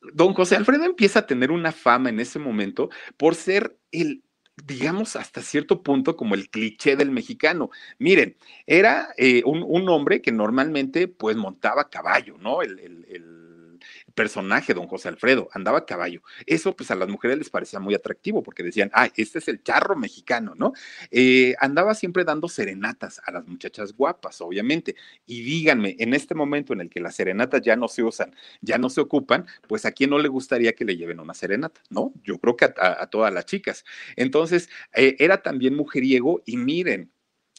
don 0.00 0.32
José 0.34 0.56
Alfredo 0.56 0.84
empieza 0.84 1.20
a 1.20 1.26
tener 1.26 1.50
una 1.50 1.72
fama 1.72 2.08
en 2.08 2.20
ese 2.20 2.38
momento 2.38 2.90
por 3.16 3.34
ser 3.34 3.76
el 3.92 4.22
digamos, 4.66 5.16
hasta 5.16 5.40
cierto 5.40 5.82
punto 5.82 6.16
como 6.16 6.34
el 6.34 6.50
cliché 6.50 6.96
del 6.96 7.10
mexicano. 7.10 7.70
Miren, 7.98 8.36
era 8.66 9.08
eh, 9.16 9.42
un, 9.46 9.88
hombre 9.88 10.20
que 10.20 10.32
normalmente 10.32 11.08
pues 11.08 11.34
montaba 11.36 11.88
caballo, 11.88 12.36
¿no? 12.38 12.60
el, 12.60 12.76
personaje, 14.20 14.74
don 14.74 14.86
José 14.86 15.08
Alfredo, 15.08 15.48
andaba 15.54 15.78
a 15.78 15.86
caballo. 15.86 16.20
Eso 16.44 16.76
pues 16.76 16.90
a 16.90 16.94
las 16.94 17.08
mujeres 17.08 17.38
les 17.38 17.48
parecía 17.48 17.80
muy 17.80 17.94
atractivo 17.94 18.42
porque 18.42 18.62
decían, 18.62 18.90
ah, 18.92 19.08
este 19.16 19.38
es 19.38 19.48
el 19.48 19.62
charro 19.62 19.96
mexicano, 19.96 20.52
¿no? 20.54 20.74
Eh, 21.10 21.54
andaba 21.58 21.94
siempre 21.94 22.22
dando 22.22 22.46
serenatas 22.46 23.18
a 23.24 23.32
las 23.32 23.46
muchachas 23.46 23.94
guapas, 23.94 24.42
obviamente. 24.42 24.94
Y 25.24 25.40
díganme, 25.40 25.96
en 25.98 26.12
este 26.12 26.34
momento 26.34 26.74
en 26.74 26.82
el 26.82 26.90
que 26.90 27.00
las 27.00 27.14
serenatas 27.14 27.62
ya 27.62 27.76
no 27.76 27.88
se 27.88 28.02
usan, 28.02 28.36
ya 28.60 28.76
no 28.76 28.90
se 28.90 29.00
ocupan, 29.00 29.46
pues 29.66 29.86
a 29.86 29.92
quién 29.92 30.10
no 30.10 30.18
le 30.18 30.28
gustaría 30.28 30.74
que 30.74 30.84
le 30.84 30.98
lleven 30.98 31.18
una 31.18 31.32
serenata, 31.32 31.80
¿no? 31.88 32.12
Yo 32.22 32.38
creo 32.38 32.56
que 32.56 32.66
a, 32.66 33.06
todas 33.06 33.32
las 33.32 33.46
chicas. 33.46 33.86
Entonces, 34.16 34.68
eh, 34.94 35.16
era 35.18 35.40
también 35.40 35.74
mujeriego 35.74 36.42
y 36.44 36.58
miren, 36.58 37.10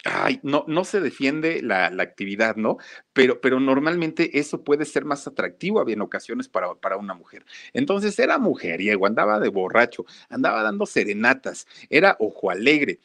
ay, 0.04 0.40
no, 0.44 0.66
no 0.68 0.84
se 0.84 1.00
defiende 1.00 1.62
la, 1.62 1.86
actividad, 1.88 2.56
¿no? 2.56 2.78
Pero, 3.14 3.42
pero 3.42 3.60
normalmente 3.60 4.40
eso 4.40 4.64
puede 4.64 4.86
ser 4.86 5.06
más 5.06 5.28
atractivo 5.28 5.88
en 5.88 6.02
ocasiones 6.02 6.48
para, 6.48 6.74
para 6.76 6.98
una 6.98 7.14
mujer. 7.14 7.46
Entonces 7.74 8.18
era 8.20 8.38
mujeriego, 8.38 9.06
andaba 9.06 9.40
de 9.40 9.50
borracho, 9.50 10.06
andaba 10.30 10.64
dando 10.64 10.86
serenatas, 10.86 11.68
era 11.90 12.18
ojo 12.20 12.50
alegre 12.50 13.00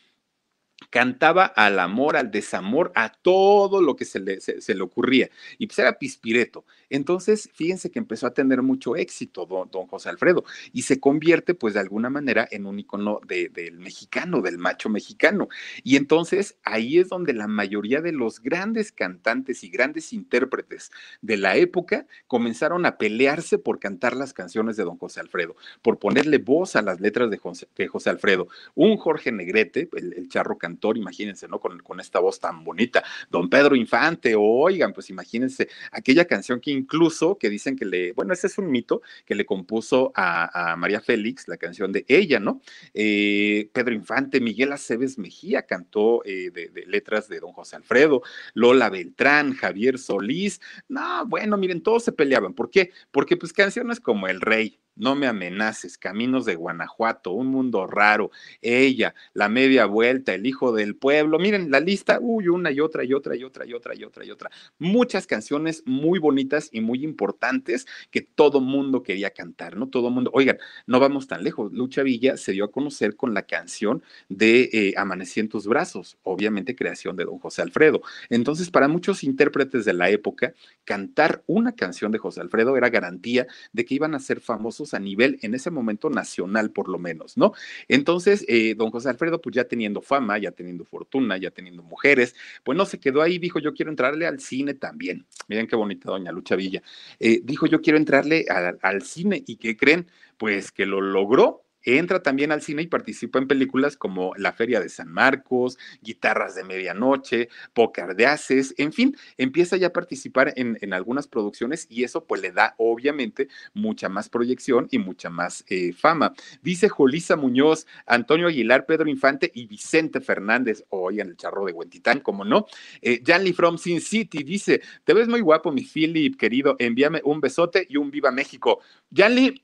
cantaba 0.90 1.46
al 1.46 1.78
amor, 1.78 2.16
al 2.16 2.30
desamor, 2.30 2.92
a 2.94 3.10
todo 3.10 3.80
lo 3.80 3.96
que 3.96 4.04
se 4.04 4.20
le, 4.20 4.40
se, 4.40 4.74
le 4.74 4.82
ocurría. 4.82 5.30
Y 5.58 5.66
pues 5.66 5.78
era 5.78 5.98
pispireto. 5.98 6.64
Entonces, 6.90 7.50
fíjense 7.54 7.90
que 7.90 7.98
empezó 7.98 8.26
a 8.26 8.34
tener 8.34 8.62
mucho 8.62 8.94
éxito 8.94 9.46
don, 9.46 9.86
José 9.86 10.08
Alfredo 10.08 10.44
y 10.72 10.82
se 10.82 11.00
convierte, 11.00 11.54
pues 11.54 11.74
de 11.74 11.80
alguna 11.80 12.10
manera, 12.10 12.46
en 12.50 12.66
un 12.66 12.78
icono 12.78 13.20
del 13.26 13.78
mexicano, 13.78 14.42
del 14.42 14.58
macho 14.58 14.88
mexicano. 14.88 15.48
Y 15.82 15.96
entonces 15.96 16.56
ahí 16.62 16.98
es 16.98 17.08
donde 17.08 17.32
la 17.32 17.46
mayoría 17.46 18.00
de 18.00 18.12
los 18.12 18.40
grandes 18.40 18.92
cantantes 18.92 19.64
y 19.64 19.70
grandes 19.70 20.12
intérpretes 20.12 20.90
de 21.22 21.36
la 21.36 21.56
época 21.56 22.06
comenzaron 22.26 22.86
a 22.86 22.98
pelearse 22.98 23.58
por 23.58 23.78
cantar 23.80 24.14
las 24.14 24.32
canciones 24.32 24.76
de 24.76 24.84
don 24.84 24.98
José 24.98 25.20
Alfredo, 25.20 25.56
por 25.82 25.98
ponerle 25.98 26.38
voz 26.38 26.76
a 26.76 26.82
las 26.82 27.00
letras 27.00 27.30
de 27.30 27.38
José, 27.38 28.10
Alfredo. 28.10 28.48
Un 28.74 28.96
Jorge 28.96 29.32
Negrete, 29.32 29.88
el, 29.94 30.12
el 30.12 30.28
charro 30.28 30.58
cantor, 30.66 30.98
imagínense, 30.98 31.46
¿no? 31.46 31.60
Con, 31.60 31.78
con, 31.78 32.00
esta 32.00 32.18
voz 32.18 32.40
tan 32.40 32.64
bonita. 32.64 33.04
Don 33.30 33.48
Pedro 33.48 33.76
Infante, 33.76 34.34
oigan, 34.36 34.92
pues 34.92 35.10
imagínense 35.10 35.68
aquella 35.92 36.24
canción 36.24 36.60
que 36.60 36.72
incluso, 36.72 37.38
que 37.38 37.48
dicen 37.48 37.76
que 37.76 37.84
le, 37.84 38.12
bueno, 38.12 38.32
ese 38.32 38.48
es 38.48 38.58
un 38.58 38.70
mito, 38.70 39.00
que 39.24 39.36
le 39.36 39.46
compuso 39.46 40.12
a, 40.14 40.74
María 40.76 41.00
Félix 41.00 41.46
la 41.46 41.56
canción 41.56 41.92
de 41.92 42.04
ella, 42.08 42.40
¿no? 42.40 42.60
Eh, 42.94 43.70
Pedro 43.72 43.94
Infante, 43.94 44.40
Miguel 44.40 44.72
Aceves 44.72 45.18
Mejía 45.18 45.62
cantó 45.62 46.24
eh, 46.24 46.50
de, 46.52 46.68
de, 46.68 46.84
letras 46.86 47.28
de 47.28 47.38
don 47.40 47.52
José 47.52 47.76
Alfredo, 47.76 48.22
Lola 48.54 48.90
Beltrán, 48.90 49.54
Javier 49.54 49.98
Solís. 49.98 50.60
No, 50.88 51.26
bueno, 51.26 51.56
miren, 51.56 51.82
todos 51.82 52.02
se 52.04 52.12
peleaban. 52.12 52.54
¿Por 52.54 52.70
qué? 52.70 52.90
Porque 53.12 53.36
pues 53.36 53.52
canciones 53.52 54.00
como 54.00 54.26
El 54.26 54.40
Rey, 54.40 54.80
no 54.96 55.14
me 55.14 55.26
amenaces, 55.26 55.98
Caminos 55.98 56.44
de 56.44 56.54
Guanajuato, 56.54 57.32
Un 57.32 57.48
Mundo 57.48 57.86
Raro, 57.86 58.30
Ella, 58.62 59.14
La 59.34 59.48
Media 59.48 59.86
Vuelta, 59.86 60.34
El 60.34 60.46
Hijo 60.46 60.72
del 60.72 60.96
Pueblo. 60.96 61.38
Miren 61.38 61.70
la 61.70 61.80
lista, 61.80 62.18
uy, 62.20 62.48
una 62.48 62.70
y 62.70 62.80
otra 62.80 63.04
y 63.04 63.12
otra 63.12 63.36
y 63.36 63.44
otra 63.44 63.66
y 63.66 63.74
otra 63.74 63.94
y 63.94 64.04
otra 64.04 64.24
y 64.24 64.30
otra. 64.30 64.50
Muchas 64.78 65.26
canciones 65.26 65.82
muy 65.86 66.18
bonitas 66.18 66.68
y 66.72 66.80
muy 66.80 67.04
importantes 67.04 67.86
que 68.10 68.22
todo 68.22 68.60
mundo 68.60 69.02
quería 69.02 69.30
cantar, 69.30 69.76
¿no? 69.76 69.88
Todo 69.88 70.10
mundo, 70.10 70.30
oigan, 70.34 70.58
no 70.86 70.98
vamos 70.98 71.26
tan 71.26 71.44
lejos. 71.44 71.72
Lucha 71.72 72.02
Villa 72.02 72.36
se 72.36 72.52
dio 72.52 72.64
a 72.64 72.72
conocer 72.72 73.16
con 73.16 73.34
la 73.34 73.42
canción 73.42 74.02
de 74.28 74.70
eh, 74.72 74.94
en 75.36 75.48
tus 75.48 75.66
brazos, 75.66 76.18
obviamente 76.22 76.74
creación 76.74 77.16
de 77.16 77.24
don 77.24 77.38
José 77.38 77.62
Alfredo. 77.62 78.02
Entonces, 78.30 78.70
para 78.70 78.88
muchos 78.88 79.24
intérpretes 79.24 79.84
de 79.84 79.92
la 79.92 80.10
época, 80.10 80.54
cantar 80.84 81.42
una 81.46 81.72
canción 81.72 82.12
de 82.12 82.18
José 82.18 82.40
Alfredo 82.40 82.76
era 82.76 82.88
garantía 82.88 83.46
de 83.72 83.84
que 83.84 83.94
iban 83.94 84.14
a 84.14 84.18
ser 84.18 84.40
famosos 84.40 84.85
a 84.94 84.98
nivel, 84.98 85.38
en 85.42 85.54
ese 85.54 85.70
momento, 85.70 86.10
nacional 86.10 86.70
por 86.70 86.88
lo 86.88 86.98
menos, 86.98 87.36
¿no? 87.36 87.52
Entonces, 87.88 88.44
eh, 88.48 88.74
don 88.76 88.90
José 88.90 89.08
Alfredo, 89.08 89.40
pues 89.40 89.54
ya 89.54 89.64
teniendo 89.64 90.00
fama, 90.00 90.38
ya 90.38 90.52
teniendo 90.52 90.84
fortuna, 90.84 91.36
ya 91.36 91.50
teniendo 91.50 91.82
mujeres, 91.82 92.34
pues 92.64 92.76
no 92.76 92.86
se 92.86 92.98
quedó 92.98 93.22
ahí, 93.22 93.38
dijo, 93.38 93.58
yo 93.58 93.74
quiero 93.74 93.90
entrarle 93.90 94.26
al 94.26 94.40
cine 94.40 94.74
también. 94.74 95.26
Miren 95.48 95.66
qué 95.66 95.76
bonita 95.76 96.10
doña 96.10 96.32
Lucha 96.32 96.56
Villa. 96.56 96.82
Eh, 97.20 97.40
dijo, 97.44 97.66
yo 97.66 97.80
quiero 97.80 97.98
entrarle 97.98 98.46
al 98.82 99.02
cine 99.02 99.42
y 99.46 99.56
¿qué 99.56 99.76
creen? 99.76 100.06
Pues 100.36 100.70
que 100.72 100.86
lo 100.86 101.00
logró 101.00 101.65
entra 101.86 102.22
también 102.22 102.52
al 102.52 102.62
cine 102.62 102.82
y 102.82 102.86
participa 102.88 103.38
en 103.38 103.48
películas 103.48 103.96
como 103.96 104.32
La 104.36 104.52
Feria 104.52 104.80
de 104.80 104.88
San 104.88 105.12
Marcos, 105.12 105.78
Guitarras 106.02 106.54
de 106.54 106.64
Medianoche, 106.64 107.48
Pócar 107.72 108.16
de 108.16 108.26
Haces, 108.26 108.74
en 108.76 108.92
fin, 108.92 109.16
empieza 109.38 109.76
ya 109.76 109.88
a 109.88 109.92
participar 109.92 110.52
en, 110.56 110.76
en, 110.80 110.92
algunas 110.92 111.28
producciones 111.28 111.86
y 111.88 112.04
eso 112.04 112.24
pues 112.24 112.42
le 112.42 112.52
da 112.52 112.74
obviamente 112.78 113.48
mucha 113.74 114.08
más 114.08 114.28
proyección 114.28 114.88
y 114.90 114.98
mucha 114.98 115.30
más 115.30 115.64
eh, 115.68 115.92
fama. 115.92 116.34
Dice 116.62 116.88
Jolisa 116.88 117.36
Muñoz, 117.36 117.86
Antonio 118.06 118.48
Aguilar, 118.48 118.86
Pedro 118.86 119.08
Infante 119.08 119.50
y 119.54 119.66
Vicente 119.66 120.20
Fernández, 120.20 120.84
oigan 120.88 121.28
el 121.28 121.36
charro 121.36 121.64
de 121.64 121.72
Huentitán, 121.72 122.20
como 122.20 122.44
no. 122.44 122.66
Eh, 123.02 123.22
Janly 123.24 123.52
from 123.52 123.78
Sin 123.78 124.00
City 124.00 124.42
dice, 124.42 124.80
te 125.04 125.14
ves 125.14 125.28
muy 125.28 125.40
guapo, 125.40 125.72
mi 125.72 125.84
Philip, 125.84 126.36
querido, 126.36 126.76
envíame 126.78 127.20
un 127.24 127.40
besote 127.40 127.86
y 127.88 127.96
un 127.96 128.10
viva 128.10 128.30
México. 128.30 128.80
Janly, 129.14 129.62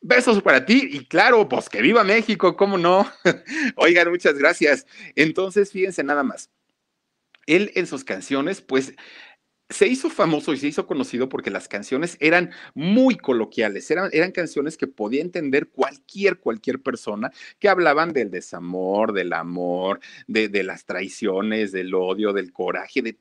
Besos 0.00 0.42
para 0.42 0.64
ti 0.64 0.88
y 0.92 1.06
claro, 1.06 1.48
pues 1.48 1.68
que 1.68 1.82
viva 1.82 2.04
México, 2.04 2.56
¿cómo 2.56 2.78
no? 2.78 3.10
Oigan, 3.76 4.10
muchas 4.10 4.34
gracias. 4.38 4.86
Entonces, 5.14 5.72
fíjense 5.72 6.04
nada 6.04 6.22
más. 6.22 6.50
Él 7.46 7.72
en 7.74 7.86
sus 7.86 8.04
canciones, 8.04 8.60
pues 8.60 8.92
se 9.68 9.88
hizo 9.88 10.10
famoso 10.10 10.52
y 10.52 10.58
se 10.58 10.68
hizo 10.68 10.86
conocido 10.86 11.28
porque 11.28 11.50
las 11.50 11.66
canciones 11.66 12.16
eran 12.20 12.50
muy 12.74 13.16
coloquiales, 13.16 13.90
eran, 13.90 14.10
eran 14.12 14.30
canciones 14.30 14.76
que 14.76 14.86
podía 14.86 15.20
entender 15.22 15.68
cualquier, 15.68 16.38
cualquier 16.38 16.80
persona 16.80 17.32
que 17.58 17.68
hablaban 17.68 18.12
del 18.12 18.30
desamor, 18.30 19.12
del 19.12 19.32
amor, 19.32 20.00
de, 20.28 20.48
de 20.48 20.62
las 20.62 20.84
traiciones, 20.84 21.72
del 21.72 21.94
odio, 21.94 22.32
del 22.32 22.52
coraje, 22.52 23.02
de, 23.02 23.16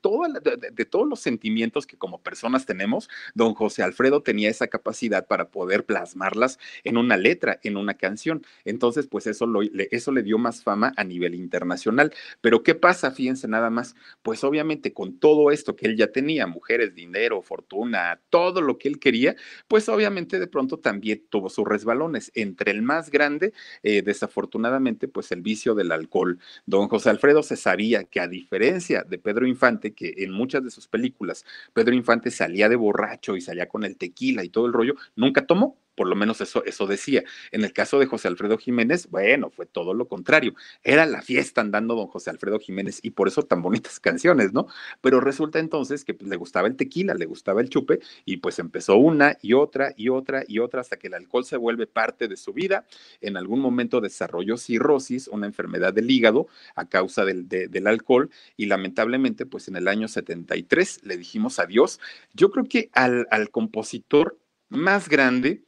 de, 0.71 0.85
todos 0.85 1.07
los 1.07 1.19
sentimientos 1.19 1.87
que 1.87 1.97
como 1.97 2.21
personas 2.21 2.65
tenemos. 2.65 3.09
Don 3.33 3.55
José 3.55 3.81
Alfredo 3.81 4.21
tenía 4.21 4.49
esa 4.49 4.67
capacidad 4.67 5.25
para 5.27 5.49
poder 5.49 5.85
plasmarlas 5.85 6.59
en 6.83 6.97
una 6.97 7.17
letra, 7.17 7.59
en 7.63 7.75
una 7.75 7.95
canción. 7.95 8.45
Entonces, 8.65 9.07
pues 9.07 9.25
eso, 9.25 9.47
lo, 9.47 9.61
eso 9.63 10.11
le 10.11 10.21
dio 10.21 10.37
más 10.37 10.63
fama 10.63 10.93
a 10.95 11.03
nivel 11.03 11.33
internacional. 11.33 12.13
Pero 12.41 12.61
¿qué 12.61 12.75
pasa? 12.75 13.09
Fíjense 13.09 13.47
nada 13.47 13.71
más, 13.71 13.95
pues 14.21 14.43
obviamente 14.43 14.93
con 14.93 15.17
todo 15.17 15.49
esto 15.49 15.75
que 15.75 15.87
él 15.87 15.97
ya 15.97 16.11
tenía, 16.11 16.34
mujeres, 16.45 16.93
dinero, 16.93 17.41
fortuna, 17.41 18.19
todo 18.29 18.61
lo 18.61 18.77
que 18.77 18.87
él 18.89 18.99
quería, 18.99 19.35
pues 19.67 19.89
obviamente 19.89 20.39
de 20.39 20.47
pronto 20.47 20.77
también 20.77 21.23
tuvo 21.29 21.49
sus 21.49 21.65
resbalones. 21.65 22.31
Entre 22.35 22.71
el 22.71 22.81
más 22.81 23.09
grande, 23.09 23.53
eh, 23.83 24.01
desafortunadamente, 24.01 25.07
pues 25.07 25.31
el 25.31 25.41
vicio 25.41 25.75
del 25.75 25.91
alcohol. 25.91 26.39
Don 26.65 26.87
José 26.87 27.09
Alfredo 27.09 27.43
se 27.43 27.55
sabía 27.55 28.03
que 28.03 28.19
a 28.19 28.27
diferencia 28.27 29.03
de 29.03 29.17
Pedro 29.17 29.47
Infante, 29.47 29.93
que 29.93 30.13
en 30.17 30.31
muchas 30.31 30.63
de 30.63 30.71
sus 30.71 30.87
películas 30.87 31.45
Pedro 31.73 31.93
Infante 31.93 32.31
salía 32.31 32.69
de 32.69 32.75
borracho 32.75 33.35
y 33.35 33.41
salía 33.41 33.67
con 33.67 33.83
el 33.83 33.97
tequila 33.97 34.43
y 34.43 34.49
todo 34.49 34.65
el 34.65 34.73
rollo, 34.73 34.95
nunca 35.15 35.45
tomó 35.45 35.77
por 35.95 36.07
lo 36.07 36.15
menos 36.15 36.41
eso, 36.41 36.63
eso 36.65 36.87
decía. 36.87 37.23
En 37.51 37.63
el 37.63 37.73
caso 37.73 37.99
de 37.99 38.05
José 38.05 38.27
Alfredo 38.27 38.57
Jiménez, 38.57 39.09
bueno, 39.09 39.49
fue 39.49 39.65
todo 39.65 39.93
lo 39.93 40.07
contrario. 40.07 40.53
Era 40.83 41.05
la 41.05 41.21
fiesta 41.21 41.61
andando 41.61 41.95
don 41.95 42.07
José 42.07 42.29
Alfredo 42.29 42.59
Jiménez 42.59 42.99
y 43.01 43.11
por 43.11 43.27
eso 43.27 43.43
tan 43.43 43.61
bonitas 43.61 43.99
canciones, 44.01 44.53
¿no? 44.53 44.67
Pero 45.01 45.21
resulta 45.21 45.59
entonces 45.59 46.05
que 46.05 46.13
pues, 46.13 46.29
le 46.29 46.35
gustaba 46.35 46.67
el 46.67 46.75
tequila, 46.75 47.13
le 47.13 47.25
gustaba 47.25 47.61
el 47.61 47.69
chupe 47.69 47.99
y 48.25 48.37
pues 48.37 48.59
empezó 48.59 48.97
una 48.97 49.37
y 49.41 49.53
otra 49.53 49.93
y 49.95 50.09
otra 50.09 50.43
y 50.47 50.59
otra 50.59 50.81
hasta 50.81 50.97
que 50.97 51.07
el 51.07 51.13
alcohol 51.13 51.45
se 51.45 51.57
vuelve 51.57 51.87
parte 51.87 52.27
de 52.27 52.37
su 52.37 52.53
vida. 52.53 52.85
En 53.21 53.37
algún 53.37 53.59
momento 53.59 54.01
desarrolló 54.01 54.57
cirrosis, 54.57 55.27
una 55.27 55.45
enfermedad 55.45 55.93
del 55.93 56.11
hígado 56.11 56.47
a 56.75 56.87
causa 56.87 57.25
del, 57.25 57.47
del 57.47 57.87
alcohol 57.87 58.29
y 58.57 58.65
lamentablemente 58.65 59.45
pues 59.45 59.67
en 59.67 59.75
el 59.75 59.87
año 59.87 60.07
73 60.07 61.01
le 61.03 61.17
dijimos 61.17 61.59
adiós. 61.59 61.99
Yo 62.33 62.51
creo 62.51 62.65
que 62.65 62.89
al, 62.93 63.27
al 63.31 63.49
compositor 63.49 64.37
más 64.69 65.09
grande, 65.09 65.63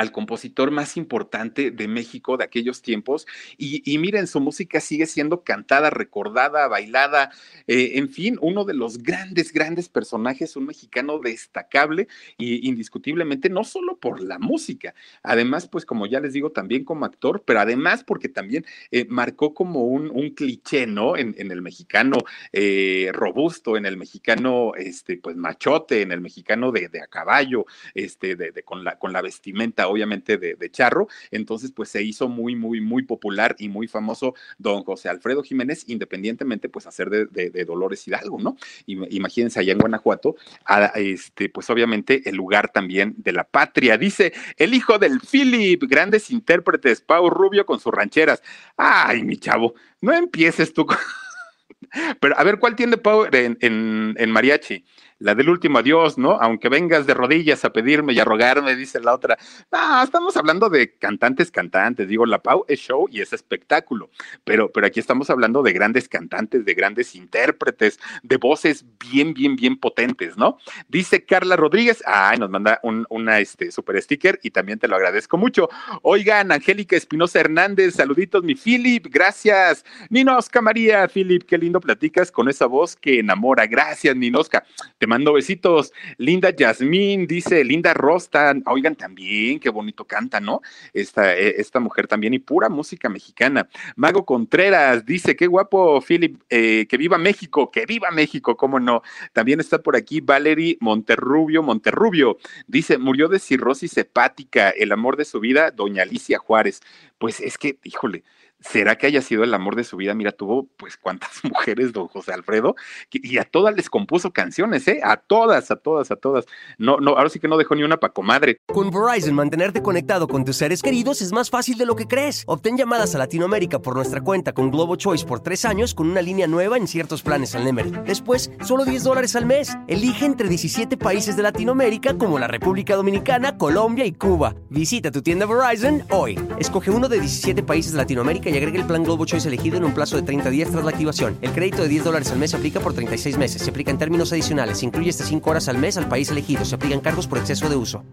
al 0.00 0.12
compositor 0.12 0.70
más 0.70 0.96
importante 0.96 1.70
de 1.70 1.86
México 1.86 2.38
de 2.38 2.44
aquellos 2.44 2.80
tiempos. 2.80 3.26
Y, 3.58 3.98
miren, 3.98 4.26
su 4.26 4.40
música 4.40 4.80
sigue 4.80 5.04
siendo 5.04 5.44
cantada, 5.44 5.90
recordada, 5.90 6.68
bailada, 6.68 7.30
eh, 7.66 7.92
en 7.96 8.08
fin, 8.08 8.38
uno 8.40 8.64
de 8.64 8.72
los 8.72 9.02
grandes, 9.02 9.52
grandes 9.52 9.90
personajes, 9.90 10.56
un 10.56 10.64
mexicano 10.64 11.18
destacable 11.18 12.08
y 12.38 12.66
indiscutiblemente, 12.66 13.50
no 13.50 13.62
solo 13.62 13.98
por 13.98 14.22
la 14.22 14.38
música, 14.38 14.94
además, 15.22 15.68
pues 15.68 15.84
como 15.84 16.06
ya 16.06 16.18
les 16.20 16.32
digo, 16.32 16.50
también 16.50 16.82
como 16.84 17.04
actor, 17.04 17.42
pero 17.44 17.60
además 17.60 18.02
porque 18.02 18.30
también 18.30 18.64
eh, 18.92 19.04
marcó 19.06 19.52
como 19.52 19.84
un, 19.84 20.10
un, 20.10 20.30
cliché, 20.30 20.86
¿no? 20.86 21.18
En, 21.18 21.34
en 21.36 21.50
el 21.50 21.60
mexicano 21.60 22.16
eh, 22.52 23.10
robusto, 23.12 23.76
en 23.76 23.84
el 23.84 23.98
mexicano, 23.98 24.72
este, 24.76 25.18
pues 25.18 25.36
machote, 25.36 26.00
en 26.00 26.12
el 26.12 26.22
mexicano 26.22 26.72
de, 26.72 26.88
de 26.88 27.02
a 27.02 27.06
caballo, 27.06 27.66
este, 27.94 28.34
de, 28.34 28.50
de, 28.52 28.62
con, 28.62 28.82
la, 28.82 28.98
con 28.98 29.12
la 29.12 29.20
vestimenta 29.20 29.89
obviamente 29.90 30.38
de, 30.38 30.70
charro, 30.70 31.08
entonces 31.30 31.72
pues 31.72 31.88
se 31.88 32.02
hizo 32.02 32.28
muy, 32.28 32.54
muy, 32.54 32.80
muy 32.80 33.02
popular 33.02 33.56
y 33.58 33.68
muy 33.68 33.88
famoso 33.88 34.34
don 34.58 34.84
José 34.84 35.08
Alfredo 35.08 35.42
Jiménez, 35.42 35.84
independientemente 35.88 36.68
pues 36.68 36.86
hacer 36.86 37.10
de, 37.10 37.26
de, 37.26 37.50
de 37.50 37.64
Dolores 37.64 38.06
Hidalgo, 38.06 38.38
¿no? 38.40 38.56
Imagínense 38.86 39.58
allá 39.58 39.72
en 39.72 39.78
Guanajuato, 39.78 40.36
a, 40.64 40.86
este, 40.96 41.48
pues 41.48 41.68
obviamente 41.70 42.22
el 42.28 42.36
lugar 42.36 42.70
también 42.72 43.14
de 43.18 43.32
la 43.32 43.44
patria. 43.44 43.96
Dice 43.96 44.32
el 44.56 44.74
hijo 44.74 44.98
del 44.98 45.20
Philip, 45.20 45.82
grandes 45.84 46.30
intérpretes, 46.30 47.00
Pau 47.00 47.30
Rubio 47.30 47.66
con 47.66 47.80
sus 47.80 47.92
rancheras. 47.92 48.42
Ay, 48.76 49.24
mi 49.24 49.36
chavo, 49.36 49.74
no 50.00 50.12
empieces 50.12 50.72
tú. 50.72 50.86
Pero 52.20 52.38
a 52.38 52.44
ver, 52.44 52.58
¿cuál 52.58 52.76
tiene 52.76 52.96
Pau 52.96 53.26
en, 53.32 53.56
en 53.60 54.30
mariachi? 54.30 54.84
La 55.20 55.34
del 55.34 55.50
último 55.50 55.78
adiós, 55.78 56.18
¿no? 56.18 56.32
Aunque 56.40 56.68
vengas 56.68 57.06
de 57.06 57.14
rodillas 57.14 57.64
a 57.64 57.72
pedirme 57.72 58.14
y 58.14 58.18
a 58.18 58.24
rogarme, 58.24 58.74
dice 58.74 59.00
la 59.00 59.14
otra. 59.14 59.38
No, 59.70 60.02
estamos 60.02 60.36
hablando 60.36 60.68
de 60.70 60.96
cantantes, 60.96 61.50
cantantes. 61.50 62.08
Digo, 62.08 62.26
la 62.26 62.42
Pau 62.42 62.64
es 62.66 62.80
show 62.80 63.06
y 63.10 63.20
es 63.20 63.32
espectáculo, 63.32 64.10
pero, 64.44 64.72
pero 64.72 64.86
aquí 64.86 64.98
estamos 64.98 65.28
hablando 65.28 65.62
de 65.62 65.72
grandes 65.72 66.08
cantantes, 66.08 66.64
de 66.64 66.74
grandes 66.74 67.14
intérpretes, 67.14 68.00
de 68.22 68.36
voces 68.38 68.84
bien, 68.98 69.34
bien, 69.34 69.56
bien 69.56 69.76
potentes, 69.76 70.38
¿no? 70.38 70.56
Dice 70.88 71.24
Carla 71.24 71.54
Rodríguez, 71.54 72.02
ay, 72.06 72.38
nos 72.38 72.48
manda 72.48 72.80
un, 72.82 73.06
una 73.10 73.40
este, 73.40 73.70
super 73.70 74.00
sticker 74.00 74.40
y 74.42 74.50
también 74.50 74.78
te 74.78 74.88
lo 74.88 74.96
agradezco 74.96 75.36
mucho. 75.36 75.68
Oigan, 76.02 76.50
Angélica 76.50 76.96
Espinosa 76.96 77.40
Hernández, 77.40 77.94
saluditos, 77.94 78.42
mi 78.42 78.54
Philip, 78.54 79.06
gracias. 79.10 79.84
Ninosca 80.08 80.62
María, 80.62 81.06
Philip, 81.08 81.42
qué 81.42 81.58
lindo 81.58 81.78
platicas 81.78 82.32
con 82.32 82.48
esa 82.48 82.64
voz 82.64 82.96
que 82.96 83.18
enamora. 83.18 83.66
Gracias, 83.66 84.16
Ninosca. 84.16 84.64
Te 84.96 85.09
mando 85.10 85.32
besitos. 85.32 85.92
Linda 86.18 86.54
Yasmín 86.54 87.26
dice, 87.26 87.64
Linda 87.64 87.92
Rosta, 87.94 88.54
oigan 88.66 88.94
también, 88.94 89.58
qué 89.58 89.68
bonito 89.68 90.04
canta, 90.04 90.38
¿no? 90.38 90.60
Esta, 90.92 91.36
e, 91.36 91.60
esta 91.60 91.80
mujer 91.80 92.06
también 92.06 92.32
y 92.32 92.38
pura 92.38 92.68
música 92.68 93.08
mexicana. 93.08 93.68
Mago 93.96 94.24
Contreras 94.24 95.04
dice, 95.04 95.34
qué 95.34 95.48
guapo, 95.48 96.00
Philip, 96.00 96.40
eh, 96.48 96.86
que 96.88 96.96
viva 96.96 97.18
México, 97.18 97.72
que 97.72 97.86
viva 97.86 98.12
México, 98.12 98.56
cómo 98.56 98.78
no. 98.78 99.02
También 99.32 99.58
está 99.58 99.82
por 99.82 99.96
aquí 99.96 100.20
Valerie 100.20 100.78
Monterrubio, 100.80 101.64
Monterrubio. 101.64 102.38
Dice, 102.68 102.96
murió 102.96 103.26
de 103.26 103.40
cirrosis 103.40 103.98
hepática, 103.98 104.70
el 104.70 104.92
amor 104.92 105.16
de 105.16 105.24
su 105.24 105.40
vida, 105.40 105.72
doña 105.72 106.04
Alicia 106.04 106.38
Juárez. 106.38 106.82
Pues 107.18 107.40
es 107.40 107.58
que, 107.58 107.78
híjole, 107.82 108.22
¿Será 108.60 108.96
que 108.96 109.06
haya 109.06 109.22
sido 109.22 109.42
el 109.42 109.54
amor 109.54 109.74
de 109.74 109.84
su 109.84 109.96
vida? 109.96 110.14
Mira, 110.14 110.32
tuvo 110.32 110.68
pues 110.76 110.96
cuántas 110.96 111.30
mujeres, 111.44 111.92
don 111.92 112.08
José 112.08 112.32
Alfredo, 112.32 112.76
y 113.10 113.38
a 113.38 113.44
todas 113.44 113.74
les 113.74 113.88
compuso 113.88 114.32
canciones, 114.32 114.86
¿eh? 114.88 115.00
A 115.02 115.16
todas, 115.16 115.70
a 115.70 115.76
todas, 115.76 116.10
a 116.10 116.16
todas. 116.16 116.44
No, 116.78 116.98
no, 116.98 117.12
ahora 117.12 117.30
sí 117.30 117.40
que 117.40 117.48
no 117.48 117.56
dejó 117.56 117.74
ni 117.74 117.82
una 117.82 117.96
pa' 117.98 118.10
comadre. 118.10 118.58
Con 118.66 118.90
Verizon, 118.90 119.34
mantenerte 119.34 119.82
conectado 119.82 120.28
con 120.28 120.44
tus 120.44 120.56
seres 120.56 120.82
queridos 120.82 121.22
es 121.22 121.32
más 121.32 121.48
fácil 121.48 121.78
de 121.78 121.86
lo 121.86 121.96
que 121.96 122.06
crees. 122.06 122.44
Obtén 122.46 122.76
llamadas 122.76 123.14
a 123.14 123.18
Latinoamérica 123.18 123.80
por 123.80 123.94
nuestra 123.94 124.20
cuenta 124.20 124.52
con 124.52 124.70
Globo 124.70 124.96
Choice 124.96 125.24
por 125.24 125.40
tres 125.40 125.64
años 125.64 125.94
con 125.94 126.10
una 126.10 126.20
línea 126.20 126.46
nueva 126.46 126.76
en 126.76 126.86
ciertos 126.86 127.22
planes 127.22 127.54
al 127.54 127.64
Nemer. 127.64 128.04
Después, 128.04 128.50
solo 128.64 128.84
10 128.84 129.04
dólares 129.04 129.36
al 129.36 129.46
mes. 129.46 129.76
Elige 129.88 130.26
entre 130.26 130.48
17 130.48 130.96
países 130.96 131.36
de 131.36 131.42
Latinoamérica 131.42 132.18
como 132.18 132.38
la 132.38 132.48
República 132.48 132.94
Dominicana, 132.94 133.56
Colombia 133.56 134.04
y 134.04 134.12
Cuba. 134.12 134.54
Visita 134.68 135.10
tu 135.10 135.22
tienda 135.22 135.46
Verizon 135.46 136.04
hoy. 136.10 136.38
Escoge 136.58 136.90
uno 136.90 137.08
de 137.08 137.20
17 137.20 137.62
países 137.62 137.92
de 137.92 137.98
Latinoamérica 137.98 138.49
y 138.54 138.58
agregue 138.58 138.78
el 138.78 138.86
plan 138.86 139.04
Globo 139.04 139.24
Choice 139.24 139.48
elegido 139.48 139.76
en 139.76 139.84
un 139.84 139.94
plazo 139.94 140.16
de 140.16 140.22
30 140.22 140.50
días 140.50 140.70
tras 140.70 140.84
la 140.84 140.90
activación. 140.90 141.38
El 141.42 141.52
crédito 141.52 141.82
de 141.82 141.88
10 141.88 142.04
dólares 142.04 142.30
al 142.32 142.38
mes 142.38 142.50
se 142.50 142.56
aplica 142.56 142.80
por 142.80 142.94
36 142.94 143.38
meses. 143.38 143.62
Se 143.62 143.70
aplica 143.70 143.90
en 143.90 143.98
términos 143.98 144.32
adicionales. 144.32 144.78
Se 144.78 144.86
incluye 144.86 145.10
hasta 145.10 145.24
5 145.24 145.50
horas 145.50 145.68
al 145.68 145.78
mes 145.78 145.96
al 145.96 146.08
país 146.08 146.30
elegido. 146.30 146.64
Se 146.64 146.74
aplican 146.74 147.00
cargos 147.00 147.26
por 147.26 147.38
exceso 147.38 147.68
de 147.68 147.76
uso. 147.76 148.04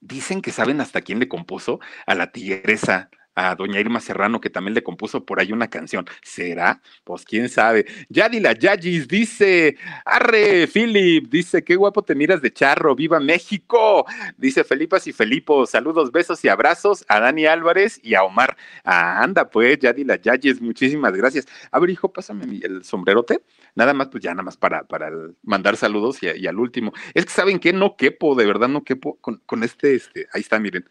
Dicen 0.00 0.42
que 0.42 0.52
saben 0.52 0.80
hasta 0.80 1.00
quién 1.00 1.18
le 1.18 1.28
compuso 1.28 1.80
a 2.06 2.14
la 2.14 2.30
tigresa 2.30 3.08
a 3.34 3.54
doña 3.54 3.80
Irma 3.80 4.00
Serrano, 4.00 4.40
que 4.40 4.50
también 4.50 4.74
le 4.74 4.82
compuso 4.82 5.24
por 5.24 5.40
ahí 5.40 5.52
una 5.52 5.68
canción. 5.68 6.06
¿Será? 6.22 6.80
Pues 7.04 7.24
quién 7.24 7.48
sabe. 7.48 7.86
Yadila 8.08 8.52
Yagis 8.52 9.08
dice, 9.08 9.76
arre, 10.04 10.66
Philip, 10.66 11.28
dice, 11.28 11.64
qué 11.64 11.76
guapo 11.76 12.02
te 12.02 12.14
miras 12.14 12.42
de 12.42 12.52
charro, 12.52 12.94
viva 12.94 13.20
México. 13.20 14.06
Dice 14.36 14.64
Felipas 14.64 15.06
y 15.06 15.12
Felipo, 15.12 15.66
saludos, 15.66 16.12
besos 16.12 16.44
y 16.44 16.48
abrazos 16.48 17.04
a 17.08 17.20
Dani 17.20 17.46
Álvarez 17.46 18.00
y 18.02 18.14
a 18.14 18.22
Omar. 18.24 18.56
Ah, 18.84 19.22
anda 19.22 19.48
pues, 19.48 19.78
Yadila 19.78 20.16
Yagis, 20.16 20.60
muchísimas 20.60 21.12
gracias. 21.14 21.46
A 21.70 21.78
ver, 21.78 21.90
hijo, 21.90 22.12
pásame 22.12 22.60
el 22.62 22.84
sombrerote. 22.84 23.42
Nada 23.74 23.94
más, 23.94 24.08
pues 24.08 24.22
ya 24.22 24.30
nada 24.30 24.42
más 24.42 24.56
para, 24.56 24.84
para 24.84 25.10
mandar 25.42 25.76
saludos 25.76 26.22
y, 26.22 26.46
al 26.46 26.58
último. 26.58 26.92
Es 27.14 27.26
que, 27.26 27.32
¿saben 27.32 27.58
qué? 27.58 27.72
No 27.72 27.96
quepo, 27.96 28.34
de 28.34 28.46
verdad 28.46 28.68
no 28.68 28.84
quepo 28.84 29.16
con, 29.20 29.38
con 29.46 29.62
este, 29.64 29.94
este, 29.96 30.28
ahí 30.32 30.40
está, 30.40 30.58
miren. 30.58 30.88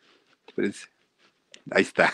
Ahí 1.72 1.84
está. 1.84 2.14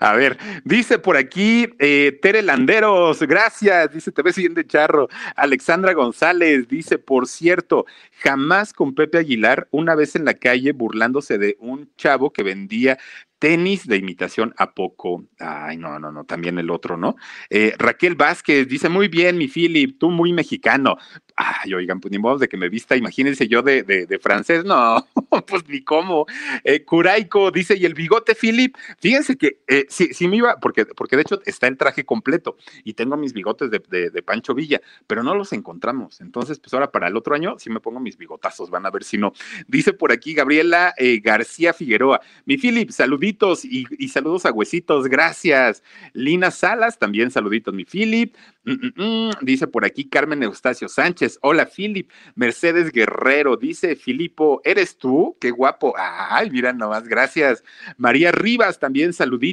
A 0.00 0.14
ver, 0.14 0.38
dice 0.64 0.98
por 0.98 1.16
aquí 1.16 1.68
eh, 1.78 2.18
Tere 2.22 2.42
Landeros, 2.42 3.20
gracias, 3.22 3.92
dice, 3.92 4.12
te 4.12 4.22
ves 4.22 4.36
bien 4.36 4.54
charro. 4.66 5.08
Alexandra 5.34 5.92
González 5.92 6.68
dice, 6.68 6.98
por 6.98 7.26
cierto, 7.26 7.86
jamás 8.20 8.72
con 8.72 8.94
Pepe 8.94 9.18
Aguilar, 9.18 9.68
una 9.70 9.94
vez 9.94 10.16
en 10.16 10.24
la 10.24 10.34
calle 10.34 10.72
burlándose 10.72 11.38
de 11.38 11.56
un 11.60 11.90
chavo 11.96 12.32
que 12.32 12.42
vendía 12.42 12.98
tenis 13.38 13.86
de 13.86 13.96
imitación 13.96 14.54
a 14.56 14.72
poco. 14.72 15.24
Ay, 15.38 15.76
no, 15.76 15.98
no, 15.98 16.10
no, 16.10 16.24
también 16.24 16.58
el 16.58 16.70
otro, 16.70 16.96
¿no? 16.96 17.16
Eh, 17.50 17.74
Raquel 17.78 18.14
Vázquez 18.14 18.66
dice, 18.68 18.88
muy 18.88 19.08
bien, 19.08 19.36
mi 19.36 19.48
Philip, 19.48 19.98
tú 19.98 20.10
muy 20.10 20.32
mexicano. 20.32 20.96
Ay, 21.36 21.74
oigan, 21.74 22.00
pues 22.00 22.12
ni 22.12 22.18
modo 22.18 22.38
de 22.38 22.48
que 22.48 22.56
me 22.56 22.68
vista, 22.68 22.96
imagínense 22.96 23.46
yo 23.46 23.62
de, 23.62 23.82
de, 23.82 24.18
francés, 24.18 24.64
no, 24.64 25.06
pues 25.46 25.68
ni 25.68 25.82
cómo. 25.82 26.26
Eh, 26.64 26.84
Curaico 26.84 27.50
dice, 27.50 27.76
¿y 27.76 27.84
el 27.84 27.94
bigote, 27.94 28.34
Philip? 28.34 28.74
Fíjense 28.98 29.36
que 29.36 29.55
eh, 29.66 29.86
sí, 29.88 30.12
sí 30.12 30.28
me 30.28 30.36
iba, 30.36 30.58
porque, 30.60 30.86
porque 30.86 31.16
de 31.16 31.22
hecho 31.22 31.40
está 31.44 31.66
el 31.66 31.76
traje 31.76 32.04
completo 32.04 32.56
y 32.84 32.94
tengo 32.94 33.16
mis 33.16 33.32
bigotes 33.32 33.70
de, 33.70 33.80
Pancho 34.22 34.54
Villa, 34.54 34.80
pero 35.06 35.22
no 35.22 35.34
los 35.34 35.52
encontramos. 35.52 36.20
Entonces, 36.20 36.58
pues 36.58 36.74
ahora 36.74 36.90
para 36.90 37.08
el 37.08 37.16
otro 37.16 37.34
año 37.34 37.56
sí 37.58 37.70
me 37.70 37.80
pongo 37.80 38.00
mis 38.00 38.16
bigotazos, 38.16 38.70
van 38.70 38.86
a 38.86 38.90
ver 38.90 39.04
si 39.04 39.18
no. 39.18 39.32
Dice 39.66 39.92
por 39.92 40.12
aquí 40.12 40.34
Gabriela 40.34 40.94
eh, 40.96 41.20
García 41.20 41.72
Figueroa, 41.72 42.20
mi 42.44 42.56
Philip, 42.56 42.90
saluditos 42.90 43.64
y, 43.64 43.86
y, 43.98 44.08
saludos 44.08 44.46
a 44.46 44.52
Huesitos, 44.52 45.06
gracias. 45.08 45.82
Lina 46.12 46.50
Salas, 46.50 46.98
también 46.98 47.30
saluditos, 47.30 47.72
mi 47.74 47.84
Philip. 47.84 48.34
Mm, 48.64 48.72
mm, 48.72 49.28
mm, 49.28 49.30
dice 49.42 49.68
por 49.68 49.84
aquí 49.84 50.08
Carmen 50.08 50.42
Eustacio 50.42 50.88
Sánchez. 50.88 51.38
Hola, 51.42 51.66
Philip. 51.66 52.10
Mercedes 52.34 52.90
Guerrero. 52.90 53.56
Dice 53.56 53.94
Filipo, 53.94 54.60
¿eres 54.64 54.98
tú? 54.98 55.36
Qué 55.40 55.50
guapo. 55.50 55.94
Ay, 55.96 56.50
mira 56.50 56.72
nomás, 56.72 57.06
gracias. 57.06 57.62
María 57.96 58.32
Rivas, 58.32 58.78
también 58.78 59.12
saluditos. 59.12 59.45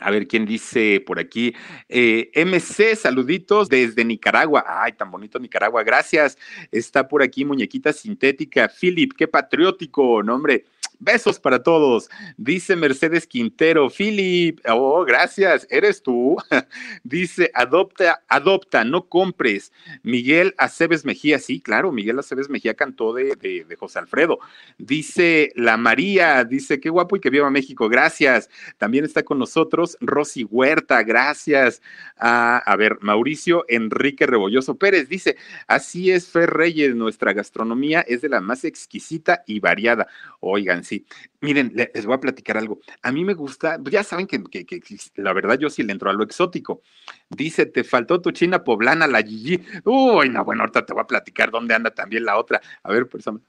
A 0.00 0.10
ver 0.10 0.26
quién 0.26 0.44
dice 0.44 1.02
por 1.06 1.20
aquí. 1.20 1.54
Eh, 1.88 2.30
MC, 2.34 2.96
saluditos 2.96 3.68
desde 3.68 4.04
Nicaragua. 4.04 4.64
Ay, 4.66 4.92
tan 4.92 5.10
bonito 5.10 5.38
Nicaragua, 5.38 5.84
gracias. 5.84 6.36
Está 6.72 7.06
por 7.06 7.22
aquí 7.22 7.44
Muñequita 7.44 7.92
Sintética. 7.92 8.68
Philip, 8.68 9.12
qué 9.16 9.28
patriótico, 9.28 10.22
nombre. 10.22 10.64
Besos 11.04 11.38
para 11.38 11.62
todos. 11.62 12.08
Dice 12.38 12.76
Mercedes 12.76 13.26
Quintero, 13.26 13.90
Philip, 13.90 14.58
oh, 14.66 15.04
gracias, 15.04 15.66
eres 15.68 16.02
tú. 16.02 16.36
Dice, 17.04 17.50
adopta, 17.52 18.22
adopta, 18.26 18.84
no 18.84 19.06
compres. 19.06 19.70
Miguel 20.02 20.54
Aceves 20.56 21.04
Mejía, 21.04 21.38
sí, 21.38 21.60
claro, 21.60 21.92
Miguel 21.92 22.18
Aceves 22.18 22.48
Mejía 22.48 22.72
cantó 22.72 23.12
de, 23.12 23.66
José 23.78 23.98
Alfredo. 23.98 24.38
Dice 24.78 25.52
la 25.56 25.76
María, 25.76 26.42
dice, 26.44 26.80
qué 26.80 26.88
guapo 26.88 27.16
y 27.16 27.20
que 27.20 27.28
viva 27.28 27.50
México, 27.50 27.90
gracias. 27.90 28.48
También 28.78 29.04
está 29.04 29.22
con 29.24 29.38
nosotros 29.38 29.98
Rosy 30.00 30.44
Huerta, 30.44 31.02
gracias. 31.02 31.82
Ah, 32.16 32.62
a 32.64 32.76
ver, 32.76 32.96
Mauricio 33.02 33.66
Enrique 33.68 34.26
Rebolloso 34.26 34.76
Pérez 34.76 35.08
dice, 35.10 35.36
así 35.66 36.10
es, 36.10 36.28
Fer 36.28 36.48
Reyes, 36.48 36.94
nuestra 36.94 37.34
gastronomía 37.34 38.00
es 38.00 38.22
de 38.22 38.30
la 38.30 38.40
más 38.40 38.64
exquisita 38.64 39.42
y 39.46 39.60
variada. 39.60 40.06
Oigan, 40.40 40.82
sí. 40.82 40.93
Miren, 41.40 41.72
les 41.74 42.06
voy 42.06 42.14
a 42.14 42.20
platicar 42.20 42.56
algo. 42.56 42.80
A 43.02 43.12
mí 43.12 43.24
me 43.24 43.34
gusta, 43.34 43.78
pues, 43.78 43.92
ya 43.92 44.02
saben 44.02 44.26
que, 44.26 44.42
la 45.16 45.32
verdad 45.32 45.58
yo 45.58 45.70
sí 45.70 45.82
le 45.82 45.92
entro 45.92 46.10
a 46.10 46.12
lo 46.12 46.24
exótico. 46.24 46.82
Dice, 47.28 47.66
te 47.66 47.84
faltó 47.84 48.20
tu 48.20 48.30
china 48.30 48.64
poblana, 48.64 49.06
la 49.06 49.22
Gigi. 49.22 49.60
Uy, 49.84 50.28
no, 50.28 50.44
bueno, 50.44 50.62
ahorita 50.62 50.86
te 50.86 50.92
voy 50.92 51.02
a 51.02 51.06
platicar 51.06 51.50
dónde 51.50 51.74
anda 51.74 51.90
también 51.90 52.24
la 52.24 52.38
otra. 52.38 52.60
A 52.82 52.92
ver, 52.92 53.08
persona. 53.08 53.40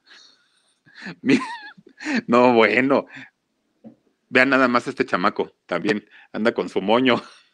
No, 2.27 2.53
bueno. 2.53 3.07
Vean 4.29 4.49
nada 4.49 4.67
más 4.67 4.87
este 4.87 5.05
chamaco, 5.05 5.53
también 5.65 6.07
anda 6.33 6.53
con 6.53 6.69
su 6.69 6.81
moño. 6.81 7.21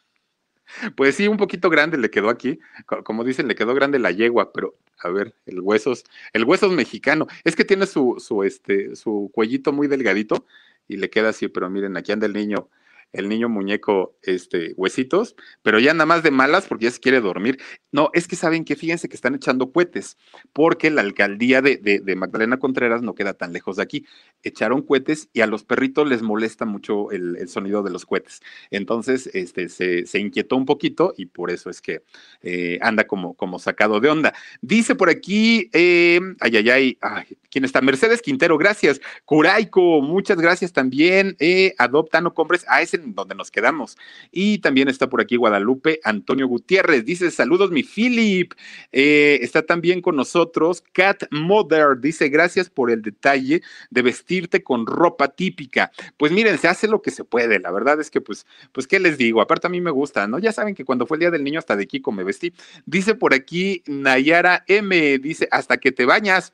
Pues 0.96 1.16
sí, 1.16 1.28
un 1.28 1.36
poquito 1.36 1.68
grande 1.68 1.98
le 1.98 2.10
quedó 2.10 2.30
aquí. 2.30 2.58
Como 3.04 3.24
dicen, 3.24 3.46
le 3.46 3.54
quedó 3.54 3.74
grande 3.74 3.98
la 3.98 4.10
yegua, 4.10 4.52
pero 4.54 4.78
a 5.02 5.10
ver, 5.10 5.34
el 5.46 5.60
huesos, 5.60 6.04
el 6.32 6.44
huesos 6.44 6.72
mexicano. 6.72 7.26
Es 7.44 7.56
que 7.56 7.64
tiene 7.64 7.86
su, 7.86 8.16
su, 8.18 8.42
este, 8.42 8.96
su 8.96 9.30
cuellito 9.32 9.72
muy 9.72 9.88
delgadito 9.88 10.46
y 10.88 10.96
le 10.96 11.10
queda 11.10 11.30
así, 11.30 11.48
pero 11.48 11.68
miren, 11.70 11.96
aquí 11.96 12.12
anda 12.12 12.26
el 12.26 12.32
niño 12.32 12.68
el 13.12 13.28
niño 13.28 13.48
muñeco 13.48 14.16
este, 14.22 14.72
huesitos, 14.76 15.36
pero 15.62 15.78
ya 15.78 15.92
nada 15.92 16.06
más 16.06 16.22
de 16.22 16.30
malas 16.30 16.66
porque 16.66 16.84
ya 16.86 16.90
se 16.90 17.00
quiere 17.00 17.20
dormir. 17.20 17.58
No, 17.90 18.10
es 18.14 18.26
que 18.26 18.36
saben 18.36 18.64
que 18.64 18.74
fíjense 18.74 19.08
que 19.08 19.16
están 19.16 19.34
echando 19.34 19.70
cohetes, 19.70 20.16
porque 20.52 20.90
la 20.90 21.02
alcaldía 21.02 21.60
de, 21.60 21.76
de, 21.76 22.16
Magdalena 22.16 22.58
Contreras 22.58 23.02
no 23.02 23.14
queda 23.14 23.34
tan 23.34 23.52
lejos 23.52 23.76
de 23.76 23.82
aquí. 23.82 24.06
Echaron 24.42 24.82
cohetes 24.82 25.28
y 25.32 25.42
a 25.42 25.46
los 25.46 25.64
perritos 25.64 26.08
les 26.08 26.22
molesta 26.22 26.64
mucho 26.64 27.10
el, 27.10 27.48
sonido 27.48 27.82
de 27.82 27.90
los 27.90 28.06
cohetes. 28.06 28.40
Entonces, 28.70 29.28
este, 29.34 29.68
se, 29.68 30.06
se, 30.06 30.18
inquietó 30.18 30.56
un 30.56 30.64
poquito 30.64 31.12
y 31.16 31.26
por 31.26 31.50
eso 31.50 31.68
es 31.68 31.82
que 31.82 32.02
eh, 32.42 32.78
anda 32.80 33.04
como, 33.04 33.34
como 33.34 33.58
sacado 33.58 34.00
de 34.00 34.08
onda. 34.08 34.32
Dice 34.62 34.94
por 34.94 35.10
aquí, 35.10 35.68
eh, 35.72 36.20
ay, 36.40 36.56
ay, 36.56 36.70
ay, 36.70 36.98
ay, 37.00 37.24
¿quién 37.50 37.64
está? 37.64 37.80
Mercedes 37.82 38.22
Quintero, 38.22 38.56
gracias. 38.56 39.00
Curaico, 39.24 40.00
muchas 40.00 40.38
gracias 40.38 40.72
también. 40.72 41.36
Eh, 41.38 41.74
adopta, 41.78 42.20
no 42.20 42.32
compres. 42.32 42.64
a 42.68 42.80
ese 42.80 43.01
donde 43.04 43.34
nos 43.34 43.50
quedamos. 43.50 43.96
Y 44.30 44.58
también 44.58 44.88
está 44.88 45.08
por 45.08 45.20
aquí 45.20 45.36
Guadalupe 45.36 46.00
Antonio 46.04 46.46
Gutiérrez. 46.46 47.04
Dice, 47.04 47.30
saludos 47.30 47.70
mi 47.70 47.82
Philip. 47.82 48.52
Eh, 48.92 49.38
está 49.42 49.62
también 49.62 50.00
con 50.00 50.16
nosotros 50.16 50.82
Cat 50.92 51.24
Mother. 51.30 51.98
Dice, 52.00 52.28
gracias 52.28 52.70
por 52.70 52.90
el 52.90 53.02
detalle 53.02 53.62
de 53.90 54.02
vestirte 54.02 54.62
con 54.62 54.86
ropa 54.86 55.28
típica. 55.28 55.90
Pues 56.16 56.32
miren, 56.32 56.58
se 56.58 56.68
hace 56.68 56.88
lo 56.88 57.02
que 57.02 57.10
se 57.10 57.24
puede. 57.24 57.58
La 57.60 57.70
verdad 57.70 58.00
es 58.00 58.10
que, 58.10 58.20
pues, 58.20 58.46
pues, 58.72 58.86
¿qué 58.86 59.00
les 59.00 59.18
digo? 59.18 59.40
Aparte 59.40 59.66
a 59.66 59.70
mí 59.70 59.80
me 59.80 59.90
gusta, 59.90 60.26
¿no? 60.26 60.38
Ya 60.38 60.52
saben 60.52 60.74
que 60.74 60.84
cuando 60.84 61.06
fue 61.06 61.16
el 61.16 61.20
Día 61.20 61.30
del 61.30 61.44
Niño 61.44 61.58
hasta 61.58 61.76
de 61.76 61.86
Kiko 61.86 62.12
me 62.12 62.24
vestí. 62.24 62.52
Dice 62.86 63.14
por 63.14 63.34
aquí 63.34 63.82
Nayara 63.86 64.64
M. 64.66 65.18
Dice, 65.18 65.48
hasta 65.50 65.76
que 65.78 65.92
te 65.92 66.04
bañas. 66.04 66.52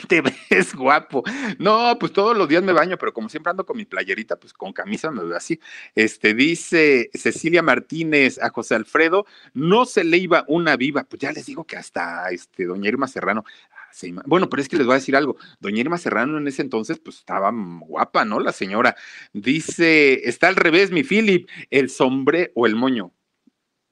te 0.08 0.22
ves 0.22 0.74
guapo. 0.74 1.22
No, 1.58 1.96
pues 1.98 2.12
todos 2.12 2.36
los 2.36 2.48
días 2.48 2.62
me 2.62 2.72
baño, 2.72 2.96
pero 2.98 3.12
como 3.12 3.28
siempre 3.28 3.50
ando 3.50 3.64
con 3.64 3.76
mi 3.76 3.84
playerita, 3.84 4.38
pues 4.38 4.52
con 4.52 4.72
camisa 4.72 5.10
me 5.10 5.24
veo 5.24 5.36
así. 5.36 5.60
Este 5.94 6.34
dice 6.34 7.10
Cecilia 7.14 7.62
Martínez 7.62 8.38
a 8.42 8.50
José 8.50 8.74
Alfredo, 8.74 9.26
no 9.54 9.84
se 9.84 10.04
le 10.04 10.18
iba 10.18 10.44
una 10.48 10.76
viva. 10.76 11.04
Pues 11.04 11.20
ya 11.20 11.32
les 11.32 11.46
digo 11.46 11.64
que 11.64 11.76
hasta 11.76 12.30
este 12.30 12.66
doña 12.66 12.88
Irma 12.88 13.08
Serrano. 13.08 13.44
Ah, 13.72 14.22
bueno, 14.26 14.48
pero 14.48 14.62
es 14.62 14.68
que 14.68 14.76
les 14.76 14.86
voy 14.86 14.94
a 14.94 14.98
decir 14.98 15.16
algo. 15.16 15.36
Doña 15.58 15.80
Irma 15.80 15.98
Serrano 15.98 16.38
en 16.38 16.46
ese 16.46 16.62
entonces, 16.62 16.98
pues 16.98 17.18
estaba 17.18 17.50
guapa, 17.52 18.24
¿no? 18.24 18.40
La 18.40 18.52
señora. 18.52 18.96
Dice, 19.32 20.28
está 20.28 20.48
al 20.48 20.56
revés, 20.56 20.90
mi 20.90 21.02
Philip, 21.02 21.48
el 21.70 21.90
sombre 21.90 22.52
o 22.54 22.66
el 22.66 22.76
moño. 22.76 23.12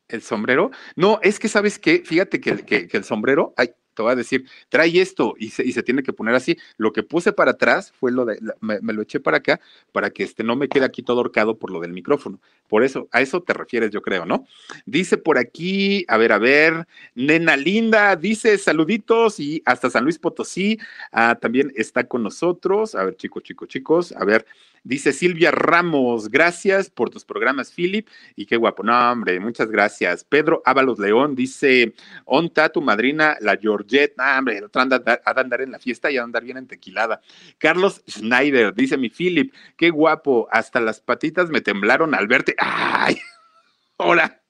¿El 0.09 0.23
sombrero? 0.23 0.71
No, 0.97 1.21
es 1.23 1.39
que 1.39 1.49
sabes 1.49 1.79
qué, 1.79 2.03
fíjate 2.03 2.41
que, 2.41 2.65
que 2.65 2.97
el 2.97 3.05
sombrero, 3.05 3.53
ay, 3.59 3.73
te 3.99 4.03
va 4.05 4.13
a 4.13 4.17
decir, 4.17 4.47
trae 4.69 5.01
esto 5.01 5.35
y 5.37 5.51
se, 5.51 5.67
y 5.67 5.73
se 5.73 5.83
tiene 5.83 6.05
que 6.05 6.13
poner 6.13 6.33
así. 6.37 6.57
Lo 6.77 6.93
que 6.93 7.03
puse 7.03 7.33
para 7.33 7.51
atrás 7.51 7.93
fue 7.99 8.13
lo 8.13 8.25
de, 8.25 8.39
me, 8.61 8.93
lo 8.93 9.03
eché 9.03 9.19
para 9.19 9.39
acá 9.39 9.61
para 9.91 10.11
que 10.11 10.23
este 10.23 10.45
no 10.45 10.55
me 10.55 10.69
quede 10.69 10.85
aquí 10.85 11.03
todo 11.03 11.19
horcado 11.19 11.59
por 11.59 11.73
lo 11.73 11.81
del 11.81 11.93
micrófono. 11.93 12.39
Por 12.69 12.85
eso, 12.85 13.09
a 13.11 13.21
eso 13.23 13.43
te 13.43 13.55
refieres, 13.55 13.91
yo 13.91 14.01
creo, 14.01 14.25
¿no? 14.25 14.47
Dice 14.87 15.17
por 15.17 15.37
aquí, 15.37 16.05
a 16.07 16.17
ver, 16.17 16.31
a 16.31 16.39
ver, 16.39 16.87
nena 17.17 17.57
linda, 17.57 18.15
dice 18.15 18.57
saluditos 18.57 19.41
y 19.41 19.63
hasta 19.65 19.91
San 19.91 20.05
Luis 20.05 20.21
Potosí 20.21 20.79
ah, 21.11 21.37
también 21.41 21.73
está 21.75 22.05
con 22.05 22.23
nosotros. 22.23 22.95
A 22.95 23.05
ver, 23.05 23.17
chicos, 23.17 23.43
chicos, 23.43 23.67
chicos, 23.67 24.13
a 24.13 24.25
ver, 24.25 24.47
Dice 24.89 25.13
Silvia 25.13 25.51
Ramos, 25.51 26.31
gracias 26.31 26.89
por 26.89 27.11
tus 27.11 27.23
programas, 27.23 27.71
Philip. 27.71 28.09
Y 28.37 28.47
qué 28.47 28.57
guapo. 28.57 28.83
No, 28.83 29.13
hombre, 29.13 29.39
muchas 29.39 29.71
gracias. 29.71 30.25
Pedro 30.25 30.63
Ábalos 30.65 30.99
León 30.99 31.35
dice: 31.35 31.93
Onta, 32.25 32.71
tu 32.71 32.81
madrina, 32.81 33.37
la 33.43 33.59
Georgette. 33.59 34.15
No, 34.17 34.25
hombre, 34.25 34.65
otra 34.65 34.81
anda 34.81 35.03
a 35.27 35.31
andar 35.39 35.61
en 35.61 35.73
la 35.73 35.79
fiesta 35.79 36.11
y 36.11 36.17
a 36.17 36.23
andar 36.23 36.43
bien 36.43 36.57
en 36.57 36.67
tequilada. 36.67 37.21
Carlos 37.59 38.03
Schneider 38.09 38.73
dice: 38.73 38.97
Mi 38.97 39.11
Philip, 39.11 39.53
qué 39.77 39.91
guapo. 39.91 40.49
Hasta 40.51 40.81
las 40.81 41.01
patitas 41.01 41.51
me 41.51 41.61
temblaron 41.61 42.15
al 42.15 42.27
verte. 42.27 42.55
¡Ay! 42.57 43.19
Hola. 43.99 44.41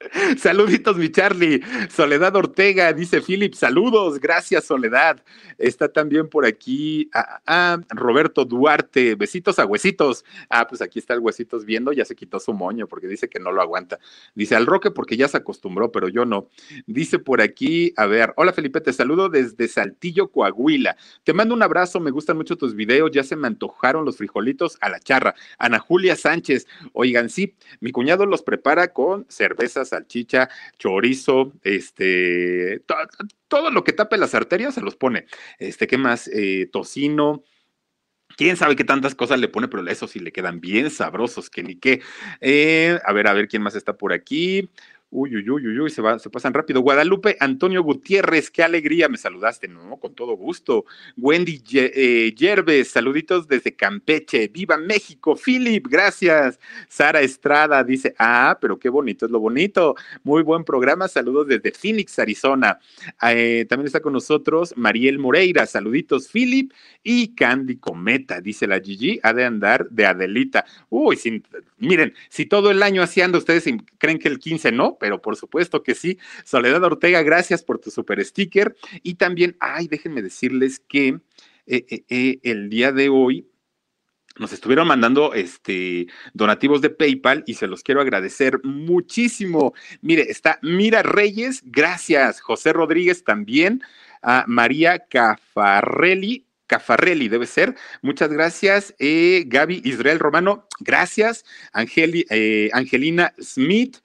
Saluditos, 0.38 0.96
mi 0.96 1.10
Charlie. 1.10 1.60
Soledad 1.90 2.36
Ortega 2.36 2.92
dice 2.92 3.20
Philip, 3.20 3.54
saludos, 3.54 4.20
gracias, 4.20 4.64
Soledad. 4.64 5.24
Está 5.58 5.88
también 5.88 6.28
por 6.28 6.46
aquí 6.46 7.10
ah, 7.12 7.40
ah, 7.46 7.78
Roberto 7.88 8.44
Duarte, 8.44 9.16
besitos 9.16 9.58
a 9.58 9.66
huesitos. 9.66 10.24
Ah, 10.48 10.68
pues 10.68 10.82
aquí 10.82 11.00
está 11.00 11.14
el 11.14 11.20
huesitos 11.20 11.64
viendo, 11.64 11.92
ya 11.92 12.04
se 12.04 12.14
quitó 12.14 12.38
su 12.38 12.52
moño 12.52 12.86
porque 12.86 13.08
dice 13.08 13.28
que 13.28 13.40
no 13.40 13.50
lo 13.50 13.60
aguanta. 13.60 13.98
Dice 14.36 14.54
al 14.54 14.66
Roque 14.66 14.92
porque 14.92 15.16
ya 15.16 15.26
se 15.26 15.38
acostumbró, 15.38 15.90
pero 15.90 16.08
yo 16.08 16.24
no. 16.24 16.48
Dice 16.86 17.18
por 17.18 17.40
aquí, 17.40 17.92
a 17.96 18.06
ver, 18.06 18.34
hola 18.36 18.52
Felipe, 18.52 18.80
te 18.80 18.92
saludo 18.92 19.28
desde 19.28 19.66
Saltillo, 19.66 20.30
Coahuila. 20.30 20.96
Te 21.24 21.32
mando 21.32 21.54
un 21.54 21.62
abrazo, 21.64 21.98
me 21.98 22.12
gustan 22.12 22.36
mucho 22.36 22.56
tus 22.56 22.76
videos, 22.76 23.10
ya 23.10 23.24
se 23.24 23.34
me 23.34 23.48
antojaron 23.48 24.04
los 24.04 24.16
frijolitos 24.16 24.78
a 24.80 24.90
la 24.90 25.00
charra. 25.00 25.34
Ana 25.58 25.80
Julia 25.80 26.14
Sánchez, 26.14 26.68
oigan, 26.92 27.30
sí, 27.30 27.56
mi 27.80 27.90
cuñado 27.90 28.26
los 28.26 28.42
prepara 28.42 28.92
con 28.92 29.26
cerveza, 29.28 29.84
salchicha, 29.88 30.48
chorizo, 30.78 31.52
este, 31.62 32.82
todo 33.48 33.70
lo 33.70 33.84
que 33.84 33.92
tape 33.92 34.18
las 34.18 34.34
arterias 34.34 34.74
se 34.74 34.80
los 34.80 34.96
pone. 34.96 35.26
Este, 35.58 35.86
¿qué 35.86 35.98
más? 35.98 36.28
Eh, 36.28 36.68
tocino. 36.72 37.42
Quién 38.36 38.56
sabe 38.56 38.76
qué 38.76 38.84
tantas 38.84 39.14
cosas 39.14 39.40
le 39.40 39.48
pone, 39.48 39.66
pero 39.68 39.86
eso 39.88 40.06
sí 40.06 40.20
le 40.20 40.30
quedan 40.30 40.60
bien 40.60 40.90
sabrosos, 40.90 41.50
que 41.50 41.62
ni 41.62 41.76
qué. 41.76 42.02
Eh, 42.40 42.98
a 43.04 43.12
ver, 43.12 43.26
a 43.26 43.32
ver 43.32 43.48
quién 43.48 43.62
más 43.62 43.74
está 43.74 43.96
por 43.96 44.12
aquí. 44.12 44.70
Uy, 45.10 45.34
uy, 45.34 45.48
uy, 45.48 45.66
uy, 45.66 45.80
uy, 45.80 45.90
se, 45.90 46.02
va, 46.02 46.18
se 46.18 46.28
pasan 46.28 46.52
rápido. 46.52 46.82
Guadalupe 46.82 47.38
Antonio 47.40 47.82
Gutiérrez, 47.82 48.50
qué 48.50 48.62
alegría, 48.62 49.08
me 49.08 49.16
saludaste, 49.16 49.66
¿no? 49.66 49.96
Con 49.96 50.14
todo 50.14 50.36
gusto. 50.36 50.84
Wendy 51.16 51.62
eh, 51.72 52.34
Yerbes, 52.36 52.90
saluditos 52.90 53.48
desde 53.48 53.74
Campeche. 53.74 54.48
¡Viva 54.48 54.76
México! 54.76 55.34
Philip, 55.34 55.86
gracias. 55.88 56.60
Sara 56.88 57.22
Estrada 57.22 57.82
dice, 57.84 58.14
ah, 58.18 58.58
pero 58.60 58.78
qué 58.78 58.90
bonito 58.90 59.24
es 59.24 59.32
lo 59.32 59.40
bonito. 59.40 59.94
Muy 60.24 60.42
buen 60.42 60.62
programa, 60.62 61.08
saludos 61.08 61.48
desde 61.48 61.72
Phoenix, 61.72 62.18
Arizona. 62.18 62.78
Eh, 63.30 63.64
también 63.66 63.86
está 63.86 64.00
con 64.00 64.12
nosotros 64.12 64.74
Mariel 64.76 65.18
Moreira, 65.18 65.64
saluditos, 65.64 66.28
Philip. 66.28 66.70
Y 67.10 67.34
Candy 67.34 67.78
Cometa, 67.78 68.42
dice 68.42 68.66
la 68.66 68.80
Gigi, 68.80 69.18
ha 69.22 69.32
de 69.32 69.46
andar 69.46 69.88
de 69.88 70.04
Adelita. 70.04 70.66
Uy, 70.90 71.18
miren, 71.78 72.12
si 72.28 72.44
todo 72.44 72.70
el 72.70 72.82
año 72.82 73.02
así 73.02 73.22
anda, 73.22 73.38
ustedes 73.38 73.64
creen 73.96 74.18
que 74.18 74.28
el 74.28 74.38
15 74.38 74.72
no, 74.72 74.98
pero 75.00 75.22
por 75.22 75.34
supuesto 75.34 75.82
que 75.82 75.94
sí. 75.94 76.18
Soledad 76.44 76.84
Ortega, 76.84 77.22
gracias 77.22 77.62
por 77.62 77.78
tu 77.78 77.90
super 77.90 78.22
sticker. 78.22 78.76
Y 79.02 79.14
también, 79.14 79.56
ay, 79.58 79.88
déjenme 79.88 80.20
decirles 80.20 80.80
que 80.80 81.18
eh, 81.66 81.86
eh, 81.88 82.04
eh, 82.10 82.40
el 82.42 82.68
día 82.68 82.92
de 82.92 83.08
hoy 83.08 83.48
nos 84.38 84.52
estuvieron 84.52 84.86
mandando 84.86 85.32
este 85.32 86.08
donativos 86.34 86.82
de 86.82 86.90
PayPal 86.90 87.42
y 87.46 87.54
se 87.54 87.68
los 87.68 87.82
quiero 87.82 88.02
agradecer 88.02 88.60
muchísimo. 88.64 89.72
Mire, 90.02 90.30
está 90.30 90.58
Mira 90.60 91.02
Reyes, 91.02 91.62
gracias. 91.64 92.42
José 92.42 92.74
Rodríguez 92.74 93.24
también. 93.24 93.82
A 94.20 94.44
María 94.48 95.06
Cafarrelli, 95.08 96.47
Cafarrelli 96.68 97.28
debe 97.28 97.46
ser. 97.48 97.74
Muchas 98.02 98.30
gracias. 98.30 98.94
Gaby 98.98 99.82
Israel 99.84 100.20
Romano, 100.20 100.68
gracias. 100.78 101.44
Angelina 101.72 103.34
Smith, 103.40 103.96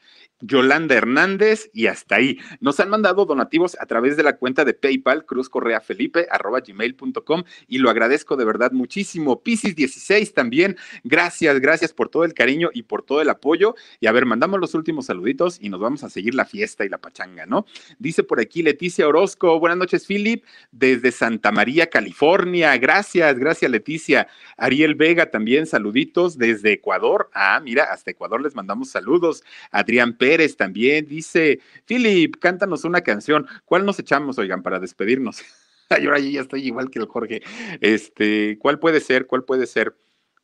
Yolanda 0.44 0.96
Hernández 0.96 1.70
y 1.74 1.88
hasta 1.88 2.16
ahí. 2.16 2.40
Nos 2.60 2.80
han 2.80 2.90
mandado 2.90 3.26
donativos 3.26 3.78
a 3.80 3.86
través 3.86 4.18
de 4.18 4.24
la 4.24 4.36
cuenta 4.36 4.66
de 4.66 4.74
PayPal 4.74 5.26
cruzcorreafelipe.com 5.26 7.44
y 7.68 7.78
lo 7.78 7.90
agradezco 7.90 8.36
de 8.36 8.44
verdad 8.44 8.74
muchísimo. 8.74 9.42
Piscis 9.42 9.74
16 9.76 10.34
también, 10.34 10.76
gracias, 11.04 11.60
gracias 11.62 11.94
por 11.94 12.10
todo 12.10 12.26
el 12.26 12.34
cariño 12.34 12.70
y 12.74 12.84
por 12.84 13.04
todo 13.04 13.22
el 13.22 13.30
apoyo. 13.30 13.76
Y 14.02 14.08
a 14.08 14.12
ver, 14.12 14.26
mandamos 14.26 14.60
los 14.60 14.74
últimos 14.74 15.06
saluditos 15.06 15.60
y 15.62 15.70
nos 15.70 15.80
vamos 15.80 16.04
a 16.04 16.10
seguir 16.10 16.36
la 16.36 16.44
fiesta 16.46 16.84
y 16.84 16.90
la 16.90 16.98
pachanga, 16.98 17.46
¿no? 17.46 17.66
Dice 17.98 18.24
por 18.24 18.42
aquí 18.42 18.64
Leticia 18.64 19.08
Orozco, 19.08 19.58
buenas 19.60 19.78
noches, 19.78 20.06
Philip, 20.06 20.44
desde 20.72 21.12
Santa 21.12 21.54
María, 21.54 21.90
California. 21.90 22.76
Gracias, 22.78 23.40
gracias, 23.40 23.72
Leticia. 23.72 24.28
Ariel 24.58 24.96
Vega 24.96 25.32
también, 25.32 25.68
saluditos 25.68 26.38
desde 26.38 26.74
Ecuador. 26.74 27.30
Ah, 27.34 27.62
mira, 27.64 27.86
hasta 27.86 28.12
Ecuador 28.12 28.42
les 28.42 28.56
mandamos 28.56 28.90
saludos. 28.90 29.42
Adrián 29.72 30.18
Pérez 30.18 30.33
también 30.58 31.06
dice, 31.08 31.60
Philip, 31.86 32.36
cántanos 32.40 32.84
una 32.84 33.02
canción. 33.02 33.48
¿Cuál 33.66 33.86
nos 33.86 34.00
echamos, 34.00 34.38
oigan, 34.38 34.64
para 34.64 34.80
despedirnos? 34.80 35.42
Ay, 35.90 36.06
ahora 36.06 36.20
ya 36.20 36.42
estoy 36.42 36.66
igual 36.66 36.90
que 36.90 37.00
el 37.00 37.06
Jorge. 37.06 37.42
Este, 37.82 38.58
¿cuál 38.60 38.80
puede 38.80 39.00
ser? 39.00 39.28
¿Cuál 39.28 39.44
puede 39.44 39.68
ser? 39.68 39.96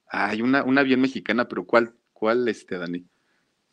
Hay 0.07 0.41
una, 0.41 0.63
una 0.63 0.83
bien 0.83 1.01
mexicana, 1.01 1.47
pero 1.47 1.65
¿cuál, 1.65 1.93
cuál, 2.13 2.47
este, 2.47 2.77
Dani? 2.77 3.05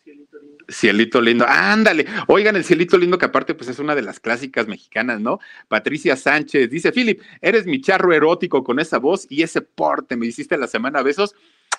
Cielito 0.07 0.38
lindo. 0.38 0.64
Cielito 0.68 1.20
lindo, 1.20 1.44
ándale. 1.48 2.07
Oigan, 2.28 2.54
el 2.54 2.62
cielito 2.62 2.96
lindo, 2.96 3.18
que 3.18 3.24
aparte, 3.24 3.54
pues 3.54 3.68
es 3.68 3.80
una 3.80 3.96
de 3.96 4.02
las 4.02 4.20
clásicas 4.20 4.68
mexicanas, 4.68 5.20
¿no? 5.20 5.40
Patricia 5.66 6.14
Sánchez 6.14 6.70
dice: 6.70 6.92
Philip, 6.92 7.20
eres 7.40 7.66
mi 7.66 7.80
charro 7.80 8.12
erótico 8.12 8.62
con 8.62 8.78
esa 8.78 8.98
voz 8.98 9.26
y 9.28 9.42
ese 9.42 9.62
porte. 9.62 10.16
Me 10.16 10.26
hiciste 10.26 10.57
la 10.59 10.68
semana 10.68 11.02
besos. 11.02 11.34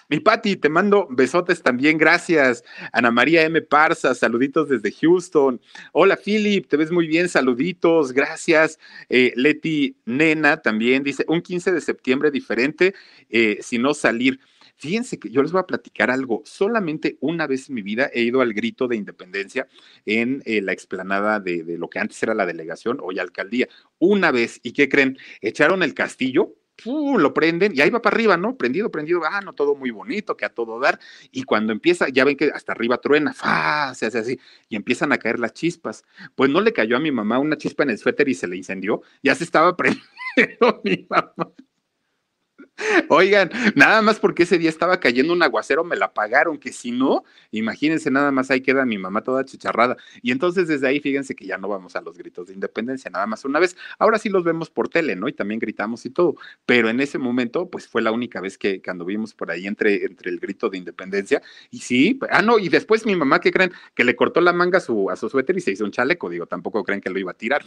Mi 0.10 0.20
Pati, 0.20 0.58
te 0.58 0.68
mando 0.68 1.08
besotes 1.10 1.64
también, 1.64 1.98
gracias. 1.98 2.66
Ana 2.92 3.12
María 3.12 3.44
M. 3.44 3.62
Parza, 3.62 4.14
saluditos 4.14 4.68
desde 4.68 4.92
Houston. 4.92 5.62
Hola, 5.94 6.18
Philip, 6.18 6.68
te 6.68 6.76
ves 6.76 6.92
muy 6.92 7.08
bien, 7.08 7.30
saluditos, 7.30 8.12
gracias. 8.12 8.78
Eh, 9.08 9.32
Leti 9.36 9.96
Nena 10.06 10.62
también 10.62 11.04
dice, 11.04 11.24
un 11.30 11.42
15 11.42 11.72
de 11.72 11.82
septiembre 11.82 12.32
diferente, 12.32 12.94
eh, 13.30 13.60
si 13.62 13.78
no 13.78 13.94
salir. 13.94 14.40
Fíjense 14.78 15.20
que 15.20 15.30
yo 15.30 15.42
les 15.42 15.52
voy 15.52 15.62
a 15.62 15.68
platicar 15.68 16.12
algo. 16.12 16.42
Solamente 16.46 17.18
una 17.20 17.48
vez 17.48 17.70
en 17.70 17.76
mi 17.76 17.82
vida 17.82 18.10
he 18.14 18.22
ido 18.22 18.42
al 18.42 18.54
grito 18.54 18.88
de 18.88 18.96
independencia 18.96 19.68
en 20.06 20.42
eh, 20.46 20.62
la 20.62 20.72
explanada 20.72 21.40
de, 21.40 21.64
lo 21.78 21.90
que 21.90 22.00
antes 22.00 22.22
era 22.24 22.34
la 22.34 22.46
delegación, 22.46 23.00
hoy 23.02 23.20
alcaldía. 23.20 23.68
Una 24.00 24.32
vez. 24.32 24.60
¿Y 24.64 24.74
qué 24.74 24.88
creen? 24.90 25.18
Echaron 25.42 25.84
el 25.84 25.94
castillo 25.94 26.56
lo 26.86 27.34
prenden 27.34 27.74
y 27.76 27.82
ahí 27.82 27.90
va 27.90 28.02
para 28.02 28.16
arriba, 28.16 28.38
¿no? 28.38 28.56
Prendido, 28.58 28.92
prendido, 28.92 29.22
ah, 29.26 29.42
no, 29.42 29.54
todo 29.54 29.76
muy 29.76 29.92
bonito, 29.92 30.38
que 30.38 30.46
a 30.46 30.50
todo 30.50 30.80
dar. 30.80 31.00
Y 31.32 31.44
cuando 31.44 31.74
empieza, 31.74 32.08
ya 32.10 32.24
ven 32.24 32.38
que 32.38 32.52
hasta 32.54 32.72
arriba 32.72 33.00
truena, 33.00 33.34
¡fa! 33.34 33.94
se 33.96 34.06
hace 34.06 34.20
así, 34.20 34.40
y 34.70 34.76
empiezan 34.76 35.12
a 35.12 35.18
caer 35.18 35.40
las 35.40 35.54
chispas. 35.54 36.04
Pues 36.36 36.50
no 36.50 36.62
le 36.62 36.74
cayó 36.74 36.98
a 36.98 37.00
mi 37.00 37.12
mamá 37.12 37.40
una 37.40 37.58
chispa 37.58 37.84
en 37.84 37.92
el 37.92 37.98
suéter 37.98 38.30
y 38.30 38.36
se 38.36 38.48
le 38.48 38.58
incendió, 38.58 39.02
ya 39.24 39.36
se 39.36 39.44
estaba 39.44 39.76
prendiendo 39.78 40.82
mi 40.84 41.08
mamá. 41.10 41.52
Oigan, 43.10 43.50
nada 43.76 44.02
más 44.02 44.20
porque 44.20 44.44
ese 44.44 44.58
día 44.58 44.70
estaba 44.70 45.00
cayendo 45.00 45.34
un 45.34 45.42
aguacero, 45.42 45.84
me 45.84 45.96
la 45.96 46.14
pagaron, 46.14 46.58
que 46.58 46.72
si 46.72 46.92
no, 46.92 47.24
imagínense, 47.52 48.12
nada 48.12 48.32
más 48.32 48.52
ahí 48.52 48.62
queda 48.62 48.86
mi 48.86 48.98
mamá 48.98 49.22
toda 49.24 49.46
chicharrada. 49.46 49.98
Y 50.22 50.32
entonces 50.32 50.68
desde 50.68 50.88
ahí, 50.88 51.00
fíjense 51.00 51.36
que 51.36 51.46
ya 51.46 51.58
no 51.58 51.68
vamos 51.68 51.96
a 51.96 52.02
los 52.02 52.18
gritos 52.18 52.48
de 52.48 52.54
independencia, 52.54 53.10
nada 53.10 53.26
más 53.26 53.46
una 53.46 53.60
vez. 53.60 53.76
Ahora 53.98 54.20
sí 54.20 54.30
los 54.30 54.44
vemos 54.44 54.70
por 54.70 54.90
tele, 54.90 55.16
¿no? 55.16 55.28
Y 55.28 55.34
también 55.34 55.60
gritamos 55.60 56.06
y 56.06 56.10
todo. 56.10 56.36
Pero 56.66 56.90
en 56.90 57.00
ese 57.00 57.18
momento, 57.18 57.70
pues 57.70 57.88
fue 57.88 58.02
la 58.02 58.12
única 58.12 58.42
vez 58.42 58.58
que 58.58 58.82
cuando 58.82 59.06
vimos 59.06 59.34
por 59.34 59.52
ahí 59.52 59.66
entre, 59.68 60.06
entre 60.06 60.30
el 60.30 60.40
grito 60.40 60.70
de 60.70 60.78
independencia. 60.78 61.42
Y 61.72 61.80
sí, 61.80 62.20
ah, 62.30 62.42
no, 62.42 62.60
y 62.60 62.70
después 62.70 63.06
mi 63.06 63.16
mamá, 63.16 63.40
¿qué 63.40 63.52
creen? 63.52 63.72
Que 63.96 64.04
le 64.04 64.16
cortó 64.16 64.42
la 64.42 64.54
manga 64.54 64.78
a 64.78 64.82
su, 64.82 65.10
a 65.10 65.16
su 65.16 65.30
suéter 65.30 65.58
y 65.58 65.62
se 65.62 65.72
hizo 65.72 65.84
un 65.84 65.92
chaleco, 65.92 66.30
digo, 66.30 66.46
tampoco 66.46 66.84
creen 66.84 67.02
que 67.02 67.10
lo 67.10 67.20
iba 67.20 67.32
a 67.32 67.34
tirar. 67.36 67.64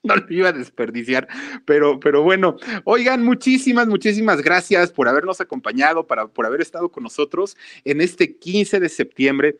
no 0.02 0.16
lo 0.16 0.26
iba 0.30 0.48
a 0.48 0.52
desperdiciar, 0.52 1.28
pero, 1.64 2.00
pero 2.00 2.22
bueno, 2.22 2.56
oigan, 2.84 3.22
muchísimas, 3.22 3.86
muchísimas 3.86 4.42
gracias 4.42 4.92
por 4.92 5.08
habernos 5.08 5.40
acompañado, 5.40 6.06
para, 6.06 6.28
por 6.28 6.46
haber 6.46 6.60
estado 6.60 6.90
con 6.90 7.02
nosotros 7.02 7.56
en 7.84 8.00
este 8.00 8.36
15 8.36 8.80
de 8.80 8.88
septiembre 8.88 9.58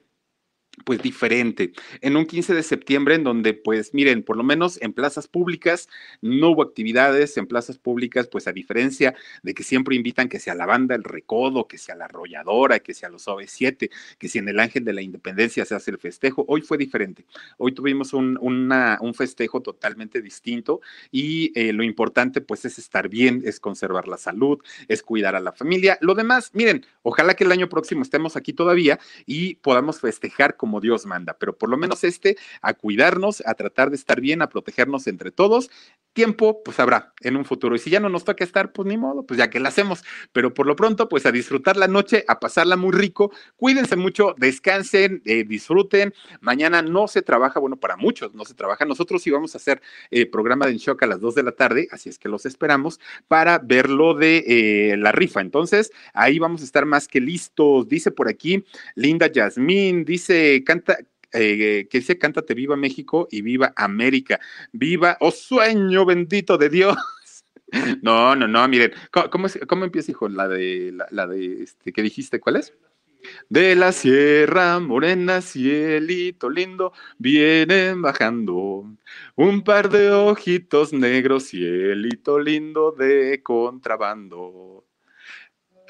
pues 0.84 1.02
diferente. 1.02 1.72
En 2.00 2.16
un 2.16 2.26
15 2.26 2.54
de 2.54 2.62
septiembre 2.62 3.14
en 3.14 3.24
donde, 3.24 3.54
pues 3.54 3.94
miren, 3.94 4.22
por 4.22 4.36
lo 4.36 4.42
menos 4.42 4.80
en 4.82 4.92
plazas 4.92 5.28
públicas 5.28 5.88
no 6.20 6.50
hubo 6.50 6.62
actividades, 6.62 7.36
en 7.36 7.46
plazas 7.46 7.78
públicas, 7.78 8.28
pues 8.28 8.46
a 8.46 8.52
diferencia 8.52 9.14
de 9.42 9.54
que 9.54 9.62
siempre 9.62 9.96
invitan 9.96 10.28
que 10.28 10.38
sea 10.38 10.54
la 10.54 10.66
banda 10.66 10.94
El 10.94 11.04
Recodo, 11.04 11.66
que 11.66 11.78
sea 11.78 11.94
la 11.94 12.06
Arrolladora, 12.06 12.80
que 12.80 12.94
sea 12.94 13.08
los 13.08 13.26
OV7, 13.26 13.90
que 14.18 14.28
si 14.28 14.38
en 14.38 14.48
el 14.48 14.60
Ángel 14.60 14.84
de 14.84 14.92
la 14.92 15.02
Independencia 15.02 15.64
se 15.64 15.74
hace 15.74 15.90
el 15.90 15.98
festejo, 15.98 16.44
hoy 16.48 16.62
fue 16.62 16.78
diferente. 16.78 17.24
Hoy 17.58 17.72
tuvimos 17.72 18.12
un, 18.12 18.38
un 18.40 19.14
festejo 19.14 19.60
totalmente 19.60 20.22
distinto 20.22 20.80
y 21.10 21.52
eh, 21.54 21.72
lo 21.72 21.82
importante 21.82 22.40
pues 22.40 22.64
es 22.64 22.78
estar 22.78 23.08
bien, 23.08 23.42
es 23.44 23.60
conservar 23.60 24.08
la 24.08 24.16
salud, 24.16 24.58
es 24.88 25.02
cuidar 25.02 25.34
a 25.34 25.40
la 25.40 25.52
familia. 25.52 25.98
Lo 26.00 26.14
demás, 26.14 26.50
miren, 26.54 26.86
ojalá 27.02 27.34
que 27.34 27.44
el 27.44 27.52
año 27.52 27.68
próximo 27.68 28.02
estemos 28.02 28.36
aquí 28.36 28.52
todavía 28.52 28.98
y 29.26 29.56
podamos 29.56 30.00
festejar 30.00 30.56
como 30.56 30.69
Dios 30.78 31.06
manda, 31.06 31.36
pero 31.40 31.56
por 31.56 31.70
lo 31.70 31.76
menos 31.76 32.04
este, 32.04 32.36
a 32.60 32.74
cuidarnos, 32.74 33.42
a 33.46 33.54
tratar 33.54 33.90
de 33.90 33.96
estar 33.96 34.20
bien, 34.20 34.42
a 34.42 34.48
protegernos 34.48 35.06
entre 35.06 35.32
todos. 35.32 35.70
Tiempo, 36.12 36.62
pues 36.62 36.78
habrá 36.78 37.14
en 37.20 37.36
un 37.36 37.44
futuro. 37.44 37.74
Y 37.74 37.78
si 37.78 37.88
ya 37.88 37.98
no 37.98 38.08
nos 38.08 38.24
toca 38.24 38.44
estar, 38.44 38.72
pues 38.72 38.86
ni 38.86 38.98
modo, 38.98 39.24
pues 39.24 39.38
ya 39.38 39.48
que 39.48 39.60
la 39.60 39.70
hacemos. 39.70 40.04
Pero 40.32 40.52
por 40.52 40.66
lo 40.66 40.76
pronto, 40.76 41.08
pues 41.08 41.24
a 41.24 41.32
disfrutar 41.32 41.76
la 41.76 41.88
noche, 41.88 42.24
a 42.28 42.38
pasarla 42.38 42.76
muy 42.76 42.92
rico. 42.92 43.32
Cuídense 43.56 43.96
mucho, 43.96 44.34
descansen, 44.36 45.22
eh, 45.24 45.44
disfruten. 45.44 46.12
Mañana 46.40 46.82
no 46.82 47.08
se 47.08 47.22
trabaja, 47.22 47.60
bueno, 47.60 47.76
para 47.76 47.96
muchos 47.96 48.34
no 48.34 48.44
se 48.44 48.54
trabaja. 48.54 48.84
Nosotros 48.84 49.22
sí 49.22 49.30
vamos 49.30 49.54
a 49.54 49.58
hacer 49.58 49.80
eh, 50.10 50.26
programa 50.26 50.66
de 50.66 50.72
En 50.72 50.78
Shock 50.78 51.02
a 51.02 51.06
las 51.06 51.20
2 51.20 51.34
de 51.34 51.42
la 51.42 51.52
tarde, 51.52 51.88
así 51.90 52.08
es 52.08 52.18
que 52.18 52.28
los 52.28 52.44
esperamos 52.44 53.00
para 53.28 53.58
ver 53.58 53.88
lo 53.88 54.14
de 54.14 54.44
eh, 54.46 54.96
la 54.96 55.12
rifa. 55.12 55.40
Entonces, 55.40 55.92
ahí 56.12 56.38
vamos 56.38 56.60
a 56.62 56.64
estar 56.64 56.86
más 56.86 57.08
que 57.08 57.20
listos. 57.20 57.88
Dice 57.88 58.10
por 58.10 58.28
aquí 58.28 58.64
Linda 58.94 59.30
Yasmín, 59.30 60.04
dice 60.04 60.59
canta, 60.64 60.98
eh, 61.32 61.86
que 61.90 62.02
se 62.02 62.18
cántate 62.18 62.54
viva 62.54 62.76
México 62.76 63.28
y 63.30 63.42
viva 63.42 63.72
América. 63.76 64.40
Viva, 64.72 65.16
oh 65.20 65.30
sueño 65.30 66.04
bendito 66.04 66.58
de 66.58 66.68
Dios. 66.68 66.96
No, 68.02 68.34
no, 68.34 68.48
no, 68.48 68.66
miren, 68.66 68.92
¿cómo, 69.30 69.46
cómo 69.68 69.84
empieza, 69.84 70.10
hijo? 70.10 70.28
La 70.28 70.48
de, 70.48 70.92
la, 71.10 71.26
de, 71.28 71.62
este, 71.62 71.92
¿qué 71.92 72.02
dijiste? 72.02 72.40
¿Cuál 72.40 72.56
es? 72.56 72.74
De 73.48 73.76
la 73.76 73.92
sierra 73.92 74.80
morena, 74.80 75.40
cielito 75.40 76.50
lindo, 76.50 76.92
vienen 77.18 78.02
bajando 78.02 78.86
un 79.36 79.62
par 79.62 79.90
de 79.90 80.10
ojitos 80.10 80.92
negros, 80.92 81.44
cielito 81.50 82.40
lindo 82.40 82.90
de 82.90 83.40
contrabando. 83.42 84.84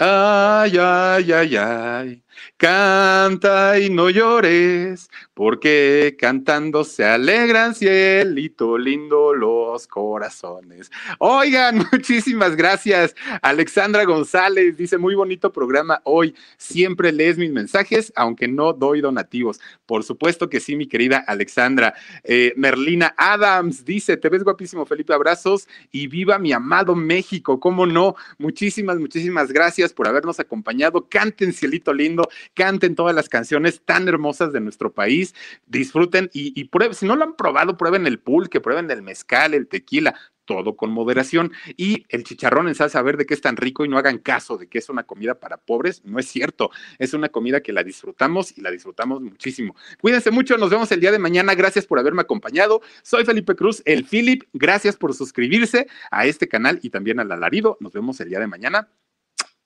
Ay, 0.03 0.79
ay, 0.79 1.31
ay, 1.31 1.57
ay, 1.57 2.25
canta 2.57 3.79
y 3.79 3.91
no 3.91 4.09
llores, 4.09 5.11
porque 5.41 6.17
cantando 6.19 6.85
se 6.85 7.03
alegran, 7.03 7.75
cielito 7.75 8.77
lindo, 8.77 9.33
los 9.33 9.87
corazones. 9.87 10.93
Oigan, 11.19 11.79
muchísimas 11.93 12.57
gracias. 12.57 13.17
Alexandra 13.41 14.05
González 14.05 14.77
dice, 14.77 14.99
muy 14.99 15.15
bonito 15.15 15.51
programa 15.51 16.03
hoy. 16.05 16.35
Siempre 16.59 17.11
lees 17.11 17.39
mis 17.39 17.51
mensajes, 17.53 18.13
aunque 18.17 18.49
no 18.49 18.75
doy 18.75 19.01
donativos. 19.01 19.61
Por 19.87 20.05
supuesto 20.05 20.51
que 20.51 20.61
sí, 20.61 20.77
mi 20.77 20.87
querida 20.87 21.25
Alexandra. 21.27 21.95
Eh, 22.23 22.53
Merlina 22.59 23.15
Adams 23.17 23.87
dice, 23.87 24.19
te 24.19 24.29
ves 24.29 24.45
guapísimo, 24.45 24.85
Felipe, 24.85 25.15
abrazos 25.15 25.67
y 25.91 26.07
viva 26.07 26.39
mi 26.39 26.53
amado 26.53 26.95
México. 26.95 27.59
¿Cómo 27.61 27.87
no? 27.87 28.15
Muchísimas, 28.37 28.99
muchísimas 28.99 29.51
gracias 29.53 29.95
por 29.95 30.07
habernos 30.07 30.39
acompañado. 30.39 31.09
Canten, 31.09 31.55
cielito 31.55 31.95
lindo, 31.95 32.29
canten 32.53 32.95
todas 32.95 33.15
las 33.15 33.31
canciones 33.31 33.81
tan 33.83 34.07
hermosas 34.07 34.53
de 34.53 34.61
nuestro 34.61 34.93
país, 34.93 35.30
disfruten 35.67 36.31
y, 36.33 36.65
prueben, 36.65 36.95
si 36.95 37.07
no 37.07 37.17
lo 37.17 37.25
han 37.25 37.37
probado, 37.37 37.77
prueben 37.77 38.07
el 38.07 38.19
pulque, 38.19 38.61
prueben 38.61 38.91
el 38.91 39.03
mezcal, 39.03 39.55
el 39.55 39.69
tequila, 39.69 40.15
todo 40.45 40.77
con 40.77 40.91
moderación. 40.91 41.53
Y 41.77 42.07
el 42.09 42.25
chicharrón 42.25 42.69
en 42.69 42.75
salsa 42.75 43.03
verde 43.03 43.27
que 43.27 43.35
es 43.35 43.41
tan 43.41 43.57
rico 43.57 43.85
y 43.85 43.89
no 43.89 43.99
hagan 43.99 44.19
caso 44.19 44.59
de 44.59 44.69
que 44.69 44.79
es 44.79 44.89
una 44.89 45.05
comida 45.05 45.39
para 45.39 45.59
pobres, 45.59 46.03
no 46.05 46.19
es 46.19 46.27
cierto. 46.27 46.71
Es 46.99 47.15
una 47.15 47.29
comida 47.29 47.63
que 47.63 47.73
la 47.73 47.85
disfrutamos 47.85 48.57
y 48.57 48.61
la 48.61 48.71
disfrutamos 48.71 49.21
muchísimo. 49.21 49.77
Cuídense 50.01 50.31
mucho, 50.31 50.57
nos 50.57 50.71
vemos 50.71 50.91
el 50.93 51.01
día 51.01 51.13
de 51.13 51.19
mañana. 51.19 51.55
Gracias 51.55 51.87
por 51.87 51.99
haberme 51.99 52.23
acompañado. 52.23 52.83
Soy 53.03 53.25
Felipe 53.25 53.55
Cruz, 53.55 53.83
el 53.85 54.05
Philip. 54.05 54.45
Gracias 54.53 54.97
por 54.97 55.15
suscribirse 55.15 55.87
a 56.11 56.27
este 56.27 56.49
canal 56.49 56.81
y 56.83 56.91
también 56.91 57.21
al 57.21 57.31
alarido. 57.33 57.77
Nos 57.81 57.93
vemos 57.93 58.21
el 58.21 58.29
día 58.29 58.41
de 58.41 58.47
mañana. 58.47 58.89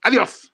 Adiós. 0.03 0.54